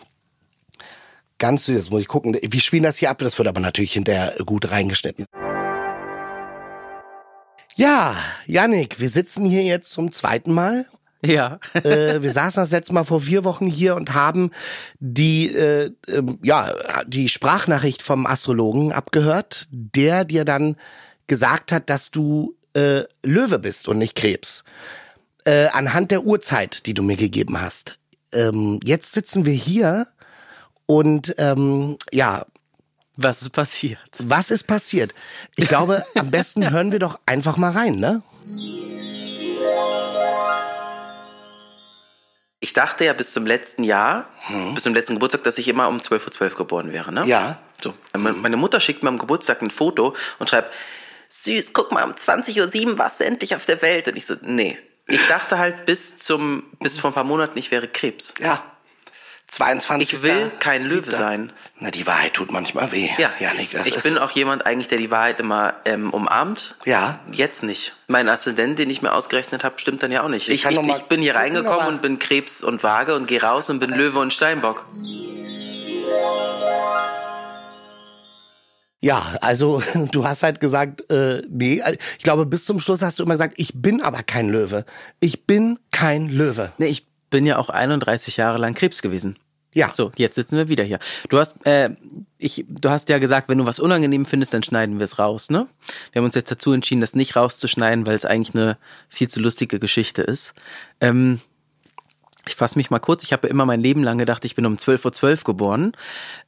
ganz 1.38 1.64
süß. 1.64 1.78
Jetzt 1.78 1.92
muss 1.92 2.02
ich 2.02 2.10
gucken. 2.10 2.38
Wir 2.38 2.60
spielen 2.60 2.84
das 2.84 2.98
hier 2.98 3.10
ab. 3.10 3.20
Das 3.20 3.38
wird 3.38 3.48
aber 3.48 3.62
natürlich 3.62 3.94
hinterher 3.94 4.36
gut 4.46 4.70
reingeschnitten. 4.70 5.24
Ja, 7.76 8.18
Yannick, 8.46 9.00
wir 9.00 9.10
sitzen 9.10 9.46
hier 9.46 9.64
jetzt 9.64 9.90
zum 9.90 10.12
zweiten 10.12 10.52
Mal 10.52 10.86
ja. 11.24 11.60
äh, 11.74 12.22
wir 12.22 12.32
saßen 12.32 12.62
das 12.62 12.72
letzte 12.72 12.94
Mal 12.94 13.04
vor 13.04 13.22
vier 13.22 13.44
Wochen 13.44 13.68
hier 13.68 13.96
und 13.96 14.14
haben 14.14 14.52
die, 15.00 15.54
äh, 15.54 15.92
äh, 16.08 16.24
ja, 16.44 16.74
die 17.08 17.30
Sprachnachricht 17.30 18.02
vom 18.02 18.26
Astrologen 18.26 18.92
abgehört, 18.92 19.68
der 19.72 20.26
dir 20.26 20.46
dann 20.46 20.78
gesagt 21.28 21.72
hat, 21.72 21.90
dass 21.90 22.12
du 22.12 22.56
äh, 22.74 23.04
Löwe 23.24 23.60
bist 23.60 23.88
und 23.88 23.98
nicht 23.98 24.16
Krebs. 24.16 24.64
Äh, 25.46 25.68
anhand 25.68 26.12
der 26.12 26.24
Uhrzeit, 26.24 26.86
die 26.86 26.94
du 26.94 27.02
mir 27.02 27.18
gegeben 27.18 27.60
hast. 27.60 27.98
Ähm, 28.34 28.80
jetzt 28.84 29.14
sitzen 29.14 29.46
wir 29.46 29.54
hier 29.54 30.08
und 30.86 31.36
ähm, 31.38 31.98
ja. 32.12 32.46
Was 33.16 33.42
ist 33.42 33.50
passiert? 33.50 34.00
Was 34.20 34.50
ist 34.50 34.64
passiert? 34.64 35.14
Ich 35.56 35.68
glaube, 35.68 36.06
am 36.16 36.32
besten 36.32 36.70
hören 36.72 36.92
wir 36.92 37.00
doch 37.00 37.20
einfach 37.26 37.58
mal 37.58 37.72
rein, 37.72 38.00
ne? 38.00 38.22
Ich 42.62 42.74
dachte 42.74 43.06
ja 43.06 43.14
bis 43.14 43.32
zum 43.32 43.46
letzten 43.46 43.84
Jahr, 43.84 44.28
hm. 44.48 44.74
bis 44.74 44.84
zum 44.84 44.94
letzten 44.94 45.14
Geburtstag, 45.14 45.44
dass 45.44 45.58
ich 45.58 45.68
immer 45.68 45.88
um 45.88 46.00
12.12 46.00 46.42
Uhr 46.42 46.58
geboren 46.58 46.92
wäre. 46.92 47.12
Ne? 47.12 47.26
Ja. 47.26 47.60
So. 47.82 47.94
Meine 48.18 48.58
Mutter 48.58 48.82
schickt 48.82 49.04
mir 49.04 49.10
am 49.10 49.18
Geburtstag 49.18 49.62
ein 49.62 49.72
Foto 49.72 50.16
und 50.40 50.50
schreibt, 50.50 50.74
süß, 51.30 51.72
guck 51.72 51.92
mal, 51.94 52.04
um 52.04 52.12
20.07 52.12 52.88
Uhr 52.88 52.98
warst 52.98 53.22
du 53.22 53.26
endlich 53.26 53.56
auf 53.56 53.66
der 53.66 53.82
Welt. 53.82 54.10
Und 54.10 54.18
ich 54.18 54.26
so, 54.26 54.36
nee. 54.42 54.78
Ich 55.08 55.26
dachte 55.28 55.58
halt 55.58 55.86
bis 55.86 56.18
zum, 56.18 56.64
bis 56.80 57.00
vor 57.00 57.12
ein 57.12 57.14
paar 57.14 57.24
Monaten, 57.24 57.58
ich 57.58 57.72
wäre 57.72 57.88
Krebs. 57.88 58.34
Ja. 58.40 58.64
22. 59.52 60.14
Ich 60.14 60.24
will 60.24 60.52
kein 60.60 60.86
Löwe 60.86 61.12
sein. 61.12 61.52
Na, 61.80 61.92
die 61.92 62.06
Wahrheit 62.06 62.34
tut 62.34 62.52
manchmal 62.52 62.92
weh. 62.92 63.10
Ja, 63.18 63.32
ja 63.40 63.54
Nick, 63.54 63.72
das 63.72 63.88
ich 63.88 63.96
ist 63.96 64.04
bin 64.04 64.18
auch 64.18 64.32
jemand 64.32 64.66
eigentlich, 64.66 64.88
der 64.88 65.00
die 65.00 65.12
Wahrheit 65.12 65.40
immer 65.40 65.74
ähm, 65.86 66.12
umarmt. 66.12 66.76
Ja. 66.86 67.20
Jetzt 67.32 67.64
nicht. 67.64 67.94
Mein 68.08 68.30
Aszendent, 68.30 68.78
den 68.80 68.90
ich 68.90 69.02
mir 69.02 69.14
ausgerechnet 69.14 69.64
habe, 69.64 69.80
stimmt 69.80 70.04
dann 70.04 70.12
ja 70.12 70.24
auch 70.24 70.30
nicht. 70.30 70.50
Ich, 70.50 70.66
ich, 70.66 70.72
ich, 70.72 70.88
ich 70.88 71.04
bin 71.04 71.22
hier 71.22 71.36
reingekommen 71.36 71.88
und 71.88 72.02
bin 72.02 72.20
Krebs 72.20 72.64
und 72.64 72.84
Waage 72.84 73.16
und 73.16 73.28
gehe 73.28 73.42
raus 73.42 73.70
und 73.70 73.80
bin 73.80 73.90
Löwe 73.90 74.20
und 74.20 74.34
Steinbock. 74.34 74.86
Ja, 79.02 79.38
also 79.42 79.82
du 80.12 80.26
hast 80.26 80.44
halt 80.44 80.60
gesagt, 80.60 81.10
äh, 81.10 81.42
nee, 81.50 81.82
ich 82.18 82.24
glaube 82.24 82.46
bis 82.46 82.66
zum 82.66 82.80
Schluss 82.80 83.02
hast 83.02 83.20
du 83.20 83.24
immer 83.24 83.34
gesagt, 83.34 83.56
ich 83.58 83.72
bin 83.76 84.02
aber 84.02 84.24
kein 84.24 84.50
Löwe. 84.50 84.86
Ich 85.20 85.46
bin 85.46 85.80
kein 85.92 86.30
Löwe. 86.30 86.72
Nee, 86.78 86.88
ich 86.88 87.09
bin 87.30 87.46
ja 87.46 87.58
auch 87.58 87.70
31 87.70 88.38
Jahre 88.38 88.58
lang 88.58 88.74
Krebs 88.74 89.02
gewesen. 89.02 89.38
Ja. 89.74 89.92
So, 89.94 90.12
jetzt 90.16 90.36
sitzen 90.36 90.58
wir 90.58 90.68
wieder 90.68 90.84
hier. 90.84 91.00
Du 91.30 91.38
hast, 91.38 91.64
äh, 91.66 91.92
ich, 92.40 92.66
du 92.68 92.90
hast 92.90 93.08
ja 93.10 93.20
gesagt, 93.20 93.50
wenn 93.50 93.60
du 93.60 93.66
was 93.68 93.80
unangenehm 93.80 94.26
findest, 94.26 94.54
dann 94.54 94.64
schneiden 94.64 94.98
wir 94.98 95.06
es 95.06 95.20
raus, 95.20 95.50
ne? 95.50 95.68
Wir 96.12 96.20
haben 96.20 96.26
uns 96.26 96.36
jetzt 96.36 96.50
dazu 96.50 96.74
entschieden, 96.74 97.02
das 97.02 97.16
nicht 97.16 97.36
rauszuschneiden, 97.36 98.06
weil 98.08 98.16
es 98.16 98.26
eigentlich 98.26 98.56
eine 98.56 98.78
viel 99.10 99.28
zu 99.28 99.40
lustige 99.40 99.80
Geschichte 99.80 100.24
ist. 100.24 100.56
Ähm, 101.02 101.40
ich 102.48 102.56
fasse 102.56 102.80
mich 102.80 102.90
mal 102.90 103.00
kurz. 103.00 103.24
Ich 103.24 103.32
habe 103.32 103.48
immer 103.48 103.66
mein 103.66 103.80
Leben 103.80 104.04
lang 104.04 104.18
gedacht, 104.18 104.44
ich 104.44 104.56
bin 104.56 104.66
um 104.66 104.76
12.12 104.76 105.06
Uhr 105.06 105.12
.12 105.12 105.44
geboren. 105.46 105.92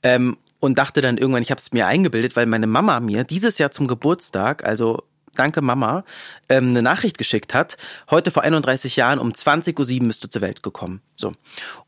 Ähm, 0.02 0.38
und 0.60 0.78
dachte 0.78 1.02
dann 1.02 1.18
irgendwann, 1.18 1.42
ich 1.42 1.52
habe 1.52 1.60
es 1.60 1.72
mir 1.72 1.88
eingebildet, 1.88 2.36
weil 2.36 2.46
meine 2.46 2.68
Mama 2.68 3.00
mir 3.00 3.24
dieses 3.24 3.58
Jahr 3.58 3.72
zum 3.72 3.88
Geburtstag, 3.88 4.64
also 4.64 5.04
danke 5.36 5.62
Mama, 5.62 6.04
ähm, 6.50 6.70
eine 6.70 6.82
Nachricht 6.82 7.18
geschickt 7.18 7.54
hat. 7.54 7.78
Heute 8.10 8.32
vor 8.32 8.44
31 8.44 8.96
Jahren 8.96 9.20
um 9.20 9.32
20.07 9.32 10.02
Uhr 10.02 10.08
bist 10.08 10.24
du 10.24 10.30
zur 10.30 10.42
Welt 10.42 10.64
gekommen. 10.64 11.02
So. 11.16 11.34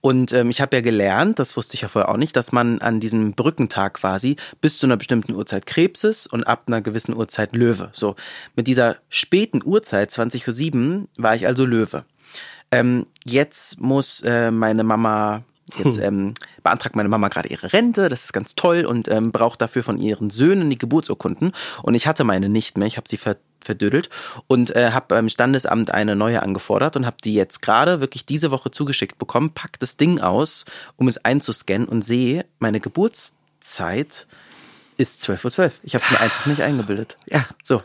Und 0.02 0.32
ähm, 0.34 0.50
ich 0.50 0.62
habe 0.62 0.76
ja 0.76 0.82
gelernt, 0.82 1.40
das 1.40 1.58
wusste 1.58 1.76
ich 1.76 1.82
ja 1.82 1.88
vorher 1.88 2.10
auch 2.10 2.18
nicht, 2.18 2.36
dass 2.36 2.52
man 2.52 2.80
an 2.80 3.00
diesem 3.00 3.34
Brückentag 3.34 3.96
quasi 3.96 4.36
bis 4.62 4.78
zu 4.78 4.86
einer 4.86 4.98
bestimmten 4.98 5.34
Uhrzeit 5.34 5.66
Krebs 5.66 6.04
ist 6.04 6.28
und 6.28 6.46
ab 6.46 6.64
einer 6.68 6.82
gewissen 6.82 7.16
Uhrzeit 7.16 7.56
Löwe. 7.56 7.90
So. 7.94 8.16
Mit 8.56 8.68
dieser 8.68 8.98
späten 9.10 9.62
Uhrzeit, 9.64 10.12
20.07 10.12 11.02
Uhr, 11.02 11.08
war 11.18 11.36
ich 11.36 11.48
also 11.48 11.66
Löwe. 11.66 12.06
Ähm, 12.72 13.06
jetzt 13.24 13.80
muss 13.80 14.22
äh, 14.22 14.50
meine 14.50 14.84
Mama 14.84 15.44
Jetzt 15.78 15.98
hm. 15.98 16.04
ähm, 16.04 16.34
beantragt 16.62 16.96
meine 16.96 17.08
Mama 17.08 17.30
gerade 17.30 17.48
ihre 17.48 17.72
Rente, 17.72 18.10
das 18.10 18.26
ist 18.26 18.34
ganz 18.34 18.54
toll 18.56 18.86
und 18.86 19.08
ähm, 19.08 19.32
braucht 19.32 19.62
dafür 19.62 19.84
von 19.84 19.98
ihren 19.98 20.30
Söhnen 20.30 20.70
die 20.70 20.78
Geburtsurkunden. 20.78 21.54
Und 21.82 21.96
ich 21.96 22.06
hatte 22.06 22.26
meine 22.26 22.50
nicht 22.50 22.78
mehr, 22.78 22.88
ich 22.88 22.98
habe 22.98 23.08
sie 23.08 23.18
ver 23.18 23.38
verdödelt 23.64 24.10
und 24.48 24.76
äh, 24.76 24.92
habe 24.92 25.06
beim 25.08 25.30
Standesamt 25.30 25.90
eine 25.90 26.18
neue 26.18 26.44
angefordert 26.44 26.98
und 26.98 27.06
habe 27.06 27.16
die 27.24 27.34
jetzt 27.34 27.62
gerade 27.62 28.02
wirklich 28.02 28.26
diese 28.26 28.52
Woche 28.52 28.72
zugeschickt 28.72 29.18
bekommen, 29.18 29.52
pack 29.52 29.80
das 29.80 29.96
Ding 29.96 30.20
aus, 30.20 30.66
um 30.98 31.08
es 31.08 31.24
einzuscannen 31.24 31.88
und 31.88 32.02
sehe, 32.02 32.46
meine 32.60 32.82
Geburtszeit 32.82 34.28
ist 34.98 35.24
12.12 35.24 35.32
Uhr. 35.46 35.52
12. 35.52 35.80
Ich 35.84 35.96
habe 35.96 36.04
es 36.04 36.12
mir 36.12 36.20
einfach 36.20 36.46
nicht 36.46 36.62
eingebildet. 36.62 37.18
Ja. 37.28 37.46
So. 37.64 37.82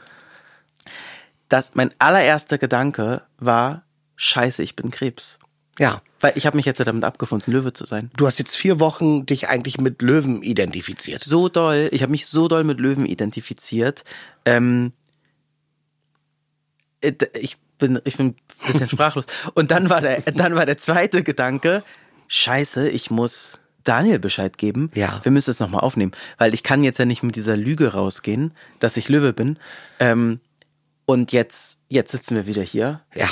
Das, 1.49 1.77
mein 1.77 1.95
allererster 1.99 2.59
Gedanke 2.59 3.23
war, 3.38 3.85
scheiße, 4.17 4.62
ich 4.64 4.75
bin 4.75 4.91
Krebs. 4.91 5.38
Ja. 5.79 6.03
Weil 6.21 6.33
ich 6.35 6.47
habe 6.47 6.57
mich 6.57 6.67
jetzt 6.67 6.81
damit 6.81 7.05
abgefunden, 7.05 7.53
Löwe 7.53 7.73
zu 7.73 7.87
sein. 7.87 8.11
Du 8.16 8.27
hast 8.27 8.39
jetzt 8.39 8.57
vier 8.57 8.81
Wochen 8.81 9.25
dich 9.27 9.49
eigentlich 9.49 9.79
mit 9.79 10.03
Löwen 10.03 10.43
identifiziert. 10.43 11.23
So 11.23 11.49
doll, 11.49 11.89
ich 11.93 12.03
habe 12.03 12.11
mich 12.11 12.27
so 12.27 12.49
doll 12.49 12.64
mit 12.64 12.81
Löwen 12.81 13.07
identifiziert. 13.07 14.05
Ähm, 14.45 14.93
äh, 17.01 17.12
ich 17.35 17.59
bin, 17.79 18.01
ich 18.05 18.16
bin 18.16 18.29
ein 18.29 18.66
bisschen 18.66 18.89
sprachlos. 18.89 19.27
Und 19.55 19.71
dann 19.71 19.91
war 19.91 20.01
der, 20.01 20.23
dann 20.23 20.57
war 20.57 20.66
der 20.66 20.77
zweite 20.77 21.23
Gedanke, 21.23 21.85
scheiße, 22.27 22.91
ich 22.91 23.12
muss 23.12 23.59
Daniel 23.85 24.19
Bescheid 24.19 24.59
geben. 24.59 24.91
Ja. 24.95 25.21
Wir 25.23 25.31
müssen 25.31 25.51
es 25.51 25.61
nochmal 25.61 25.83
aufnehmen. 25.83 26.12
Weil 26.37 26.53
ich 26.53 26.64
kann 26.64 26.83
jetzt 26.83 26.99
ja 26.99 27.05
nicht 27.05 27.23
mit 27.23 27.37
dieser 27.37 27.57
Lüge 27.57 27.93
rausgehen, 27.93 28.53
dass 28.81 28.97
ich 28.97 29.09
Löwe 29.09 29.33
bin. 29.33 29.59
Ähm, 30.01 30.41
und 31.07 31.31
jetzt, 31.31 31.79
jetzt 31.89 32.11
sitzen 32.11 32.35
wir 32.35 32.47
wieder 32.49 32.62
hier. 32.62 33.03
Ja 33.14 33.29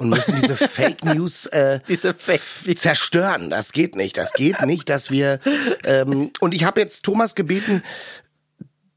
und 0.00 0.08
müssen 0.08 0.34
diese 0.34 0.56
Fake 0.68 1.04
News, 1.04 1.44
äh, 1.46 1.80
diese 1.86 2.14
Fake 2.14 2.40
zerstören. 2.76 3.50
Das 3.50 3.72
geht 3.72 3.96
nicht. 3.96 4.16
Das 4.16 4.32
geht 4.32 4.60
nicht, 4.64 4.88
dass 4.88 5.10
wir. 5.10 5.40
Ähm, 5.84 6.30
und 6.40 6.54
ich 6.54 6.64
habe 6.64 6.80
jetzt 6.80 7.04
Thomas 7.04 7.34
gebeten, 7.34 7.82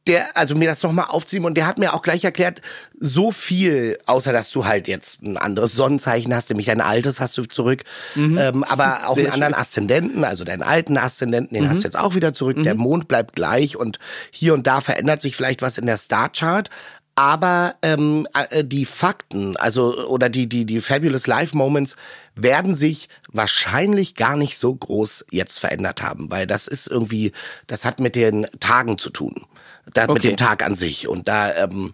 der, 0.08 0.36
also 0.36 0.56
mir 0.56 0.68
das 0.68 0.84
nochmal 0.84 1.08
aufziehen 1.10 1.46
und 1.46 1.56
der 1.56 1.66
hat 1.66 1.78
mir 1.78 1.94
auch 1.94 2.02
gleich 2.02 2.24
erklärt, 2.24 2.62
so 3.00 3.32
viel, 3.32 3.98
außer 4.06 4.34
dass 4.34 4.50
du 4.52 4.66
halt 4.66 4.88
jetzt 4.88 5.22
ein 5.22 5.38
anderes 5.38 5.74
Sonnenzeichen 5.74 6.34
hast, 6.34 6.50
nämlich 6.50 6.68
dein 6.68 6.82
altes 6.82 7.20
hast 7.20 7.38
du 7.38 7.46
zurück, 7.46 7.84
ähm, 8.16 8.64
aber 8.64 9.08
auch 9.08 9.16
Sehr 9.16 9.26
einen 9.26 9.34
anderen 9.34 9.54
schön. 9.54 9.62
Aszendenten, 9.62 10.24
also 10.26 10.44
deinen 10.44 10.64
alten 10.64 10.98
Aszendenten, 10.98 11.54
den 11.54 11.70
hast 11.70 11.84
du 11.84 11.88
jetzt 11.88 11.98
auch 11.98 12.16
wieder 12.16 12.34
zurück, 12.34 12.64
der 12.64 12.76
Mond 12.76 13.08
bleibt 13.08 13.36
gleich 13.36 13.78
und 13.78 13.98
hier 14.32 14.54
und 14.54 14.68
da 14.68 14.82
verändert 14.82 15.22
sich 15.22 15.38
vielleicht 15.38 15.62
was 15.62 15.78
in 15.78 15.86
der 15.86 15.98
Starchart, 15.98 16.70
aber 17.16 17.76
ähm, 17.84 18.28
äh, 18.34 18.64
die 18.64 18.86
Fakten, 18.86 19.56
also 19.58 20.08
oder 20.08 20.30
die 20.30 20.48
die 20.48 20.66
die 20.66 20.80
Fabulous 20.82 21.28
Life 21.28 21.56
Moments 21.56 21.96
werden 22.36 22.74
sich 22.74 23.10
wahrscheinlich 23.28 24.16
gar 24.16 24.36
nicht 24.36 24.58
so 24.58 24.74
groß 24.74 25.26
jetzt 25.32 25.60
verändert 25.60 26.02
haben, 26.02 26.32
weil 26.32 26.48
das 26.48 26.68
ist 26.68 26.88
irgendwie, 26.88 27.32
das 27.68 27.86
hat 27.86 28.00
mit 28.00 28.16
den 28.16 28.48
Tagen 28.60 28.98
zu 28.98 29.10
tun, 29.12 29.46
da 29.94 30.02
mit 30.08 30.18
Okay. 30.18 30.30
dem 30.30 30.38
Tag 30.38 30.64
an 30.64 30.76
sich 30.76 31.08
und 31.08 31.28
da 31.28 31.54
ähm, 31.56 31.94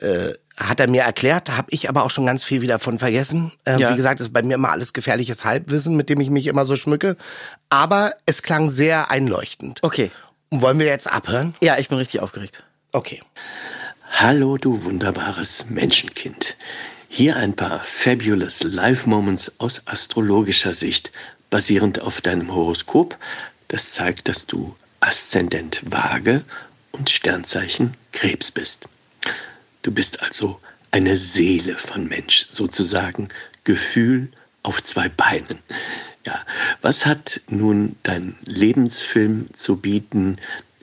äh, 0.00 0.32
hat 0.56 0.80
er 0.80 0.88
mir 0.88 1.02
erklärt, 1.02 1.56
habe 1.56 1.68
ich 1.70 1.88
aber 1.88 2.02
auch 2.04 2.10
schon 2.10 2.26
ganz 2.26 2.42
viel 2.42 2.62
wieder 2.62 2.78
von 2.78 2.98
vergessen. 2.98 3.52
Ähm, 3.66 3.78
Ja. 3.78 3.92
Wie 3.92 3.96
gesagt, 3.96 4.20
ist 4.20 4.32
bei 4.32 4.42
mir 4.42 4.54
immer 4.54 4.70
alles 4.70 4.92
gefährliches 4.92 5.44
Halbwissen, 5.44 5.94
mit 5.96 6.08
dem 6.08 6.20
ich 6.20 6.30
mich 6.30 6.46
immer 6.48 6.64
so 6.64 6.74
schmücke. 6.74 7.16
Aber 7.68 8.14
es 8.26 8.42
klang 8.42 8.68
sehr 8.68 9.10
einleuchtend. 9.10 9.78
Okay. 9.82 10.10
Und 10.48 10.62
wollen 10.62 10.78
wir 10.80 10.86
jetzt 10.86 11.12
abhören? 11.12 11.54
Ja, 11.60 11.78
ich 11.78 11.88
bin 11.88 11.98
richtig 11.98 12.20
aufgeregt. 12.20 12.64
Okay. 12.90 13.22
Hallo, 14.10 14.56
du 14.58 14.84
wunderbares 14.84 15.66
Menschenkind. 15.68 16.56
Hier 17.08 17.36
ein 17.36 17.54
paar 17.54 17.80
fabulous 17.84 18.64
Life 18.64 19.08
Moments 19.08 19.52
aus 19.58 19.86
astrologischer 19.86 20.74
Sicht, 20.74 21.12
basierend 21.50 22.00
auf 22.00 22.20
deinem 22.20 22.52
Horoskop. 22.52 23.16
Das 23.68 23.92
zeigt, 23.92 24.28
dass 24.28 24.46
du 24.46 24.74
Aszendent 24.98 25.82
Waage 25.84 26.42
und 26.90 27.10
Sternzeichen 27.10 27.94
Krebs 28.10 28.50
bist. 28.50 28.88
Du 29.82 29.92
bist 29.92 30.20
also 30.22 30.58
eine 30.90 31.14
Seele 31.14 31.76
von 31.76 32.08
Mensch, 32.08 32.46
sozusagen 32.48 33.28
Gefühl 33.62 34.32
auf 34.64 34.82
zwei 34.82 35.08
Beinen. 35.08 35.60
Ja, 36.26 36.44
was 36.80 37.06
hat 37.06 37.40
nun 37.48 37.96
dein 38.02 38.36
Lebensfilm 38.44 39.48
zu 39.52 39.76
bieten? 39.76 40.38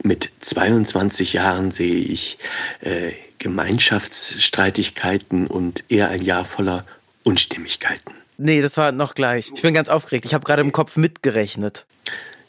Mit 0.06 0.32
22 0.42 1.34
Jahren 1.34 1.72
sehe 1.72 1.96
ich 1.96 2.38
äh, 2.82 3.14
Gemeinschaftsstreitigkeiten 3.40 5.48
und 5.48 5.84
eher 5.90 6.10
ein 6.10 6.22
Jahr 6.22 6.46
voller 6.46 6.86
Unstimmigkeiten. 7.24 8.14
Nee, 8.38 8.62
das 8.62 8.78
war 8.78 8.92
noch 8.92 9.16
gleich. 9.16 9.52
Ich 9.56 9.64
bin 9.64 9.74
ganz 9.74 9.90
aufgeregt. 9.90 10.26
Ich 10.26 10.36
habe 10.36 10.46
gerade 10.46 10.62
im 10.62 10.72
Kopf 10.72 10.96
mitgerechnet. 10.96 11.88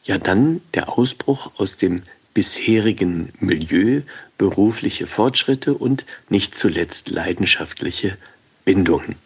Ja, 0.04 0.18
dann 0.18 0.60
der 0.74 0.98
Ausbruch 0.98 1.50
aus 1.56 1.78
dem 1.78 2.02
bisherigen 2.34 3.32
Milieu, 3.38 4.02
berufliche 4.36 5.06
Fortschritte 5.06 5.72
und 5.72 6.04
nicht 6.28 6.54
zuletzt 6.54 7.08
leidenschaftliche 7.08 8.18
Bindungen. 8.66 9.16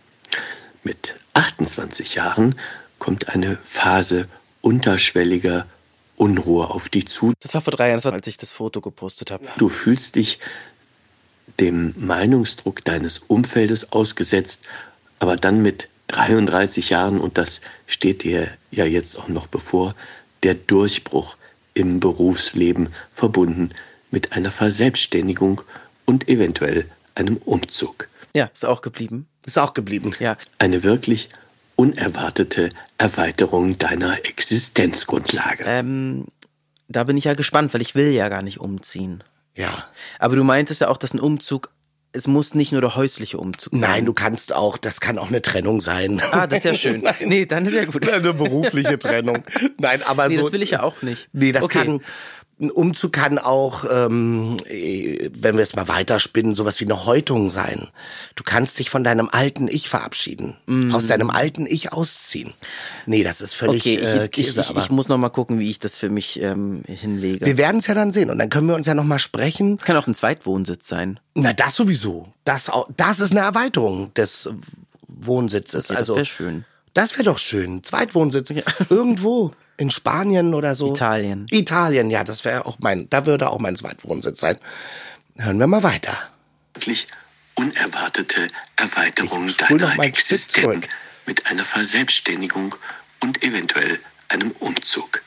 Mit 0.84 1.16
28 1.34 2.14
Jahren 2.14 2.54
kommt 3.00 3.28
eine 3.28 3.58
Phase 3.64 4.28
unterschwelliger 4.60 5.66
Unruhe 6.20 6.68
auf 6.68 6.90
dich 6.90 7.08
zu. 7.08 7.32
Das 7.40 7.54
war 7.54 7.62
vor 7.62 7.72
drei 7.72 7.88
Jahren, 7.88 7.96
das 7.96 8.04
war, 8.04 8.12
als 8.12 8.26
ich 8.26 8.36
das 8.36 8.52
Foto 8.52 8.82
gepostet 8.82 9.30
habe. 9.30 9.46
Du 9.56 9.70
fühlst 9.70 10.16
dich 10.16 10.38
dem 11.58 11.94
Meinungsdruck 11.96 12.84
deines 12.84 13.20
Umfeldes 13.20 13.92
ausgesetzt, 13.92 14.66
aber 15.18 15.36
dann 15.36 15.62
mit 15.62 15.88
33 16.08 16.90
Jahren, 16.90 17.20
und 17.20 17.38
das 17.38 17.62
steht 17.86 18.22
dir 18.22 18.48
ja 18.70 18.84
jetzt 18.84 19.18
auch 19.18 19.28
noch 19.28 19.46
bevor, 19.46 19.94
der 20.42 20.54
Durchbruch 20.54 21.36
im 21.72 22.00
Berufsleben 22.00 22.90
verbunden 23.10 23.70
mit 24.10 24.32
einer 24.32 24.50
Verselbstständigung 24.50 25.62
und 26.04 26.28
eventuell 26.28 26.84
einem 27.14 27.38
Umzug. 27.38 28.08
Ja, 28.34 28.50
ist 28.52 28.66
auch 28.66 28.82
geblieben. 28.82 29.26
Ist 29.46 29.58
auch 29.58 29.72
geblieben. 29.72 30.14
Ja. 30.18 30.36
Eine 30.58 30.82
wirklich 30.82 31.30
unerwartete 31.80 32.70
Erweiterung 32.98 33.78
deiner 33.78 34.18
Existenzgrundlage. 34.26 35.64
Ähm, 35.66 36.26
da 36.88 37.04
bin 37.04 37.16
ich 37.16 37.24
ja 37.24 37.34
gespannt, 37.34 37.72
weil 37.72 37.82
ich 37.82 37.94
will 37.94 38.10
ja 38.10 38.28
gar 38.28 38.42
nicht 38.42 38.60
umziehen. 38.60 39.24
Ja. 39.56 39.70
Aber 40.18 40.36
du 40.36 40.44
meintest 40.44 40.80
ja 40.82 40.88
auch, 40.88 40.96
dass 40.98 41.14
ein 41.14 41.20
Umzug, 41.20 41.70
es 42.12 42.26
muss 42.26 42.54
nicht 42.54 42.72
nur 42.72 42.80
der 42.80 42.96
häusliche 42.96 43.38
Umzug 43.38 43.72
sein. 43.72 43.80
Nein, 43.80 44.04
du 44.04 44.12
kannst 44.12 44.52
auch, 44.52 44.76
das 44.78 45.00
kann 45.00 45.16
auch 45.18 45.28
eine 45.28 45.42
Trennung 45.42 45.80
sein. 45.80 46.20
Ah, 46.32 46.46
das 46.46 46.58
ist 46.60 46.64
ja 46.64 46.74
schön. 46.74 47.00
Nein. 47.04 47.14
Nee, 47.26 47.46
dann 47.46 47.64
ist 47.66 47.74
ja 47.74 47.84
gut. 47.84 48.08
Eine 48.08 48.34
berufliche 48.34 48.98
Trennung. 48.98 49.44
Nein, 49.78 50.02
aber 50.04 50.28
Nee, 50.28 50.36
so. 50.36 50.42
das 50.42 50.52
will 50.52 50.62
ich 50.62 50.70
ja 50.70 50.82
auch 50.82 51.02
nicht. 51.02 51.28
Nee, 51.32 51.52
das 51.52 51.62
Okay. 51.62 51.78
kann. 51.84 52.00
Ein 52.60 52.70
Umzug 52.70 53.12
kann 53.14 53.38
auch, 53.38 53.84
ähm, 53.90 54.54
äh, 54.68 55.30
wenn 55.32 55.56
wir 55.56 55.62
es 55.62 55.74
mal 55.74 55.88
weiterspinnen, 55.88 56.54
sowas 56.54 56.78
wie 56.80 56.84
eine 56.84 57.06
Häutung 57.06 57.48
sein. 57.48 57.88
Du 58.36 58.44
kannst 58.44 58.78
dich 58.78 58.90
von 58.90 59.02
deinem 59.02 59.30
alten 59.32 59.66
Ich 59.66 59.88
verabschieden, 59.88 60.56
aus 60.92 61.06
deinem 61.06 61.30
alten 61.30 61.64
Ich 61.64 61.92
ausziehen. 61.94 62.52
Nee, 63.06 63.24
das 63.24 63.40
ist 63.40 63.54
völlig 63.54 63.80
Okay, 63.82 63.94
ich, 63.94 64.02
äh, 64.04 64.24
ich, 64.26 64.30
Käse. 64.32 64.60
ich, 64.60 64.68
aber 64.68 64.80
ich 64.80 64.90
muss 64.90 65.08
noch 65.08 65.16
mal 65.16 65.30
gucken, 65.30 65.58
wie 65.58 65.70
ich 65.70 65.78
das 65.78 65.96
für 65.96 66.10
mich 66.10 66.40
ähm, 66.42 66.82
hinlege. 66.86 67.46
wir 67.46 67.56
werden 67.56 67.78
es 67.78 67.86
ja 67.86 67.94
dann 67.94 68.12
sehen 68.12 68.28
und 68.28 68.38
dann 68.38 68.50
können 68.50 68.68
wir 68.68 68.74
uns 68.74 68.86
ja 68.86 68.92
noch 68.94 69.04
mal 69.04 69.18
sprechen. 69.18 69.76
Es 69.76 69.82
kann 69.84 69.96
auch 69.96 70.06
ein 70.06 70.14
Zweitwohnsitz 70.14 70.86
sein. 70.86 71.18
Na, 71.34 71.54
das 71.54 71.76
sowieso. 71.76 72.28
Das, 72.44 72.68
au- 72.68 72.86
das 72.96 73.20
ist 73.20 73.30
eine 73.30 73.40
Erweiterung 73.40 74.12
des 74.14 74.50
Wohnsitzes. 75.08 75.86
Okay, 75.86 75.94
das 75.94 75.98
also 76.10 76.16
wär 76.16 76.24
schön. 76.26 76.64
Das 76.92 77.12
wäre 77.14 77.22
doch 77.24 77.38
schön. 77.38 77.82
Zweitwohnsitz. 77.84 78.52
Irgendwo. 78.90 79.52
In 79.80 79.88
Spanien 79.88 80.52
oder 80.52 80.74
so. 80.74 80.92
Italien. 80.92 81.46
Italien, 81.50 82.10
ja, 82.10 82.22
das 82.22 82.44
wäre 82.44 82.66
auch 82.66 82.76
mein, 82.80 83.08
da 83.08 83.24
würde 83.24 83.48
auch 83.48 83.58
mein 83.58 83.76
Zweitwohnsitz 83.76 84.38
sein. 84.38 84.58
Hören 85.38 85.58
wir 85.58 85.66
mal 85.66 85.82
weiter. 85.82 86.12
wirklich 86.74 87.08
unerwartete 87.54 88.48
Erweiterung 88.76 89.46
Ich 89.46 89.54
spul 89.54 89.78
noch 89.78 89.88
deiner 89.88 90.04
Existenz 90.04 90.86
mit 91.24 91.46
einer 91.46 91.64
Verselbstständigung 91.64 92.74
und 93.20 93.42
eventuell 93.42 93.98
einem 94.28 94.50
Umzug. 94.50 95.22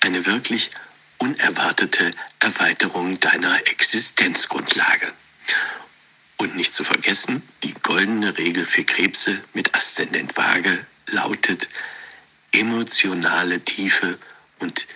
Eine 0.00 0.26
wirklich 0.26 0.70
unerwartete 1.16 2.10
Erweiterung 2.40 3.18
deiner 3.20 3.66
Existenzgrundlage. 3.66 5.06
Und 6.36 6.54
nicht 6.54 6.74
zu 6.74 6.84
vergessen, 6.84 7.42
die 7.62 7.72
goldene 7.82 8.36
Regel 8.36 8.66
für 8.66 8.84
Krebse 8.84 9.40
mit 9.54 9.74
Aszendent 9.74 10.36
Waage 10.36 10.84
lautet 11.06 11.68
emotionale 12.54 13.60
Tiefe 13.60 14.16
und 14.60 14.86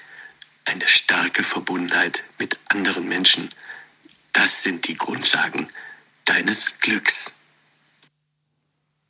eine 0.65 0.87
starke 0.87 1.43
Verbundenheit 1.43 2.23
mit 2.39 2.59
anderen 2.69 3.09
Menschen. 3.09 3.51
Das 4.33 4.63
sind 4.63 4.87
die 4.89 4.97
Grundlagen 4.97 5.69
deines 6.25 6.79
Glücks. 6.81 7.35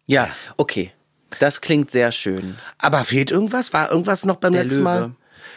Ja, 0.06 0.28
okay. 0.56 0.92
Das 1.40 1.60
klingt 1.60 1.90
sehr 1.90 2.10
schön. 2.12 2.56
Aber 2.78 3.04
fehlt 3.04 3.30
irgendwas? 3.30 3.72
War 3.74 3.90
irgendwas 3.90 4.24
noch 4.24 4.36
beim 4.36 4.52
Der 4.54 4.64
letzten 4.64 4.82
Mal? 4.82 5.00
Löwe. 5.00 5.16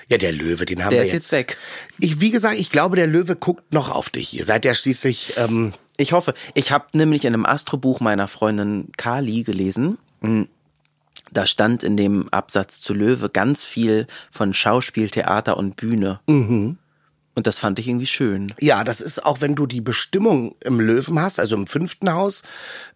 Ja, 0.10 0.18
der 0.18 0.34
Löwe, 0.34 0.66
den 0.66 0.84
haben 0.84 0.89
Der 0.92 1.00
wir 1.00 1.06
ist 1.06 1.14
jetzt. 1.14 1.32
jetzt 1.32 1.50
weg. 1.50 1.58
Ich, 2.00 2.20
wie 2.20 2.32
gesagt, 2.32 2.58
ich 2.60 2.70
glaube, 2.70 2.98
der 2.98 3.08
Löwe 3.08 3.38
guckt 3.38 3.72
noch 3.72 3.89
auf 3.89 4.10
dich. 4.10 4.34
Ihr 4.34 4.46
seid 4.46 4.66
ja 4.66 4.76
schließlich, 4.76 5.34
ähm, 5.38 5.72
Ich 5.96 6.12
hoffe. 6.12 6.34
Ich 6.56 6.72
habe 6.72 6.88
nämlich 6.92 7.24
in 7.24 7.34
einem 7.34 7.46
Astrobuch 7.46 8.02
meiner 8.02 8.28
Freundin 8.28 8.92
Kali 8.98 9.44
gelesen. 9.44 9.98
mm, 10.20 10.44
Da 11.32 11.46
stand 11.46 11.84
in 11.84 11.98
dem 11.98 12.28
Absatz 12.30 12.80
zu 12.80 12.94
Löwe 12.94 13.30
ganz 13.30 13.66
viel 13.66 14.08
von 14.30 14.54
Schauspiel, 14.54 15.10
Theater 15.10 15.58
und 15.58 15.76
Bühne. 15.78 16.20
Mhm. 16.28 16.78
Und 17.34 17.48
das 17.48 17.60
fand 17.60 17.80
ich 17.80 17.88
irgendwie 17.88 18.08
schön. 18.08 18.52
ja, 18.60 18.84
das 18.84 19.00
ist 19.00 19.26
auch, 19.26 19.40
wenn 19.40 19.56
du 19.56 19.66
die 19.66 19.80
Bestimmung 19.80 20.54
im 20.66 20.82
Löwen 20.82 21.18
hast, 21.22 21.40
also 21.40 21.56
im 21.56 21.66
fünften 21.66 22.12
Haus, 22.12 22.44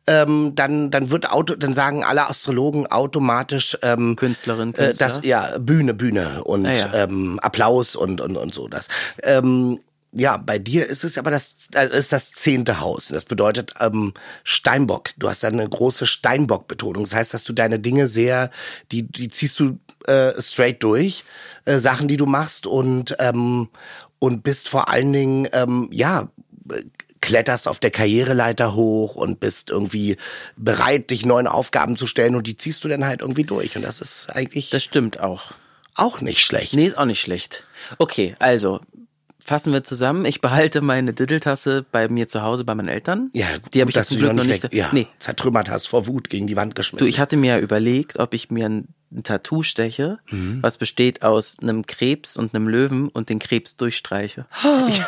ähm, 0.07 0.51
dann, 0.55 0.91
dann 0.91 1.09
wird 1.09 1.31
Auto, 1.31 1.55
dann 1.55 1.73
sagen 1.73 2.03
alle 2.03 2.29
Astrologen 2.29 2.85
automatisch, 2.87 3.77
ähm, 3.81 4.17
Künstlerin, 4.17 4.73
äh, 4.73 4.87
Künstler. 4.87 5.07
das, 5.07 5.19
ja, 5.23 5.57
Bühne, 5.57 5.93
Bühne 5.93 6.43
und 6.43 6.65
Ah, 6.65 6.73
ja. 6.73 6.93
ähm, 7.05 7.39
Applaus 7.39 7.95
und, 7.95 8.19
und, 8.19 8.35
und 8.35 8.53
so 8.53 8.67
das. 8.67 8.89
Ähm, 9.23 9.79
ja, 10.17 10.37
bei 10.37 10.59
dir 10.59 10.87
ist 10.87 11.03
es 11.03 11.17
aber 11.17 11.29
das, 11.29 11.67
ist 11.91 12.11
das 12.13 12.31
zehnte 12.31 12.79
Haus. 12.79 13.09
Das 13.09 13.25
bedeutet 13.25 13.73
ähm, 13.81 14.13
Steinbock. 14.45 15.09
Du 15.17 15.29
hast 15.29 15.43
da 15.43 15.49
eine 15.49 15.67
große 15.67 16.05
Steinbock-Betonung. 16.05 17.03
Das 17.03 17.13
heißt, 17.13 17.33
dass 17.33 17.43
du 17.43 17.51
deine 17.53 17.79
Dinge 17.79 18.07
sehr, 18.07 18.49
die, 18.91 19.03
die 19.03 19.27
ziehst 19.27 19.59
du 19.59 19.77
äh, 20.07 20.31
straight 20.41 20.81
durch, 20.83 21.25
äh, 21.65 21.79
Sachen, 21.79 22.07
die 22.07 22.17
du 22.17 22.25
machst 22.25 22.65
und 22.65 23.15
ähm, 23.19 23.69
und 24.19 24.41
bist 24.43 24.69
vor 24.69 24.87
allen 24.89 25.11
Dingen 25.11 25.47
ähm, 25.51 25.89
ja 25.91 26.29
kletterst 27.21 27.67
auf 27.67 27.79
der 27.79 27.91
Karriereleiter 27.91 28.73
hoch 28.75 29.15
und 29.15 29.39
bist 29.39 29.69
irgendwie 29.71 30.15
bereit, 30.55 31.09
dich 31.09 31.25
neuen 31.25 31.47
Aufgaben 31.47 31.97
zu 31.97 32.07
stellen 32.07 32.35
und 32.35 32.47
die 32.47 32.55
ziehst 32.55 32.83
du 32.83 32.87
dann 32.87 33.05
halt 33.05 33.21
irgendwie 33.21 33.43
durch 33.43 33.75
und 33.75 33.81
das 33.81 33.99
ist 33.99 34.29
eigentlich 34.29 34.69
Das 34.69 34.83
stimmt 34.83 35.19
auch. 35.19 35.51
auch 35.95 36.21
nicht 36.21 36.45
schlecht. 36.45 36.73
Nee, 36.73 36.85
ist 36.85 36.97
auch 36.97 37.05
nicht 37.05 37.19
schlecht. 37.21 37.63
Okay, 37.97 38.35
also 38.39 38.79
fassen 39.45 39.71
wir 39.73 39.83
zusammen. 39.83 40.25
Ich 40.25 40.41
behalte 40.41 40.81
meine 40.81 41.13
Diddeltasse 41.13 41.85
bei 41.91 42.07
mir 42.09 42.27
zu 42.27 42.41
Hause 42.41 42.63
bei 42.63 42.73
meinen 42.75 42.87
Eltern. 42.89 43.29
Ja, 43.33 43.45
die 43.73 43.81
habe 43.81 43.91
ich 43.91 43.95
jetzt 43.95 44.07
zum 44.09 44.17
Glück 44.17 44.33
noch 44.33 44.43
nicht. 44.43 44.63
weg, 44.63 44.73
ja, 44.73 44.89
Nee, 44.91 45.07
zertrümmert 45.19 45.69
hast, 45.69 45.87
vor 45.87 46.07
Wut 46.07 46.29
gegen 46.29 46.47
die 46.47 46.55
Wand 46.55 46.73
geschmissen. 46.75 47.05
Du, 47.05 47.09
ich 47.09 47.19
hatte 47.19 47.37
mir 47.37 47.55
ja 47.55 47.59
überlegt, 47.59 48.17
ob 48.19 48.33
ich 48.33 48.49
mir 48.49 48.65
ein, 48.65 48.87
ein 49.11 49.23
Tattoo 49.23 49.61
steche, 49.63 50.17
Mhm. 50.31 50.57
was 50.61 50.77
besteht 50.77 51.21
aus 51.21 51.57
einem 51.61 51.85
Krebs 51.85 52.37
und 52.37 52.55
einem 52.55 52.67
Löwen 52.67 53.07
und 53.09 53.29
den 53.29 53.39
Krebs 53.39 53.75
durchstreiche. 53.77 54.45
Ich, 54.89 55.01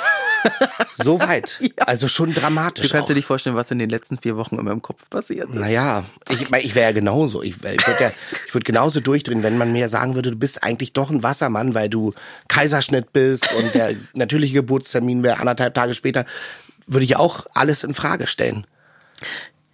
So 0.93 1.19
weit. 1.19 1.59
Also 1.77 2.07
schon 2.07 2.33
dramatisch. 2.33 2.87
Du 2.87 2.91
kannst 2.91 3.03
auch. 3.03 3.07
dir 3.07 3.15
nicht 3.15 3.25
vorstellen, 3.25 3.55
was 3.55 3.71
in 3.71 3.79
den 3.79 3.89
letzten 3.89 4.17
vier 4.17 4.35
Wochen 4.35 4.57
in 4.57 4.65
meinem 4.65 4.81
Kopf 4.81 5.09
passiert. 5.09 5.49
ist. 5.49 5.55
Naja, 5.55 6.05
ich, 6.29 6.51
ich 6.51 6.75
wäre 6.75 6.87
ja 6.87 6.91
genauso. 6.91 7.43
Ich, 7.43 7.55
ich 7.55 7.63
würde 7.63 8.03
ja, 8.03 8.11
ich 8.45 8.53
würd 8.53 8.65
genauso 8.65 8.99
durchdrehen, 8.99 9.43
wenn 9.43 9.57
man 9.57 9.71
mir 9.71 9.87
sagen 9.89 10.15
würde, 10.15 10.31
du 10.31 10.37
bist 10.37 10.63
eigentlich 10.63 10.93
doch 10.93 11.09
ein 11.09 11.23
Wassermann, 11.23 11.75
weil 11.75 11.89
du 11.89 12.13
Kaiserschnitt 12.47 13.13
bist 13.13 13.53
und 13.53 13.73
der 13.73 13.93
natürliche 14.13 14.55
Geburtstermin 14.55 15.23
wäre 15.23 15.39
anderthalb 15.39 15.73
Tage 15.73 15.93
später, 15.93 16.25
würde 16.87 17.05
ich 17.05 17.15
auch 17.15 17.45
alles 17.53 17.83
in 17.83 17.93
Frage 17.93 18.27
stellen. 18.27 18.65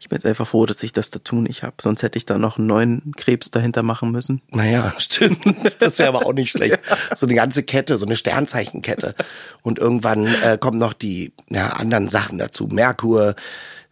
Ich 0.03 0.09
bin 0.09 0.17
jetzt 0.17 0.25
einfach 0.25 0.45
froh, 0.45 0.65
dass 0.65 0.83
ich 0.83 0.91
das 0.91 1.11
Tattoo 1.11 1.37
nicht 1.37 1.63
habe. 1.63 1.75
Sonst 1.81 2.03
hätte 2.03 2.17
ich 2.17 2.25
da 2.25 2.37
noch 2.37 2.57
einen 2.57 2.67
neuen 2.67 3.13
Krebs 3.15 3.51
dahinter 3.51 3.83
machen 3.83 4.11
müssen. 4.11 4.41
Naja, 4.51 4.93
stimmt. 4.97 5.39
Das 5.79 5.97
wäre 5.97 6.09
aber 6.09 6.25
auch 6.25 6.33
nicht 6.33 6.51
schlecht. 6.51 6.77
So 7.15 7.25
eine 7.25 7.35
ganze 7.35 7.63
Kette, 7.63 7.97
so 7.97 8.05
eine 8.05 8.17
Sternzeichenkette. 8.17 9.15
Und 9.61 9.79
irgendwann 9.79 10.25
äh, 10.25 10.57
kommen 10.59 10.77
noch 10.77 10.91
die 10.91 11.31
ja, 11.49 11.69
anderen 11.69 12.09
Sachen 12.09 12.37
dazu. 12.37 12.67
Merkur, 12.67 13.35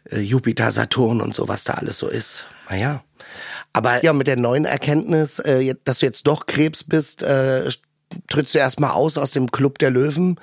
äh, 0.09 0.19
Jupiter, 0.19 0.71
Saturn 0.71 1.21
und 1.21 1.33
so, 1.33 1.47
was 1.47 1.63
da 1.63 1.75
alles 1.75 1.97
so 1.97 2.09
ist. 2.09 2.43
Naja. 2.69 3.03
Aber 3.71 4.03
ja, 4.03 4.11
mit 4.11 4.27
der 4.27 4.37
neuen 4.37 4.65
Erkenntnis, 4.65 5.39
äh, 5.39 5.75
dass 5.85 5.99
du 5.99 6.07
jetzt 6.07 6.27
doch 6.27 6.45
Krebs 6.45 6.83
bist, 6.83 7.23
äh, 7.23 7.69
trittst 8.27 8.53
du 8.53 8.59
erstmal 8.59 8.91
aus 8.91 9.17
aus 9.17 9.31
dem 9.31 9.49
Club 9.49 9.79
der 9.79 9.91
Löwen. 9.91 10.37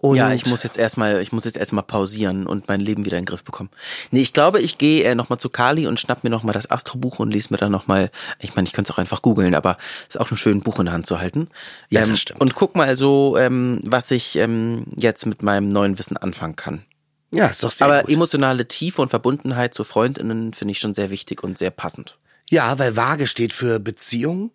Und 0.00 0.16
ja, 0.16 0.32
ich 0.32 0.46
muss 0.46 0.62
jetzt 0.62 0.78
erstmal, 0.78 1.20
ich 1.20 1.30
muss 1.30 1.44
jetzt 1.44 1.58
erstmal 1.58 1.84
pausieren 1.84 2.46
und 2.46 2.68
mein 2.68 2.80
Leben 2.80 3.04
wieder 3.04 3.18
in 3.18 3.24
den 3.24 3.28
Griff 3.28 3.44
bekommen. 3.44 3.68
Nee, 4.10 4.22
ich 4.22 4.32
glaube, 4.32 4.60
ich 4.60 4.78
gehe 4.78 5.04
äh, 5.04 5.14
nochmal 5.14 5.38
zu 5.38 5.50
Kali 5.50 5.86
und 5.86 6.00
schnapp 6.00 6.24
mir 6.24 6.30
nochmal 6.30 6.54
das 6.54 6.70
Astrobuch 6.70 7.18
und 7.18 7.30
lese 7.30 7.52
mir 7.52 7.58
dann 7.58 7.70
nochmal, 7.70 8.10
ich 8.38 8.56
meine, 8.56 8.66
ich 8.66 8.72
könnte 8.72 8.90
es 8.90 8.94
auch 8.94 8.98
einfach 8.98 9.20
googeln, 9.20 9.54
aber 9.54 9.76
ist 10.08 10.18
auch 10.18 10.30
ein 10.30 10.38
schön 10.38 10.62
Buch 10.62 10.78
in 10.78 10.86
der 10.86 10.94
Hand 10.94 11.06
zu 11.06 11.20
halten. 11.20 11.48
Ja, 11.90 12.02
ähm, 12.02 12.10
das 12.10 12.20
stimmt. 12.20 12.40
Und 12.40 12.54
guck 12.54 12.76
mal 12.76 12.96
so, 12.96 13.36
ähm, 13.38 13.80
was 13.84 14.10
ich 14.10 14.36
ähm, 14.36 14.84
jetzt 14.96 15.26
mit 15.26 15.42
meinem 15.42 15.68
neuen 15.68 15.98
Wissen 15.98 16.16
anfangen 16.16 16.56
kann. 16.56 16.82
Ja, 17.30 17.48
ist 17.48 17.62
doch 17.62 17.70
sehr 17.70 17.86
aber 17.86 18.00
gut. 18.00 18.10
emotionale 18.10 18.66
Tiefe 18.66 19.02
und 19.02 19.10
Verbundenheit 19.10 19.74
zu 19.74 19.84
Freundinnen 19.84 20.54
finde 20.54 20.72
ich 20.72 20.80
schon 20.80 20.94
sehr 20.94 21.10
wichtig 21.10 21.44
und 21.44 21.58
sehr 21.58 21.70
passend. 21.70 22.18
Ja, 22.48 22.78
weil 22.78 22.96
Waage 22.96 23.26
steht 23.26 23.52
für 23.52 23.78
Beziehung. 23.78 24.50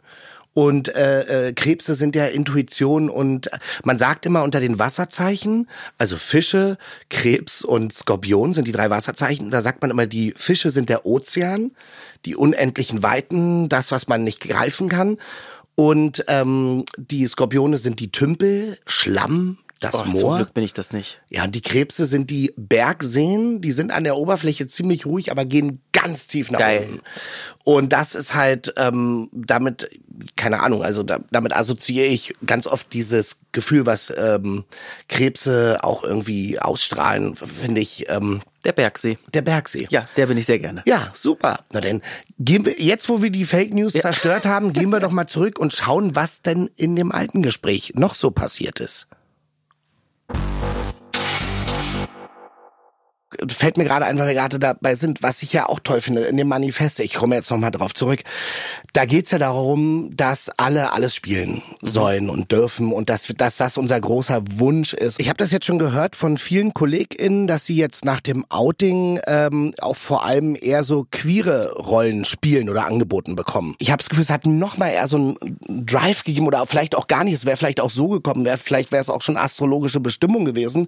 Und 0.56 0.96
äh, 0.96 1.50
äh, 1.50 1.54
Krebse 1.54 1.96
sind 1.96 2.16
ja 2.16 2.28
Intuition 2.28 3.10
und 3.10 3.52
äh, 3.52 3.58
man 3.84 3.98
sagt 3.98 4.26
immer 4.26 4.42
unter 4.42 4.62
den 4.62 4.80
Wasserzeichen, 4.80 5.68
also 5.98 6.18
Fische, 6.18 6.78
Krebs 7.10 7.62
und 7.66 7.94
Skorpion 7.94 8.54
sind 8.54 8.66
die 8.66 8.72
drei 8.72 8.90
Wasserzeichen. 8.90 9.52
Da 9.52 9.60
sagt 9.60 9.82
man 9.82 9.92
immer, 9.92 10.08
die 10.08 10.34
Fische 10.38 10.70
sind 10.72 10.88
der 10.88 11.06
Ozean, 11.06 11.72
die 12.24 12.38
unendlichen 12.38 13.04
Weiten, 13.04 13.68
das, 13.68 13.92
was 13.92 14.08
man 14.08 14.24
nicht 14.24 14.40
greifen 14.40 14.88
kann. 14.88 15.18
Und 15.76 16.24
ähm, 16.30 16.86
die 16.98 17.28
Skorpione 17.28 17.78
sind 17.78 18.00
die 18.00 18.14
Tümpel, 18.14 18.78
Schlamm, 18.88 19.58
das 19.92 20.02
zum 20.02 20.12
Moor. 20.12 20.38
Glück 20.38 20.54
bin 20.54 20.64
ich 20.64 20.74
das 20.74 20.92
nicht. 20.92 21.22
Ja, 21.30 21.44
und 21.44 21.56
die 21.56 21.62
Krebse 21.62 22.06
sind 22.06 22.30
die 22.30 22.54
Bergseen, 22.58 23.62
die 23.62 23.72
sind 23.72 23.92
an 23.92 24.04
der 24.04 24.16
Oberfläche 24.18 24.68
ziemlich 24.68 25.06
ruhig, 25.06 25.32
aber 25.32 25.46
gehen 25.46 25.82
ganz 25.92 26.28
tief 26.28 26.52
nach 26.52 26.60
Geil. 26.60 26.84
unten. 26.88 27.02
Und 27.64 27.94
das 27.94 28.14
ist 28.14 28.36
halt 28.36 28.74
ähm, 28.78 29.30
damit, 29.34 29.90
keine 30.36 30.62
Ahnung, 30.62 30.84
also 30.84 31.02
da, 31.02 31.20
damit 31.32 31.56
assoziiere 31.56 32.06
ich 32.06 32.36
ganz 32.46 32.68
oft 32.68 32.94
dieses 32.94 33.40
Gefühl, 33.54 33.86
was 33.88 34.14
ähm, 34.16 34.66
Krebse 35.08 35.80
auch 35.82 36.04
irgendwie 36.04 36.60
ausstrahlen, 36.60 37.36
finde 37.36 37.82
ich, 37.82 38.06
ähm, 38.10 38.42
Der 38.66 38.74
Bergsee. 38.74 39.18
der 39.34 39.42
Bergsee. 39.42 39.88
Ja, 39.90 40.08
der 40.16 40.28
bin 40.28 40.38
ich 40.38 40.46
sehr 40.46 40.60
gerne. 40.60 40.84
Ja, 40.86 41.12
super. 41.16 41.60
Na 41.72 41.82
denn, 41.82 42.02
gehen 42.38 42.66
wir, 42.66 42.80
jetzt 42.80 43.10
wo 43.10 43.22
wir 43.24 43.32
die 43.32 43.46
Fake 43.46 43.74
News 43.74 43.94
zerstört 43.94 44.46
haben, 44.46 44.74
gehen 44.74 44.90
wir 44.92 45.00
doch 45.02 45.12
mal 45.12 45.26
zurück 45.28 45.58
und 45.58 45.74
schauen, 45.74 46.16
was 46.16 46.42
denn 46.44 46.70
in 46.76 46.96
dem 46.96 47.12
alten 47.12 47.42
Gespräch 47.42 47.94
noch 47.96 48.14
so 48.14 48.30
passiert 48.30 48.80
ist. 48.80 49.08
Fällt 53.50 53.78
mir 53.78 53.86
gerade 53.86 54.06
ein, 54.06 54.18
weil 54.18 54.28
wir 54.28 54.34
gerade 54.34 54.60
dabei 54.60 54.96
sind, 54.96 55.24
was 55.24 55.44
ich 55.44 55.54
ja 55.54 55.68
auch 55.68 55.80
toll 55.80 56.02
finde, 56.02 56.22
in 56.22 56.38
dem 56.38 56.48
Manifest, 56.48 57.00
ich 57.00 57.14
komme 57.14 57.36
jetzt 57.36 57.50
nochmal 57.50 57.72
drauf 57.72 57.94
zurück, 57.94 58.22
da 58.94 59.06
geht's 59.06 59.32
ja 59.32 59.38
darum, 59.38 60.10
dass 60.16 60.50
alle 60.58 60.94
alles 60.94 61.16
spielen 61.16 61.62
sollen 61.82 62.30
und 62.30 62.52
dürfen 62.52 62.92
und 62.92 63.10
dass, 63.10 63.28
dass 63.38 63.58
das 63.58 63.78
unser 63.78 64.00
großer 64.00 64.42
Wunsch 64.60 64.94
ist. 64.94 65.20
Ich 65.20 65.30
habe 65.30 65.38
das 65.38 65.52
jetzt 65.52 65.66
schon 65.66 65.80
gehört 65.80 66.16
von 66.16 66.38
vielen 66.38 66.74
KollegInnen, 66.74 67.48
dass 67.48 67.66
sie 67.66 67.76
jetzt 67.76 68.06
nach 68.06 68.22
dem 68.22 68.46
Outing 68.50 69.20
ähm, 69.28 69.74
auch 69.80 69.96
vor 69.96 70.26
allem 70.26 70.56
eher 70.60 70.84
so 70.84 71.06
queere 71.12 71.74
Rollen 71.74 72.26
spielen 72.26 72.70
oder 72.70 72.86
angeboten 72.86 73.36
bekommen. 73.36 73.76
Ich 73.80 73.92
habe 73.92 74.00
das 74.00 74.10
Gefühl, 74.10 74.24
es 74.24 74.30
hat 74.30 74.46
noch 74.46 74.78
mal 74.78 74.90
eher 74.90 75.08
so 75.08 75.18
einen 75.18 75.86
Drive 75.86 76.24
gegeben 76.24 76.48
oder 76.48 76.66
vielleicht 76.66 76.96
auch 76.96 77.08
gar 77.08 77.24
nicht. 77.24 77.34
Es 77.34 77.46
wäre 77.46 77.58
vielleicht 77.58 77.80
auch 77.80 77.92
so 77.92 78.08
gekommen, 78.08 78.46
wär, 78.46 78.58
vielleicht 78.58 78.92
wäre 78.92 79.02
es 79.02 79.10
auch 79.10 79.22
schon 79.22 79.38
astrologische 79.38 80.00
Bestimmung 80.00 80.46
gewesen, 80.46 80.88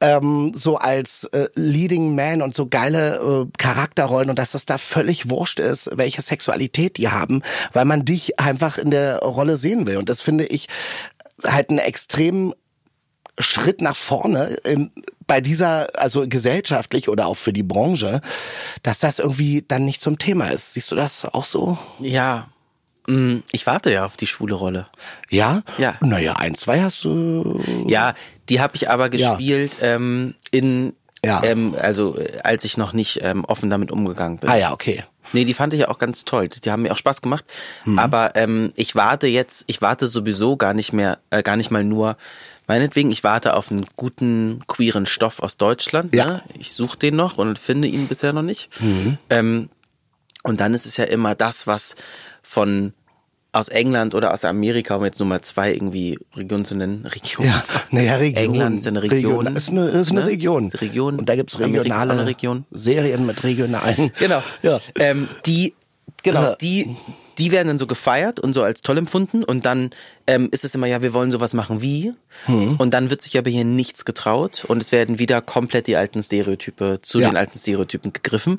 ähm, 0.00 0.52
so 0.54 0.76
als 0.76 1.24
äh, 1.24 1.48
Leading 1.74 2.14
Man 2.14 2.40
und 2.40 2.54
so 2.56 2.66
geile 2.68 3.16
äh, 3.16 3.46
Charakterrollen 3.58 4.30
und 4.30 4.38
dass 4.38 4.52
das 4.52 4.64
da 4.64 4.78
völlig 4.78 5.28
wurscht 5.28 5.58
ist, 5.60 5.90
welche 5.94 6.22
Sexualität 6.22 6.96
die 6.96 7.08
haben, 7.08 7.42
weil 7.72 7.84
man 7.84 8.04
dich 8.04 8.38
einfach 8.40 8.78
in 8.78 8.90
der 8.90 9.18
Rolle 9.18 9.56
sehen 9.56 9.86
will. 9.86 9.96
Und 9.98 10.08
das 10.08 10.20
finde 10.20 10.46
ich 10.46 10.68
halt 11.44 11.70
einen 11.70 11.80
extremen 11.80 12.54
Schritt 13.38 13.80
nach 13.80 13.96
vorne 13.96 14.56
in, 14.64 14.92
bei 15.26 15.40
dieser, 15.40 15.88
also 15.98 16.26
gesellschaftlich 16.28 17.08
oder 17.08 17.26
auch 17.26 17.36
für 17.36 17.52
die 17.52 17.62
Branche, 17.64 18.20
dass 18.84 19.00
das 19.00 19.18
irgendwie 19.18 19.64
dann 19.66 19.84
nicht 19.84 20.00
zum 20.00 20.18
Thema 20.18 20.48
ist. 20.50 20.74
Siehst 20.74 20.92
du 20.92 20.96
das 20.96 21.24
auch 21.24 21.44
so? 21.44 21.76
Ja. 21.98 22.48
Mm, 23.08 23.38
Ich 23.52 23.66
warte 23.66 23.90
ja 23.92 24.04
auf 24.06 24.16
die 24.16 24.26
schwule 24.28 24.54
Rolle. 24.54 24.86
Ja? 25.30 25.62
Ja. 25.78 25.96
Naja, 26.00 26.34
ein, 26.36 26.54
zwei 26.56 26.80
hast 26.82 27.02
du. 27.04 27.60
Ja, 27.88 28.14
die 28.48 28.60
habe 28.60 28.76
ich 28.76 28.88
aber 28.88 29.12
Ja. 29.14 29.30
gespielt 29.30 29.72
ähm, 29.82 30.34
in, 30.52 30.94
Ja. 31.24 31.42
ähm, 31.42 31.74
also 31.80 32.18
äh, 32.18 32.38
als 32.42 32.64
ich 32.64 32.76
noch 32.76 32.92
nicht 32.92 33.20
ähm, 33.22 33.44
offen 33.44 33.70
damit 33.70 33.90
umgegangen 33.90 34.38
bin. 34.38 34.50
Ah 34.50 34.56
ja, 34.56 34.72
okay. 34.72 35.02
Nee, 35.32 35.44
die 35.44 35.54
fand 35.54 35.72
ich 35.72 35.80
ja 35.80 35.88
auch 35.88 35.98
ganz 35.98 36.24
toll. 36.24 36.48
Die 36.48 36.70
haben 36.70 36.82
mir 36.82 36.92
auch 36.92 36.98
Spaß 36.98 37.22
gemacht. 37.22 37.44
Mhm. 37.84 37.98
Aber 37.98 38.36
ähm, 38.36 38.72
ich 38.76 38.94
warte 38.94 39.26
jetzt, 39.26 39.64
ich 39.66 39.80
warte 39.82 40.06
sowieso 40.06 40.56
gar 40.56 40.74
nicht 40.74 40.92
mehr, 40.92 41.18
äh, 41.30 41.42
gar 41.42 41.56
nicht 41.56 41.70
mal 41.70 41.82
nur, 41.82 42.16
meinetwegen, 42.66 43.10
ich 43.10 43.24
warte 43.24 43.54
auf 43.54 43.70
einen 43.70 43.86
guten 43.96 44.62
queeren 44.66 45.06
Stoff 45.06 45.40
aus 45.40 45.56
Deutschland. 45.56 46.14
Ja. 46.14 46.24
Mhm. 46.24 46.30
Ne? 46.32 46.42
Ich 46.58 46.72
suche 46.72 46.98
den 46.98 47.16
noch 47.16 47.38
und 47.38 47.58
finde 47.58 47.88
ihn 47.88 48.06
bisher 48.06 48.32
noch 48.32 48.42
nicht. 48.42 48.68
Ähm, 49.30 49.70
und 50.42 50.60
dann 50.60 50.74
ist 50.74 50.84
es 50.86 50.96
ja 50.98 51.04
immer 51.04 51.34
das, 51.34 51.66
was 51.66 51.96
von 52.42 52.92
aus 53.54 53.68
England 53.68 54.14
oder 54.14 54.34
aus 54.34 54.44
Amerika, 54.44 54.96
um 54.96 55.04
jetzt 55.04 55.20
Nummer 55.20 55.40
zwei 55.42 55.72
irgendwie 55.72 56.18
Region 56.36 56.64
zu 56.64 56.74
nennen, 56.74 57.06
Region. 57.14 57.46
Ja, 57.46 57.62
naja, 57.90 58.16
Region. 58.16 58.44
England 58.44 58.76
ist 58.80 58.86
eine 58.86 59.02
Region. 59.02 59.46
Ist 59.56 59.70
eine, 59.70 59.86
ist 59.88 60.10
eine 60.10 60.20
Ne? 60.22 60.26
Region. 60.26 60.66
Ist 60.66 60.74
eine 60.74 60.80
Region. 60.82 61.18
Und 61.18 61.28
da 61.28 61.36
gibt's 61.36 61.54
ist 61.54 61.62
auch 61.62 61.66
regionale 61.66 62.26
Region. 62.26 62.64
Serien 62.70 63.26
mit 63.26 63.42
regionalen. 63.44 64.10
Genau. 64.18 64.42
Ja. 64.62 64.80
Ähm, 64.98 65.28
die, 65.46 65.74
genau, 66.22 66.42
Ja. 66.42 66.56
die, 66.56 66.96
die 67.38 67.50
werden 67.52 67.68
dann 67.68 67.78
so 67.78 67.86
gefeiert 67.86 68.38
und 68.40 68.52
so 68.54 68.62
als 68.62 68.82
toll 68.82 68.96
empfunden 68.98 69.42
und 69.44 69.66
dann 69.66 69.90
ähm, 70.26 70.48
ist 70.52 70.64
es 70.64 70.74
immer, 70.74 70.86
ja, 70.86 71.02
wir 71.02 71.12
wollen 71.14 71.30
sowas 71.32 71.52
machen 71.54 71.82
wie. 71.82 72.12
Hm. 72.46 72.76
Und 72.78 72.94
dann 72.94 73.10
wird 73.10 73.22
sich 73.22 73.36
aber 73.38 73.50
hier 73.50 73.64
nichts 73.64 74.04
getraut 74.04 74.64
und 74.68 74.80
es 74.82 74.92
werden 74.92 75.18
wieder 75.18 75.40
komplett 75.40 75.86
die 75.86 75.96
alten 75.96 76.22
Stereotype 76.22 77.00
zu 77.02 77.18
Ja. 77.20 77.28
den 77.30 77.36
alten 77.36 77.58
Stereotypen 77.58 78.12
gegriffen. 78.12 78.58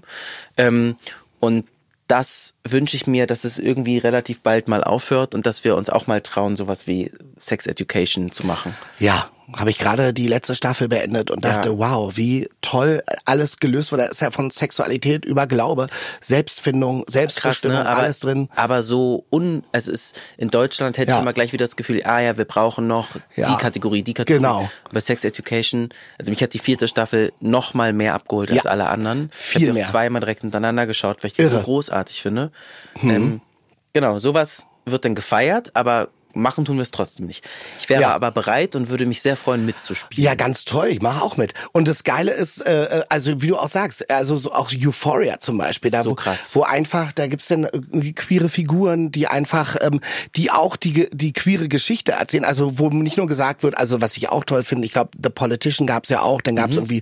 Ähm, 0.57 0.95
und 1.39 1.65
das 2.07 2.57
wünsche 2.63 2.95
ich 2.95 3.07
mir, 3.07 3.25
dass 3.27 3.43
es 3.45 3.59
irgendwie 3.59 3.97
relativ 3.97 4.41
bald 4.41 4.67
mal 4.67 4.83
aufhört 4.83 5.33
und 5.33 5.45
dass 5.45 5.63
wir 5.63 5.75
uns 5.75 5.89
auch 5.89 6.07
mal 6.07 6.21
trauen, 6.21 6.55
sowas 6.55 6.87
wie 6.87 7.11
Sex 7.37 7.65
Education 7.67 8.31
zu 8.31 8.45
machen. 8.45 8.75
Ja, 8.99 9.29
habe 9.53 9.69
ich 9.69 9.77
gerade 9.77 10.13
die 10.13 10.27
letzte 10.27 10.55
Staffel 10.55 10.87
beendet 10.87 11.29
und 11.31 11.45
dachte, 11.45 11.69
Ja. 11.69 11.77
wow, 11.77 12.17
wie 12.17 12.49
toll 12.61 13.03
alles 13.25 13.57
gelöst 13.59 13.91
wurde. 13.91 14.03
Da 14.03 14.09
ist 14.09 14.21
ja 14.21 14.31
von 14.31 14.49
Sexualität 14.51 15.23
über 15.25 15.45
Glaube, 15.47 15.87
Selbstfindung, 16.19 17.03
Selbstbestimmung, 17.07 17.77
Aber, 17.77 17.97
alles 17.97 18.19
drin. 18.19 18.49
aber 18.55 18.81
so 18.83 19.25
un, 19.31 19.63
also 19.71 19.91
es 19.91 20.01
ist, 20.13 20.19
in 20.37 20.49
Deutschland 20.49 20.97
hätte 20.97 21.11
Ja. 21.11 21.17
ich 21.17 21.21
immer 21.21 21.33
gleich 21.33 21.53
wieder 21.53 21.63
das 21.63 21.75
Gefühl, 21.75 22.01
ah 22.03 22.19
ja, 22.19 22.37
wir 22.37 22.45
brauchen 22.45 22.87
noch 22.87 23.09
Ja. 23.35 23.49
die 23.49 23.55
Kategorie, 23.61 24.01
die 24.03 24.13
Kategorie. 24.13 24.41
Genau. 24.41 24.69
Bei 24.91 24.99
Sex 24.99 25.23
Education, 25.23 25.89
also 26.17 26.31
mich 26.31 26.41
hat 26.41 26.53
die 26.53 26.59
vierte 26.59 26.87
Staffel 26.87 27.31
noch 27.39 27.73
mal 27.73 27.93
mehr 27.93 28.15
abgeholt 28.15 28.51
als 28.51 28.65
alle 28.65 28.87
anderen. 28.89 29.29
Viel 29.31 29.61
ich 29.61 29.67
hab 29.67 29.73
die 29.73 29.79
mehr. 29.79 29.85
auch 29.85 29.91
zweimal 29.91 30.19
direkt 30.21 30.41
hintereinander 30.41 30.87
geschaut, 30.87 31.23
weil 31.23 31.27
ich 31.27 31.33
die 31.33 31.43
so 31.43 31.49
Irre. 31.49 31.59
Mhm. 31.59 31.63
großartig 31.63 32.21
finde. 32.21 32.51
Ähm, 33.03 33.41
genau, 33.93 34.17
sowas 34.19 34.65
wird 34.85 35.05
dann 35.05 35.15
gefeiert, 35.15 35.71
aber 35.75 36.09
machen 36.35 36.65
tun 36.65 36.75
wir 36.77 36.83
es 36.83 36.91
trotzdem 36.91 37.25
nicht. 37.25 37.43
Ich 37.79 37.89
wäre 37.89 38.01
Ja. 38.03 38.13
aber 38.13 38.31
bereit 38.31 38.75
und 38.75 38.89
würde 38.89 39.05
mich 39.05 39.21
sehr 39.21 39.35
freuen, 39.35 39.65
mitzuspielen. 39.65 40.23
Ja, 40.23 40.35
ganz 40.35 40.65
toll. 40.65 40.87
Ich 40.89 41.01
mache 41.01 41.21
auch 41.23 41.37
mit. 41.37 41.53
Und 41.71 41.87
das 41.87 42.03
Geile 42.03 42.31
ist, 42.33 42.59
äh, 42.65 42.99
äh, 42.99 43.03
also 43.09 43.41
wie 43.41 43.47
du 43.47 43.57
auch 43.57 43.69
sagst, 43.69 44.09
also 44.11 44.37
so 44.37 44.51
auch 44.53 44.69
Euphoria 44.73 45.39
zum 45.39 45.57
Beispiel, 45.57 45.91
da 45.91 46.03
So 46.03 46.11
wo, 46.11 46.15
krass. 46.15 46.55
wo 46.55 46.63
einfach, 46.63 47.11
da 47.13 47.27
gibt's 47.27 47.47
dann 47.47 47.63
irgendwie 47.63 48.13
queere 48.13 48.49
Figuren, 48.49 49.11
die 49.11 49.27
einfach, 49.27 49.75
ähm, 49.81 50.01
die 50.35 50.51
auch 50.51 50.75
die 50.75 51.07
die 51.11 51.33
queere 51.33 51.67
Geschichte 51.67 52.11
erzählen. 52.13 52.45
Also 52.45 52.77
wo 52.79 52.89
nicht 52.89 53.17
nur 53.17 53.27
gesagt 53.27 53.63
wird, 53.63 53.77
also 53.77 54.01
was 54.01 54.17
ich 54.17 54.29
auch 54.29 54.43
toll 54.43 54.63
finde, 54.63 54.85
ich 54.85 54.91
glaube, 54.93 55.11
The 55.21 55.29
Politician 55.29 55.87
gab's 55.87 56.09
ja 56.09 56.21
auch, 56.21 56.41
dann 56.41 56.53
Mhm. 56.55 56.59
gab's 56.59 56.75
irgendwie 56.75 57.01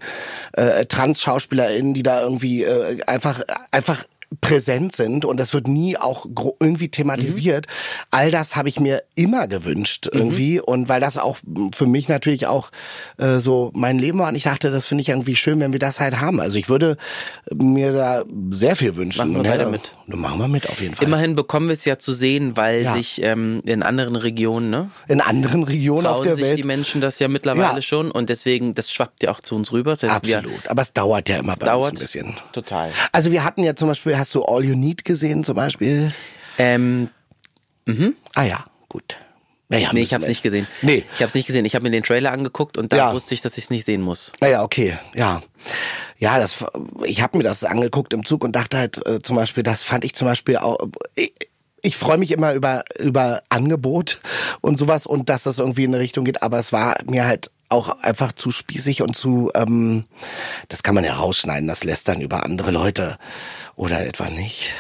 äh, 0.54 0.86
Trans-SchauspielerInnen, 0.86 1.94
die 1.94 2.04
da 2.04 2.22
irgendwie 2.22 2.64
äh, 2.64 3.02
einfach 3.06 3.42
einfach 3.72 4.04
präsent 4.42 4.96
sind 4.96 5.26
und 5.26 5.40
das 5.40 5.54
wird 5.54 5.68
nie 5.68 5.98
auch 5.98 6.26
irgendwie 6.60 6.90
thematisiert. 6.90 7.68
All 8.12 8.32
das 8.32 8.56
habe 8.56 8.70
ich 8.70 8.80
mir 8.80 9.04
immer 9.16 9.48
gewünscht 9.48 10.08
irgendwie 10.12 10.60
und 10.60 10.90
weil 10.90 11.02
das 11.02 11.18
auch 11.18 11.38
für 11.74 11.86
mich 11.86 12.08
natürlich 12.10 12.48
auch 12.48 12.70
äh, 13.18 13.40
so 13.40 13.72
mein 13.74 14.00
Leben 14.00 14.20
war 14.20 14.30
und 14.30 14.36
ich 14.36 14.44
dachte, 14.44 14.72
das 14.72 14.86
finde 14.88 15.02
ich 15.02 15.10
irgendwie 15.10 15.36
schön, 15.36 15.60
wenn 15.60 15.72
wir 15.74 15.80
das 15.80 16.00
halt 16.00 16.20
haben. 16.22 16.40
Also 16.40 16.58
ich 16.58 16.70
würde 16.70 16.98
mir 17.54 17.92
da 17.94 18.24
sehr 18.52 18.76
viel 18.76 18.96
wünschen. 18.96 19.20
Machen 19.20 19.34
wir 19.34 19.40
Und 19.42 19.48
weiter 19.48 19.64
ja, 19.64 19.70
mit. 19.70 19.96
Machen 20.08 20.40
wir 20.40 20.48
mit 20.48 20.70
auf 20.70 20.82
jeden 20.82 20.96
Fall. 20.96 21.06
Immerhin 21.08 21.36
bekommen 21.36 21.68
wir 21.68 21.74
es 21.74 21.86
ja 21.86 21.98
zu 21.98 22.14
sehen, 22.14 22.56
weil 22.58 22.82
Ja. 22.84 22.94
sich 22.94 23.22
ähm, 23.24 23.62
in 23.66 23.84
anderen 23.84 24.16
Regionen, 24.16 24.70
ne, 24.70 24.90
In 25.08 25.22
anderen 25.22 25.64
Regionen 25.64 26.06
auf 26.08 26.22
der 26.22 26.36
sich 26.36 26.44
Welt. 26.46 26.58
die 26.58 26.64
Menschen 26.64 27.02
das 27.02 27.20
ja 27.20 27.28
mittlerweile 27.28 27.76
Ja. 27.76 27.82
schon 27.82 28.12
und 28.12 28.30
deswegen, 28.30 28.74
das 28.76 28.92
schwappt 28.92 29.24
ja 29.24 29.32
auch 29.32 29.40
zu 29.42 29.56
uns 29.56 29.72
rüber. 29.72 29.92
Das 29.92 30.04
heißt, 30.04 30.28
wir, 30.28 30.38
Absolut. 30.40 30.70
Aber 30.70 30.82
es 30.82 30.94
dauert 30.94 31.30
ja 31.30 31.38
immer 31.38 31.56
bei 31.56 31.66
dauert 31.68 31.92
uns 31.92 32.00
ein 32.00 32.04
bisschen. 32.04 32.34
total. 32.52 32.92
Also 33.12 33.32
wir 33.32 33.44
hatten 33.44 33.64
ja 33.64 33.76
zum 33.76 33.88
Beispiel, 33.88 34.18
hast 34.24 34.34
du 34.36 34.44
All 34.46 34.64
You 34.64 34.76
Need 34.76 35.04
gesehen 35.04 35.44
zum 35.44 35.56
Beispiel? 35.56 36.14
Ähm, 36.58 37.10
Ah 38.36 38.44
ja, 38.44 38.64
gut. 38.88 39.18
Naja, 39.68 39.90
nee, 39.92 40.02
ich 40.02 40.14
habe 40.14 40.22
es 40.22 40.30
nicht 40.30 40.44
gesehen. 40.44 40.66
Nee. 40.82 41.04
Ich 41.14 41.20
habe 41.22 41.28
es 41.28 41.36
nicht 41.36 41.46
gesehen. 41.48 41.66
Ich 41.66 41.76
habe 41.76 41.84
mir 41.84 41.92
den 41.92 42.04
Trailer 42.04 42.32
angeguckt 42.32 42.78
und 42.78 42.94
da 42.94 42.98
Ja. 42.98 43.14
wusste 43.14 43.34
ich, 43.34 43.42
dass 43.42 43.58
ich 43.58 43.66
es 43.66 43.70
nicht 43.70 43.84
sehen 43.84 44.02
muss. 44.02 44.32
Naja, 44.40 44.64
okay, 44.64 44.98
ja. 45.14 45.42
Ja, 46.20 46.38
das, 46.38 46.64
ich 47.04 47.22
habe 47.22 47.38
mir 47.38 47.44
das 47.44 47.66
angeguckt 47.66 48.14
im 48.14 48.24
Zug 48.26 48.46
und 48.46 48.56
dachte 48.56 48.78
halt 48.78 49.06
äh, 49.06 49.22
zum 49.22 49.36
Beispiel, 49.36 49.64
das 49.64 49.84
fand 49.84 50.06
ich 50.06 50.16
zum 50.16 50.26
Beispiel 50.28 50.56
auch. 50.58 50.78
Ich, 51.16 51.34
ich 51.82 51.98
freue 51.98 52.18
mich 52.18 52.32
immer 52.32 52.54
über 52.54 52.86
über 52.98 53.42
Angebot 53.50 54.22
und 54.62 54.80
sowas 54.80 55.06
und 55.06 55.28
dass 55.30 55.44
das 55.44 55.60
irgendwie 55.60 55.84
in 55.84 55.94
eine 55.94 56.02
Richtung 56.02 56.24
geht, 56.24 56.42
aber 56.44 56.60
es 56.60 56.72
war 56.72 56.96
mir 57.10 57.26
halt 57.26 57.52
auch 57.74 58.02
einfach 58.02 58.32
zu 58.32 58.52
spießig 58.52 59.02
und 59.02 59.16
zu, 59.18 59.52
ähm, 59.56 60.06
das 60.70 60.84
kann 60.84 60.96
man 60.96 61.04
ja 61.04 61.16
rausschneiden, 61.16 61.68
das 61.68 61.84
lässt 61.84 62.08
dann 62.08 62.22
über 62.22 62.44
andere 62.46 62.72
Leute 62.72 63.18
oder 63.76 64.06
etwa 64.06 64.30
nicht. 64.30 64.74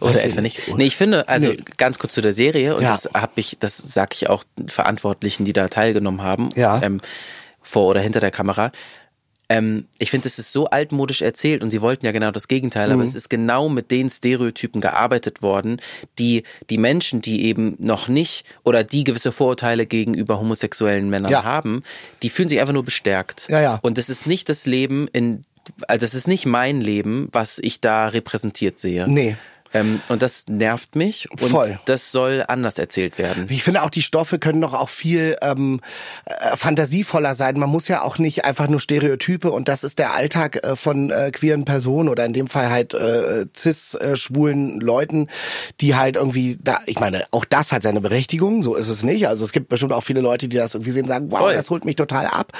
Oder 0.00 0.14
Weiß 0.14 0.24
etwa 0.24 0.40
nicht. 0.40 0.68
Nee, 0.74 0.84
ich 0.86 0.96
finde, 0.96 1.28
also 1.28 1.48
Nee. 1.50 1.58
ganz 1.76 1.98
kurz 1.98 2.14
zu 2.14 2.20
der 2.22 2.32
Serie, 2.32 2.76
und 2.76 2.82
Ja. 2.82 2.92
das 2.92 3.10
habe 3.14 3.32
ich, 3.36 3.58
das 3.60 3.76
sag 3.76 4.14
ich 4.14 4.28
auch 4.30 4.44
Verantwortlichen, 4.68 5.44
die 5.44 5.52
da 5.52 5.68
teilgenommen 5.68 6.22
haben, 6.22 6.48
Ja. 6.54 6.80
ähm, 6.82 7.00
vor 7.60 7.86
oder 7.88 8.00
hinter 8.00 8.20
der 8.20 8.30
Kamera. 8.30 8.70
Ähm, 9.50 9.86
ich 9.98 10.10
finde, 10.10 10.28
es 10.28 10.38
ist 10.38 10.52
so 10.52 10.66
altmodisch 10.66 11.22
erzählt 11.22 11.62
und 11.64 11.70
sie 11.70 11.80
wollten 11.80 12.04
ja 12.04 12.12
genau 12.12 12.30
das 12.30 12.48
Gegenteil, 12.48 12.88
Mhm. 12.88 12.94
aber 12.94 13.02
es 13.02 13.14
ist 13.14 13.30
genau 13.30 13.68
mit 13.70 13.90
den 13.90 14.10
Stereotypen 14.10 14.80
gearbeitet 14.80 15.40
worden, 15.40 15.80
die 16.18 16.42
die 16.68 16.76
Menschen, 16.78 17.22
die 17.22 17.44
eben 17.46 17.74
noch 17.78 18.08
nicht 18.08 18.44
oder 18.64 18.84
die 18.84 19.04
gewisse 19.04 19.32
Vorurteile 19.32 19.86
gegenüber 19.86 20.38
homosexuellen 20.38 21.08
Männern 21.08 21.30
Ja. 21.32 21.44
haben, 21.44 21.82
die 22.22 22.28
fühlen 22.28 22.48
sich 22.50 22.60
einfach 22.60 22.74
nur 22.74 22.84
bestärkt. 22.84 23.46
Ja, 23.48 23.60
ja. 23.60 23.78
Und 23.82 23.96
das 23.96 24.10
ist 24.10 24.26
nicht 24.26 24.48
das 24.50 24.66
Leben 24.66 25.08
in, 25.12 25.44
also 25.86 26.04
es 26.04 26.14
ist 26.14 26.28
nicht 26.28 26.44
mein 26.46 26.80
Leben, 26.80 27.28
was 27.32 27.58
ich 27.58 27.80
da 27.80 28.08
repräsentiert 28.08 28.78
sehe. 28.78 29.06
Nee. 29.08 29.36
Ähm, 29.74 30.00
und 30.08 30.22
das 30.22 30.46
nervt 30.48 30.96
mich 30.96 31.30
und 31.30 31.50
Voll. 31.50 31.78
das 31.84 32.10
soll 32.10 32.44
anders 32.46 32.78
erzählt 32.78 33.18
werden. 33.18 33.46
Ich 33.50 33.62
finde 33.62 33.82
auch, 33.82 33.90
die 33.90 34.02
Stoffe 34.02 34.38
können 34.38 34.60
doch 34.60 34.74
auch 34.74 34.88
viel 34.88 35.36
ähm, 35.42 35.80
äh, 36.24 36.56
fantasievoller 36.56 37.34
sein. 37.34 37.58
Man 37.58 37.68
muss 37.68 37.88
ja 37.88 38.02
auch 38.02 38.18
nicht 38.18 38.44
einfach 38.44 38.68
nur 38.68 38.80
Stereotype 38.80 39.50
und 39.50 39.68
das 39.68 39.84
ist 39.84 39.98
der 39.98 40.14
Alltag 40.14 40.64
äh, 40.64 40.76
von 40.76 41.10
äh, 41.10 41.30
queeren 41.32 41.64
Personen 41.64 42.08
oder 42.08 42.24
in 42.24 42.32
dem 42.32 42.46
Fall 42.46 42.70
halt 42.70 42.94
äh, 42.94 43.46
cis-schwulen 43.54 44.80
Leuten, 44.80 45.28
die 45.80 45.94
halt 45.96 46.16
irgendwie 46.16 46.58
da, 46.62 46.78
ich 46.86 46.98
meine, 46.98 47.22
auch 47.30 47.44
das 47.44 47.72
hat 47.72 47.82
seine 47.82 48.00
Berechtigung, 48.00 48.62
so 48.62 48.74
ist 48.74 48.88
es 48.88 49.02
nicht. 49.02 49.28
Also 49.28 49.44
es 49.44 49.52
gibt 49.52 49.68
bestimmt 49.68 49.92
auch 49.92 50.04
viele 50.04 50.20
Leute, 50.20 50.48
die 50.48 50.56
das 50.56 50.74
irgendwie 50.74 50.92
sehen 50.92 51.02
und 51.02 51.08
sagen, 51.08 51.30
wow, 51.30 51.40
Voll. 51.40 51.54
das 51.54 51.70
holt 51.70 51.84
mich 51.84 51.96
total 51.96 52.26
ab. 52.26 52.52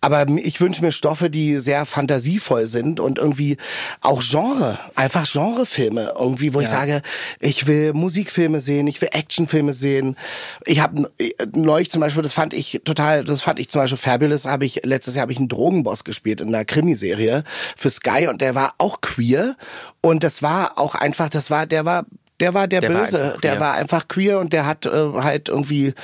Aber 0.00 0.26
ich 0.28 0.60
wünsche 0.60 0.82
mir 0.82 0.92
Stoffe, 0.92 1.30
die 1.30 1.60
sehr 1.60 1.86
fantasievoll 1.86 2.66
sind 2.66 2.98
und 2.98 3.18
irgendwie 3.18 3.56
auch 4.00 4.22
Genre, 4.22 4.78
einfach 4.94 5.30
Genrefilme 5.30 6.14
irgendwie, 6.18 6.54
wo 6.56 6.60
ich 6.60 6.68
sage, 6.68 7.02
ich 7.40 7.66
will 7.66 7.92
Musikfilme 7.92 8.60
sehen, 8.60 8.86
ich 8.86 9.00
will 9.00 9.10
Actionfilme 9.12 9.72
sehen. 9.72 10.16
Ich 10.64 10.80
habe 10.80 11.10
neulich 11.54 11.90
zum 11.90 12.00
Beispiel, 12.00 12.22
das 12.22 12.32
fand 12.32 12.54
ich 12.54 12.80
total, 12.84 13.24
das 13.24 13.42
fand 13.42 13.58
ich 13.58 13.68
zum 13.68 13.82
Beispiel 13.82 13.98
fabulous, 13.98 14.46
habe 14.46 14.64
ich, 14.64 14.80
letztes 14.84 15.14
Jahr 15.14 15.22
habe 15.22 15.32
ich 15.32 15.38
einen 15.38 15.48
Drogenboss 15.48 16.04
gespielt 16.04 16.40
in 16.40 16.48
einer 16.48 16.64
Krimiserie 16.64 17.44
für 17.76 17.90
Sky 17.90 18.28
und 18.28 18.40
der 18.40 18.54
war 18.54 18.74
auch 18.78 19.00
queer. 19.00 19.56
Und 20.00 20.24
das 20.24 20.42
war 20.42 20.78
auch 20.78 20.94
einfach, 20.94 21.28
das 21.28 21.50
war, 21.50 21.66
der 21.66 21.84
war 21.84 22.06
der 22.40 22.52
war 22.52 22.68
der, 22.68 22.80
Der 22.80 22.92
war 22.92 23.00
Böse, 23.02 23.22
einfach 23.22 23.40
der 23.40 23.60
war 23.60 23.74
einfach 23.74 24.08
queer 24.08 24.38
und 24.40 24.52
der 24.52 24.66
hat 24.66 24.84
äh, 24.84 24.90
halt 24.90 25.48
irgendwie 25.48 25.94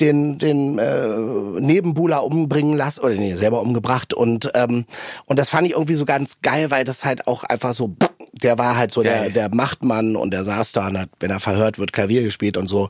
den 0.00 0.38
den 0.38 0.78
äh, 0.78 1.16
Nebenbuhler 1.60 2.24
umbringen 2.24 2.76
lassen 2.76 3.00
oder 3.00 3.14
nee, 3.14 3.34
selber 3.34 3.62
umgebracht. 3.62 4.12
Und 4.12 4.50
ähm, 4.54 4.84
und 5.24 5.38
das 5.38 5.50
fand 5.50 5.66
ich 5.66 5.72
irgendwie 5.72 5.94
so 5.94 6.04
ganz 6.04 6.40
geil, 6.42 6.70
weil 6.70 6.84
das 6.84 7.06
halt 7.06 7.26
auch 7.26 7.42
einfach 7.44 7.72
so 7.72 7.96
der 8.32 8.58
war 8.58 8.76
halt 8.76 8.92
so 8.92 9.02
der 9.02 9.30
der 9.30 9.52
Machtmann 9.54 10.16
und 10.16 10.32
der 10.32 10.44
saß 10.44 10.72
da 10.72 10.86
und 10.88 10.98
hat, 10.98 11.08
wenn 11.20 11.30
er 11.30 11.40
verhört 11.40 11.78
wird, 11.78 11.92
Klavier 11.92 12.22
gespielt 12.22 12.56
und 12.56 12.68
so. 12.68 12.88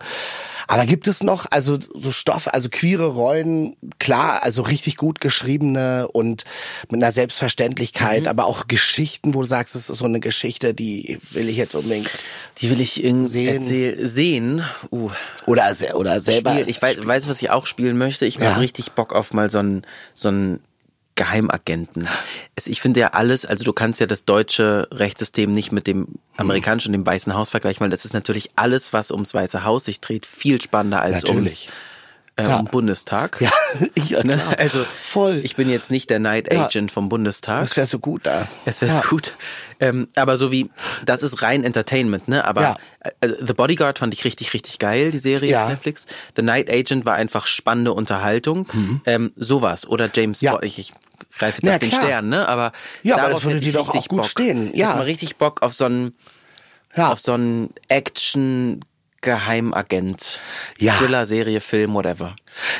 Aber 0.71 0.85
gibt 0.85 1.09
es 1.09 1.23
noch, 1.23 1.47
also 1.51 1.79
so 1.95 2.11
Stoff, 2.11 2.47
also 2.53 2.69
queere 2.69 3.07
Rollen, 3.07 3.75
klar, 3.99 4.43
also 4.43 4.61
richtig 4.63 4.97
gut 4.99 5.19
geschriebene 5.21 6.09
und 6.09 6.45
mit 6.91 7.03
einer 7.03 7.11
Selbstverständlichkeit, 7.13 8.23
Mhm. 8.23 8.29
aber 8.29 8.45
auch 8.45 8.69
Geschichten, 8.69 9.33
wo 9.33 9.41
du 9.41 9.47
sagst, 9.47 9.75
es 9.77 9.89
ist 9.89 9.99
so 9.99 10.05
eine 10.05 10.21
Geschichte, 10.21 10.75
die 10.75 11.19
will 11.31 11.49
ich 11.49 11.57
jetzt 11.57 11.75
unbedingt 11.75 12.11
Die 12.61 12.69
will 12.71 12.81
ich 12.83 13.03
irgendwie 13.03 13.25
Sehen. 13.29 13.55
erzähl- 13.57 14.07
sehen. 14.07 14.63
Uh, 14.93 15.11
oder 15.47 15.73
oder 15.95 16.21
selber. 16.21 16.53
Spiel. 16.53 16.69
Ich 16.69 16.83
weiß, 16.83 16.99
weiß, 17.07 17.29
was 17.29 17.41
ich 17.41 17.49
auch 17.51 17.65
spielen 17.67 17.97
möchte. 17.97 18.27
Ich 18.27 18.35
Ja. 18.37 18.51
habe 18.51 18.61
richtig 18.61 18.93
Bock 18.93 19.15
auf 19.15 19.33
mal 19.33 19.51
so 19.51 19.59
einen 19.61 19.83
so 20.15 20.29
einen 20.29 20.61
Geheimagenten. 21.19 22.09
Es, 22.55 22.67
ich 22.67 22.81
finde 22.81 23.01
ja 23.01 23.09
alles, 23.09 23.45
also 23.45 23.65
du 23.65 23.73
kannst 23.75 24.01
ja 24.01 24.07
das 24.07 24.25
deutsche 24.25 24.89
Rechtssystem 24.91 25.53
nicht 25.53 25.73
mit 25.73 25.87
dem 25.87 26.07
amerikanischen 26.37 26.89
und 26.89 26.93
dem 27.03 27.07
Weißen 27.07 27.35
Haus 27.35 27.51
vergleichen, 27.51 27.81
weil 27.81 27.91
das 27.91 28.05
ist 28.07 28.15
natürlich 28.15 28.51
alles, 28.57 28.93
was 28.95 29.11
ums 29.11 29.35
Weiße 29.35 29.65
Haus 29.65 29.85
sich 29.85 30.01
dreht, 30.01 30.25
viel 30.25 30.63
spannender 30.63 31.01
als 31.03 31.25
ums 31.25 31.29
Natürlich. 31.29 31.69
äh, 32.37 32.43
Ja. 32.45 32.63
Bundestag. 32.63 33.41
Ja, 33.41 33.51
ja 34.09 34.23
Ne? 34.25 34.41
Also 34.59 34.85
voll. 35.01 35.41
Ich 35.43 35.57
bin 35.57 35.69
jetzt 35.69 35.91
nicht 35.91 36.09
der 36.09 36.21
Night 36.21 36.53
Ja. 36.53 36.67
Agent 36.67 36.93
vom 36.93 37.09
Bundestag. 37.09 37.63
Das 37.63 37.77
wäre 37.77 37.87
so 37.89 37.99
gut 37.99 38.25
da. 38.27 38.47
Es 38.65 38.81
wäre 38.81 38.95
ja. 38.95 39.03
gut. 39.11 39.35
Ähm, 39.81 40.07
aber 40.15 40.37
so 40.37 40.51
wie, 40.53 40.71
das 41.05 41.23
ist 41.25 41.43
rein 41.43 41.65
Entertainment, 41.65 42.29
ne? 42.29 42.45
Aber 42.45 42.63
Ja. 42.63 42.77
also 43.21 43.35
The 43.45 43.55
Bodyguard 43.55 43.99
fand 43.99 44.15
ich 44.15 44.25
richtig, 44.25 44.55
richtig 44.55 44.79
geil, 44.79 45.11
die 45.11 45.19
Serie 45.19 45.51
Ja. 45.51 45.65
auf 45.65 45.71
Netflix. 45.71 46.07
The 46.37 46.43
Night 46.43 46.71
Agent 46.71 47.05
war 47.05 47.15
einfach 47.15 47.47
spannende 47.49 47.93
Unterhaltung. 47.93 48.67
Ähm, 49.05 49.33
sowas. 49.37 49.89
Oder 49.89 50.09
James 50.15 50.41
Mhm. 50.43 50.47
Ja. 50.47 50.53
Bond. 50.53 50.65
Ich, 50.65 50.79
ich 50.79 50.93
greife 51.39 51.59
jetzt 51.63 51.67
Ja, 51.67 51.75
auf 51.75 51.79
den. 51.79 51.91
Stern, 51.93 52.29
ne? 52.29 52.49
Aber 52.49 52.73
Ja, 53.03 53.17
aber 53.19 53.31
das 53.31 53.45
würde 53.45 53.59
ich 53.59 53.65
dir 53.65 53.73
doch 53.73 53.89
richtig 53.89 54.01
auch 54.03 54.09
gut 54.09 54.23
Bock. 54.23 54.31
stehen. 54.31 54.71
Ich 54.73 54.79
Ja. 54.81 54.89
hätte 54.89 54.99
mal 54.99 55.05
richtig 55.05 55.37
Bock 55.37 55.63
auf 55.63 55.73
so 55.75 55.85
einen, 55.87 56.15
Ja. 56.97 57.13
auf 57.13 57.21
so 57.21 57.33
einen 57.35 57.71
Action 57.89 58.85
Geheimagent, 59.21 60.39
Ja. 60.79 60.93
Thriller, 60.95 61.27
Serie, 61.27 61.61
Film, 61.61 61.95
whatever. 61.95 62.37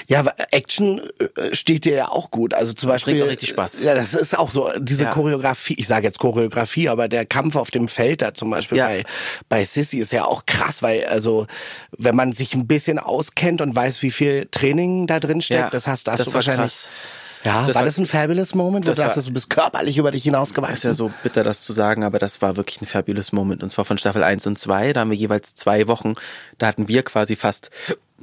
Ja, 0.07 0.25
Action 0.53 1.01
äh, 1.37 1.55
steht 1.55 1.85
dir 1.85 1.95
ja 1.95 2.09
auch 2.11 2.31
gut. 2.31 2.55
Also 2.55 2.73
zum 2.75 2.89
Beispiel. 2.89 3.15
bringt 3.15 3.29
richtig 3.31 3.49
Spaß. 3.49 3.83
Ja, 3.83 3.95
das 3.95 4.15
ist 4.15 4.39
auch 4.39 4.51
so 4.53 4.71
diese 4.79 5.05
Ja. 5.05 5.11
Choreografie. 5.11 5.75
Ich 5.79 5.89
sage 5.89 6.07
jetzt 6.07 6.21
Choreografie, 6.21 6.89
aber 6.89 7.09
der 7.09 7.27
Kampf 7.27 7.57
auf 7.57 7.71
dem 7.73 7.89
Feld 7.89 8.23
da 8.23 8.35
zum 8.35 8.51
Beispiel 8.51 8.79
Ja. 8.79 8.87
bei 8.87 9.05
bei 9.49 9.65
Sissy 9.65 9.99
ist 9.99 10.13
ja 10.13 10.25
auch 10.27 10.47
krass, 10.47 10.81
weil 10.83 11.05
also 11.07 11.47
wenn 11.97 12.15
man 12.15 12.33
sich 12.33 12.55
ein 12.55 12.67
bisschen 12.69 12.99
auskennt 13.01 13.61
und 13.61 13.75
weiß, 13.75 14.03
wie 14.03 14.13
viel 14.13 14.47
Training 14.51 15.07
da 15.09 15.19
drin 15.21 15.43
steckt, 15.43 15.61
Ja, 15.61 15.71
das 15.71 15.89
hast, 15.89 16.07
hast 16.09 16.21
das 16.21 16.29
du 16.29 16.35
wahrscheinlich. 16.35 16.61
krass. 16.73 16.91
Ja, 17.49 17.67
Das 17.67 17.75
war 17.75 17.81
war- 17.83 17.85
das 17.87 17.99
ein 17.99 18.07
fabulous 18.07 18.55
Moment, 18.55 18.87
wo 18.87 18.93
du 18.93 18.99
war- 18.99 19.07
dachtest, 19.09 19.29
du 19.29 19.33
bist 19.33 19.51
körperlich 19.51 19.99
über 19.99 20.11
dich 20.11 20.21
Ist 20.21 20.25
hinausgewachsen? 20.25 20.91
ja 20.91 20.95
so 20.95 21.11
bitter, 21.23 21.43
das 21.43 21.61
zu 21.61 21.73
sagen, 21.73 22.05
aber 22.05 22.19
das 22.19 22.41
war 22.43 22.57
wirklich 22.57 22.81
ein 22.81 22.87
fabulous 22.87 23.33
Moment. 23.33 23.63
Und 23.63 23.69
zwar 23.69 23.85
von 23.85 23.99
Staffel 23.99 24.23
1 24.23 24.47
und 24.47 24.59
2. 24.59 24.93
Da 24.93 25.01
haben 25.01 25.11
wir 25.11 25.17
jeweils 25.19 25.55
zwei 25.55 25.89
Wochen. 25.89 26.13
Da 26.59 26.67
hatten 26.67 26.89
wir 26.89 27.03
quasi 27.03 27.37
fast 27.37 27.71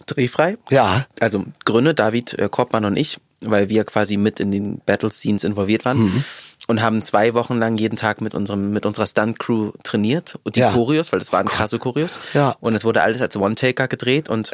drehfrei. 0.05 0.57
Ja. 0.69 1.05
Also 1.19 1.45
Gründe, 1.65 1.93
David 1.93 2.33
äh, 2.37 2.49
Korbmann 2.49 2.85
und 2.85 2.97
ich, 2.97 3.17
weil 3.45 3.69
wir 3.69 3.83
quasi 3.85 4.17
mit 4.17 4.39
in 4.39 4.51
den 4.51 4.79
Battle 4.85 5.11
Scenes 5.11 5.43
involviert 5.43 5.85
waren. 5.85 5.99
Mhm. 6.03 6.23
Und 6.67 6.81
haben 6.81 7.01
zwei 7.03 7.33
Wochen 7.35 7.59
lang 7.59 7.77
jeden 7.77 7.95
Tag 7.95 8.21
mit 8.21 8.33
unserem, 8.33 8.71
mit 8.71 8.87
unserer 8.87 9.05
Stunt-Crew 9.05 9.71
trainiert. 9.83 10.39
Und 10.43 10.55
die 10.55 10.61
Ja. 10.61 10.71
Choreos, 10.71 11.11
weil 11.11 11.19
das 11.19 11.31
waren 11.31 11.47
krasse 11.47 11.77
Choreos. 11.77 12.19
Ja. 12.33 12.55
Und 12.59 12.73
es 12.73 12.83
wurde 12.83 13.03
alles 13.03 13.21
als 13.21 13.37
One-Taker 13.37 13.87
gedreht 13.87 14.29
und 14.29 14.51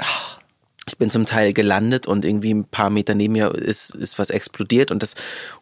ich 0.91 0.97
bin 0.97 1.09
zum 1.09 1.25
Teil 1.25 1.53
gelandet 1.53 2.05
und 2.05 2.25
irgendwie 2.25 2.53
ein 2.53 2.65
paar 2.65 2.89
Meter 2.89 3.15
neben 3.15 3.33
mir 3.33 3.55
ist, 3.55 3.95
ist 3.95 4.19
was 4.19 4.29
explodiert 4.29 4.91
und 4.91 5.01
das 5.01 5.15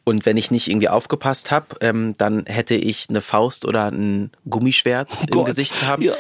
und 0.04 0.26
wenn 0.26 0.38
ich 0.38 0.50
nicht 0.50 0.68
irgendwie 0.70 0.90
aufgepasst 0.90 1.52
habe, 1.52 1.68
ähm, 1.82 2.16
dann 2.18 2.46
hätte 2.48 2.74
ich 2.74 3.08
eine 3.10 3.22
Faust 3.22 3.66
oder 3.66 3.92
ein 3.92 4.32
Gummischwert 4.50 5.10
im 5.22 5.28
Gott. 5.28 5.46
Gesicht 5.46 5.84
haben. 5.86 6.02
Ja. 6.02 6.14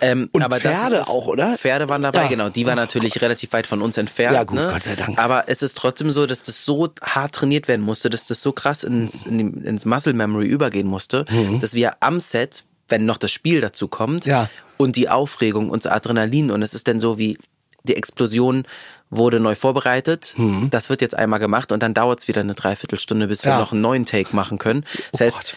Ähm, 0.00 0.30
Und 0.32 0.42
aber 0.42 0.56
Pferde 0.56 0.96
das, 0.96 1.08
auch, 1.08 1.26
oder? 1.26 1.54
Pferde 1.56 1.88
waren 1.90 2.00
dabei, 2.02 2.22
Ja. 2.22 2.28
genau. 2.28 2.48
Die 2.48 2.64
waren 2.66 2.76
natürlich 2.76 3.20
relativ 3.20 3.52
weit 3.52 3.66
von 3.66 3.82
uns 3.82 3.98
entfernt. 3.98 4.34
Ja, 4.34 4.44
gut, 4.44 4.56
ne? 4.56 4.70
Gott 4.72 4.82
sei 4.84 4.96
Dank. 4.96 5.18
Aber 5.18 5.44
es 5.48 5.62
ist 5.62 5.76
trotzdem 5.76 6.10
so, 6.10 6.24
dass 6.26 6.42
das 6.42 6.64
so 6.64 6.88
hart 7.02 7.34
trainiert 7.34 7.68
werden 7.68 7.82
musste, 7.82 8.08
dass 8.08 8.26
das 8.28 8.40
so 8.40 8.52
krass 8.52 8.82
ins, 8.82 9.24
in 9.26 9.36
die, 9.38 9.66
ins 9.68 9.84
Muscle 9.84 10.14
Memory 10.14 10.46
übergehen 10.46 10.86
musste, 10.86 11.26
dass 11.60 11.74
wir 11.74 11.96
am 12.00 12.20
Set, 12.20 12.64
wenn 12.88 13.04
noch 13.04 13.18
das 13.18 13.30
Spiel 13.30 13.60
dazu 13.60 13.88
kommt 13.88 14.24
Mhm. 14.24 14.30
Ja. 14.30 14.48
und 14.78 14.96
die 14.96 15.08
Aufregung 15.10 15.68
und 15.68 15.84
das 15.84 15.92
Adrenalin 15.92 16.50
und 16.50 16.62
es 16.62 16.72
ist 16.74 16.88
dann 16.88 16.98
so 17.00 17.18
wie 17.18 17.36
die 17.84 17.96
Explosion 17.96 18.64
wurde 19.10 19.38
neu 19.40 19.54
vorbereitet. 19.54 20.34
Das 20.70 20.90
wird 20.90 21.00
jetzt 21.00 21.14
einmal 21.14 21.38
gemacht 21.38 21.70
und 21.72 21.82
dann 21.82 21.94
dauert 21.94 22.20
es 22.20 22.28
wieder 22.28 22.40
eine 22.40 22.54
Dreiviertelstunde, 22.54 23.28
bis 23.28 23.44
wir. 23.44 23.52
Ja. 23.52 23.58
noch 23.60 23.72
einen 23.72 23.80
neuen 23.82 24.04
Take 24.06 24.34
machen 24.34 24.58
können. 24.58 24.84
Das 25.12 25.20
Oh 25.20 25.24
heißt, 25.24 25.36
Gott. 25.36 25.56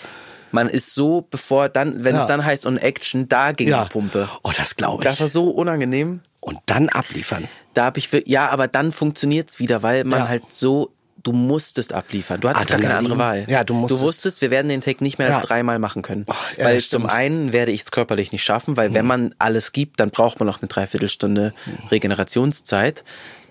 Man 0.51 0.69
ist 0.69 0.93
so, 0.95 1.27
bevor 1.29 1.67
dann, 1.67 2.05
wenn 2.05 2.15
Ja. 2.15 2.21
es 2.21 2.27
dann 2.27 2.45
heißt 2.45 2.65
und 2.65 2.77
Action, 2.77 3.27
da 3.27 3.51
ging 3.51 3.67
Ja. 3.69 3.83
die 3.83 3.89
Pumpe. 3.89 4.29
Oh, 4.43 4.51
das 4.55 4.75
glaube 4.77 5.03
Das 5.03 5.15
ich. 5.15 5.19
war 5.21 5.27
so 5.27 5.49
unangenehm. 5.49 6.21
Und 6.39 6.59
dann 6.67 6.87
abliefern. 6.87 7.47
Da 7.73 7.85
habe 7.85 7.99
ich, 7.99 8.09
ja, 8.25 8.47
aber 8.49 8.67
dann 8.69 8.91
funktioniert's 8.93 9.59
wieder, 9.59 9.83
weil 9.83 10.05
man 10.05 10.19
Ja. 10.19 10.27
halt 10.29 10.43
so, 10.53 10.91
du 11.27 11.33
musstest 11.33 11.91
abliefern. 11.93 12.39
Du 12.39 12.47
hattest 12.47 12.67
gar 12.67 12.79
keine 12.79 12.93
Adrenalin. 12.95 13.11
andere 13.11 13.19
Wahl. 13.19 13.45
Ja, 13.49 13.63
du 13.65 13.73
musstest. 13.73 14.01
Du 14.01 14.05
wusstest, 14.05 14.41
wir 14.41 14.49
werden 14.49 14.69
den 14.69 14.79
Take 14.81 15.03
nicht 15.03 15.17
mehr 15.17 15.27
Ja. 15.29 15.37
als 15.39 15.45
dreimal 15.45 15.77
machen 15.77 16.01
können. 16.01 16.25
ja, 16.57 16.65
weil 16.65 16.79
zum 16.81 17.05
einen 17.05 17.51
werde 17.51 17.71
ich 17.73 17.81
es 17.81 17.91
körperlich 17.91 18.31
nicht 18.31 18.43
schaffen, 18.45 18.77
weil 18.77 18.93
wenn 18.93 19.05
man 19.05 19.35
alles 19.39 19.73
gibt, 19.73 19.99
dann 19.99 20.09
braucht 20.09 20.39
man 20.39 20.47
noch 20.47 20.61
eine 20.61 20.69
Dreiviertelstunde 20.69 21.53
Regenerationszeit. 21.91 23.03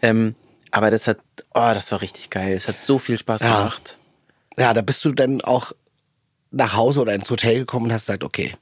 Ähm, 0.02 0.34
aber 0.70 0.90
das 0.90 1.06
hat, 1.06 1.18
oh, 1.54 1.70
das 1.74 1.92
war 1.92 2.00
richtig 2.00 2.30
geil. 2.30 2.54
Es 2.54 2.68
hat 2.68 2.78
so 2.78 2.98
viel 2.98 3.18
Spaß 3.18 3.42
gemacht. 3.42 3.98
Ja, 4.58 4.72
da 4.72 4.80
bist 4.82 5.04
du 5.04 5.12
dann 5.12 5.40
auch 5.42 5.72
nach 6.50 6.74
Hause 6.74 7.00
oder 7.02 7.14
ins 7.14 7.28
Hotel 7.30 7.58
gekommen 7.58 7.86
und 7.86 7.92
hast 7.92 8.06
gesagt, 8.06 8.24
okay, 8.24 8.54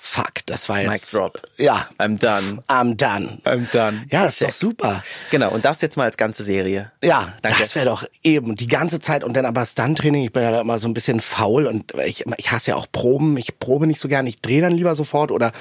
fuck, 0.00 0.46
das 0.46 0.68
war 0.68 0.80
jetzt. 0.80 1.12
Mic 1.12 1.18
drop. 1.18 1.42
Ja. 1.58 1.88
I'm 1.98 2.18
done. 2.18 2.62
I'm 2.68 2.96
done. 2.96 3.38
I'm 3.44 3.70
done. 3.72 4.06
Ja, 4.10 4.22
das 4.22 4.34
ist 4.34 4.38
Check. 4.38 4.48
doch 4.48 4.54
super. 4.54 5.02
Genau, 5.30 5.50
und 5.50 5.64
das 5.64 5.80
jetzt 5.82 5.96
mal 5.96 6.04
als 6.04 6.16
ganze 6.16 6.42
Serie. 6.42 6.92
Ja, 7.02 7.32
Danke. 7.42 7.58
das 7.60 7.74
wäre 7.74 7.86
doch 7.86 8.04
eben 8.22 8.54
die 8.54 8.68
ganze 8.68 9.00
Zeit 9.00 9.24
und 9.24 9.36
dann 9.36 9.44
aber 9.44 9.66
Stunt-Training. 9.66 10.24
Ich 10.24 10.32
bin 10.32 10.42
ja 10.42 10.50
da 10.50 10.60
immer 10.60 10.78
so 10.78 10.88
ein 10.88 10.94
bisschen 10.94 11.20
faul 11.20 11.66
und 11.66 11.92
ich, 12.06 12.24
ich 12.36 12.52
hasse 12.52 12.70
ja 12.70 12.76
auch 12.76 12.86
Proben. 12.90 13.36
Ich 13.36 13.58
probe 13.58 13.86
nicht 13.86 14.00
so 14.00 14.08
gern. 14.08 14.26
Ich 14.26 14.40
drehe 14.40 14.62
dann 14.62 14.72
lieber 14.72 14.94
sofort 14.94 15.30
oder 15.30 15.52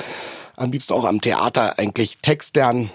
am 0.56 0.72
liebsten 0.72 0.94
auch 0.94 1.06
am 1.06 1.20
Theater 1.20 1.78
eigentlich 1.80 2.20
Text 2.20 2.56
lernen. 2.56 2.90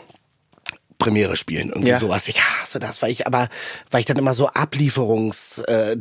Premiere 1.03 1.37
spielen, 1.37 1.69
irgendwie 1.71 1.89
Ja. 1.91 1.99
sowas. 1.99 2.29
Ich 2.29 2.41
hasse 2.43 2.79
das, 2.79 3.03
weil 3.03 3.11
ich 3.11 3.27
aber, 3.27 3.49
weil 3.91 4.01
ich 4.01 4.07
dann 4.07 4.17
immer 4.17 4.35
so 4.35 4.49
Ablieferungs, 4.49 5.59
äh, 5.67 5.97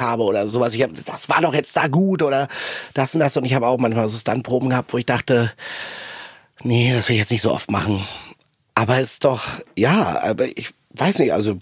habe 0.00 0.22
oder 0.22 0.48
sowas. 0.48 0.74
Ich 0.74 0.82
hab, 0.82 0.90
das 1.06 1.28
war 1.28 1.40
doch 1.40 1.54
jetzt 1.54 1.76
da 1.76 1.86
gut 1.88 2.22
oder 2.22 2.48
das 2.94 3.14
und 3.14 3.20
das 3.20 3.36
und 3.36 3.44
ich 3.44 3.54
habe 3.54 3.66
auch 3.66 3.78
manchmal 3.78 4.08
so 4.08 4.16
Stunt-Proben 4.18 4.70
gehabt, 4.70 4.92
wo 4.92 4.98
ich 4.98 5.06
dachte, 5.06 5.52
nee, 6.62 6.92
das 6.92 7.08
will 7.08 7.14
ich 7.14 7.20
jetzt 7.20 7.30
nicht 7.30 7.42
so 7.42 7.52
oft 7.52 7.70
machen. 7.70 8.06
Aber 8.74 8.98
es 8.98 9.12
ist 9.12 9.24
doch, 9.24 9.42
ja, 9.76 10.20
aber 10.22 10.46
ich 10.46 10.72
weiß 10.94 11.18
nicht, 11.18 11.32
also 11.32 11.58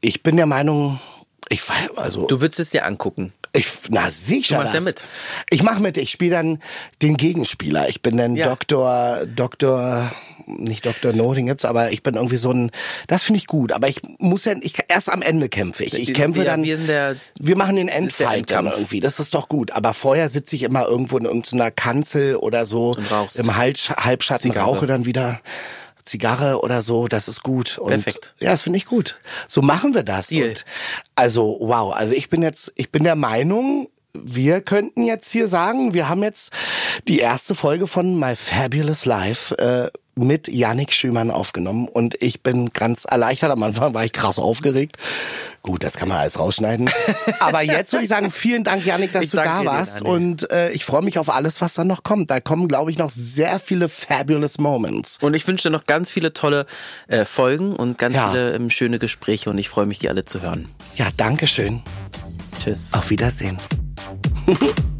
ich 0.00 0.22
bin 0.22 0.36
der 0.36 0.46
Meinung, 0.46 1.00
ich 1.48 1.66
weiß, 1.68 1.96
also 1.96 2.26
Du 2.26 2.40
würdest 2.40 2.60
es 2.60 2.70
dir 2.70 2.84
angucken. 2.84 3.32
ich, 3.54 3.66
na 3.88 4.10
sicher. 4.10 4.56
Du 4.56 4.62
machst 4.62 4.74
ja 4.74 4.80
das. 4.80 4.84
mit. 4.86 5.04
Ich 5.50 5.62
mache 5.62 5.80
mit. 5.80 5.96
Ich 5.96 6.10
spiele 6.10 6.32
dann 6.32 6.60
den 7.02 7.16
Gegenspieler. 7.16 7.88
Ich 7.88 8.02
bin 8.02 8.16
dann 8.18 8.36
Ja. 8.36 8.48
Doktor, 8.48 9.24
Doktor, 9.26 10.10
nicht 10.48 10.86
Doktor 10.86 11.12
No, 11.12 11.32
den 11.34 11.46
gibt's, 11.46 11.64
aber 11.64 11.90
ich 11.92 12.02
bin 12.02 12.14
irgendwie 12.14 12.36
so 12.36 12.50
ein. 12.52 12.70
Das 13.06 13.24
finde 13.24 13.38
ich 13.38 13.46
gut. 13.46 13.72
Aber 13.72 13.88
ich 13.88 14.00
muss 14.18 14.44
ja, 14.44 14.54
ich 14.60 14.74
erst 14.88 15.10
am 15.10 15.22
Ende 15.22 15.48
kämpfe 15.48 15.84
ich. 15.84 15.94
Ich 15.98 16.14
kämpfe 16.14 16.40
wir- 16.40 16.46
dann. 16.46 16.62
wir 16.64 16.76
sind 16.76 16.88
der- 16.88 17.16
wir 17.38 17.56
machen 17.56 17.76
den 17.76 17.88
Endfight 17.88 18.50
dann 18.50 18.66
irgendwie. 18.66 19.00
Das 19.00 19.20
ist 19.20 19.34
doch 19.34 19.48
gut. 19.48 19.70
Aber 19.72 19.94
vorher 19.94 20.28
sitze 20.28 20.56
ich 20.56 20.62
immer 20.62 20.86
irgendwo 20.86 21.18
in 21.18 21.24
irgendeiner 21.24 21.70
Kanzel 21.70 22.36
oder 22.36 22.66
so 22.66 22.92
im 23.36 23.56
Halbsch- 23.56 23.90
Halbschatten 23.96 24.50
Zigarre. 24.50 24.66
rauche 24.66 24.86
dann 24.86 25.04
wieder. 25.04 25.40
Zigarre 26.04 26.62
oder 26.62 26.82
so, 26.82 27.06
das 27.06 27.28
ist 27.28 27.42
gut. 27.42 27.76
Und 27.76 27.90
Perfekt. 27.90 28.34
Ja, 28.40 28.52
das 28.52 28.62
finde 28.62 28.78
ich 28.78 28.86
gut. 28.86 29.18
So 29.46 29.60
machen 29.60 29.94
wir 29.94 30.02
das. 30.02 30.32
Und 30.32 30.64
also, 31.16 31.58
wow. 31.60 31.92
Also 31.94 32.14
ich 32.14 32.30
bin 32.30 32.40
jetzt, 32.42 32.72
ich 32.76 32.90
bin 32.90 33.04
der 33.04 33.14
Meinung, 33.14 33.88
wir 34.14 34.62
könnten 34.62 35.04
jetzt 35.04 35.30
hier 35.30 35.48
sagen, 35.48 35.92
wir 35.92 36.08
haben 36.08 36.22
jetzt 36.22 36.50
die 37.08 37.18
erste 37.18 37.54
Folge 37.54 37.86
von 37.86 38.18
My 38.18 38.34
Fabulous 38.36 39.04
Life 39.04 39.54
äh, 39.58 39.90
mit 40.18 40.48
Yannick 40.48 40.92
Schümann 40.92 41.30
aufgenommen 41.30 41.88
und 41.88 42.16
ich 42.22 42.42
bin 42.42 42.70
ganz 42.70 43.04
erleichtert. 43.04 43.50
Am 43.50 43.62
Anfang 43.62 43.94
war 43.94 44.04
ich 44.04 44.12
krass 44.12 44.38
aufgeregt. 44.38 44.96
Gut, 45.62 45.84
das 45.84 45.96
kann 45.96 46.08
man 46.08 46.18
alles 46.18 46.38
rausschneiden. 46.38 46.88
Aber 47.40 47.62
jetzt 47.62 47.92
würde 47.92 48.04
ich 48.04 48.08
sagen, 48.08 48.30
vielen 48.30 48.64
Dank, 48.64 48.84
Yannick, 48.86 49.12
dass 49.12 49.24
Ich 49.24 49.30
du 49.30 49.36
da 49.38 49.60
dir, 49.60 49.66
warst. 49.66 50.02
Und 50.02 50.50
äh, 50.50 50.70
ich 50.70 50.84
freue 50.84 51.02
mich 51.02 51.18
auf 51.18 51.28
alles, 51.34 51.60
was 51.60 51.74
dann 51.74 51.86
noch 51.88 52.02
kommt. 52.04 52.30
Da 52.30 52.40
kommen, 52.40 52.68
glaube 52.68 52.90
ich, 52.90 52.98
noch 52.98 53.10
sehr 53.10 53.58
viele 53.60 53.88
fabulous 53.88 54.58
Moments. 54.58 55.18
Und 55.20 55.34
ich 55.34 55.46
wünsche 55.46 55.68
dir 55.68 55.72
noch 55.72 55.84
ganz 55.86 56.10
viele 56.10 56.32
tolle 56.32 56.66
äh, 57.08 57.24
Folgen 57.24 57.74
und 57.74 57.98
ganz 57.98 58.16
Ja. 58.16 58.28
viele 58.28 58.54
ähm, 58.54 58.70
schöne 58.70 58.98
Gespräche 58.98 59.50
und 59.50 59.58
ich 59.58 59.68
freue 59.68 59.86
mich, 59.86 59.98
die 59.98 60.08
alle 60.08 60.24
zu 60.24 60.40
hören. 60.42 60.68
Ja, 60.96 61.08
danke 61.16 61.46
schön. 61.46 61.82
Tschüss. 62.62 62.90
Auf 62.92 63.10
Wiedersehen. 63.10 63.58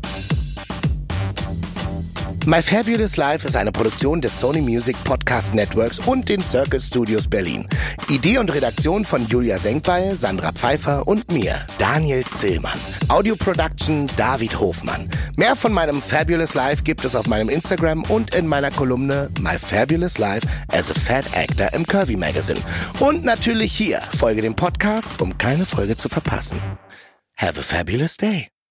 My 2.47 2.62
Fabulous 2.62 3.16
Life 3.16 3.47
ist 3.47 3.57
eine 3.57 3.72
Produktion 3.72 4.20
des 4.20 4.41
Sony 4.41 4.62
Music 4.62 4.97
Podcast 5.05 5.55
Networks 5.55 5.99
und 5.99 6.28
den 6.28 6.41
Circus 6.41 6.86
Studios 6.86 7.28
Berlin. 7.28 7.68
Idee 8.09 8.39
und 8.39 8.53
Redaktion 8.55 9.05
von 9.05 9.26
Julia 9.26 9.59
Senkbeil, 9.59 10.16
Sandra 10.16 10.53
Pfeiffer 10.53 11.07
und 11.07 11.30
mir, 11.30 11.66
Daniel 11.78 12.24
Zillmann. 12.24 12.78
Audio 13.09 13.36
Production 13.36 14.07
David 14.16 14.59
Hofmann. 14.59 15.11
Mehr 15.36 15.57
von 15.57 15.72
meinem 15.72 16.01
Fabulous 16.01 16.55
Life 16.55 16.82
gibt 16.82 17.05
es 17.05 17.14
auf 17.14 17.26
meinem 17.26 17.51
Instagram 17.51 18.03
und 18.05 18.34
in 18.34 18.47
meiner 18.47 18.70
Kolumne 18.70 19.28
My 19.41 19.59
Fabulous 19.59 20.18
Life 20.18 20.47
as 20.68 20.91
a 20.91 20.95
Fat 20.95 21.26
Actor 21.34 21.72
im 21.74 21.86
Curvy 21.86 22.16
Magazine. 22.16 22.61
Und 22.99 23.24
natürlich 23.24 23.72
hier, 23.72 24.01
folge 24.16 24.41
dem 24.41 24.55
Podcast, 24.55 25.20
um 25.20 25.36
keine 25.36 25.66
Folge 25.66 25.97
zu 25.97 26.09
verpassen. 26.09 26.61
Have 27.36 27.61
a 27.61 27.62
fabulous 27.62 28.16
day. 28.16 28.49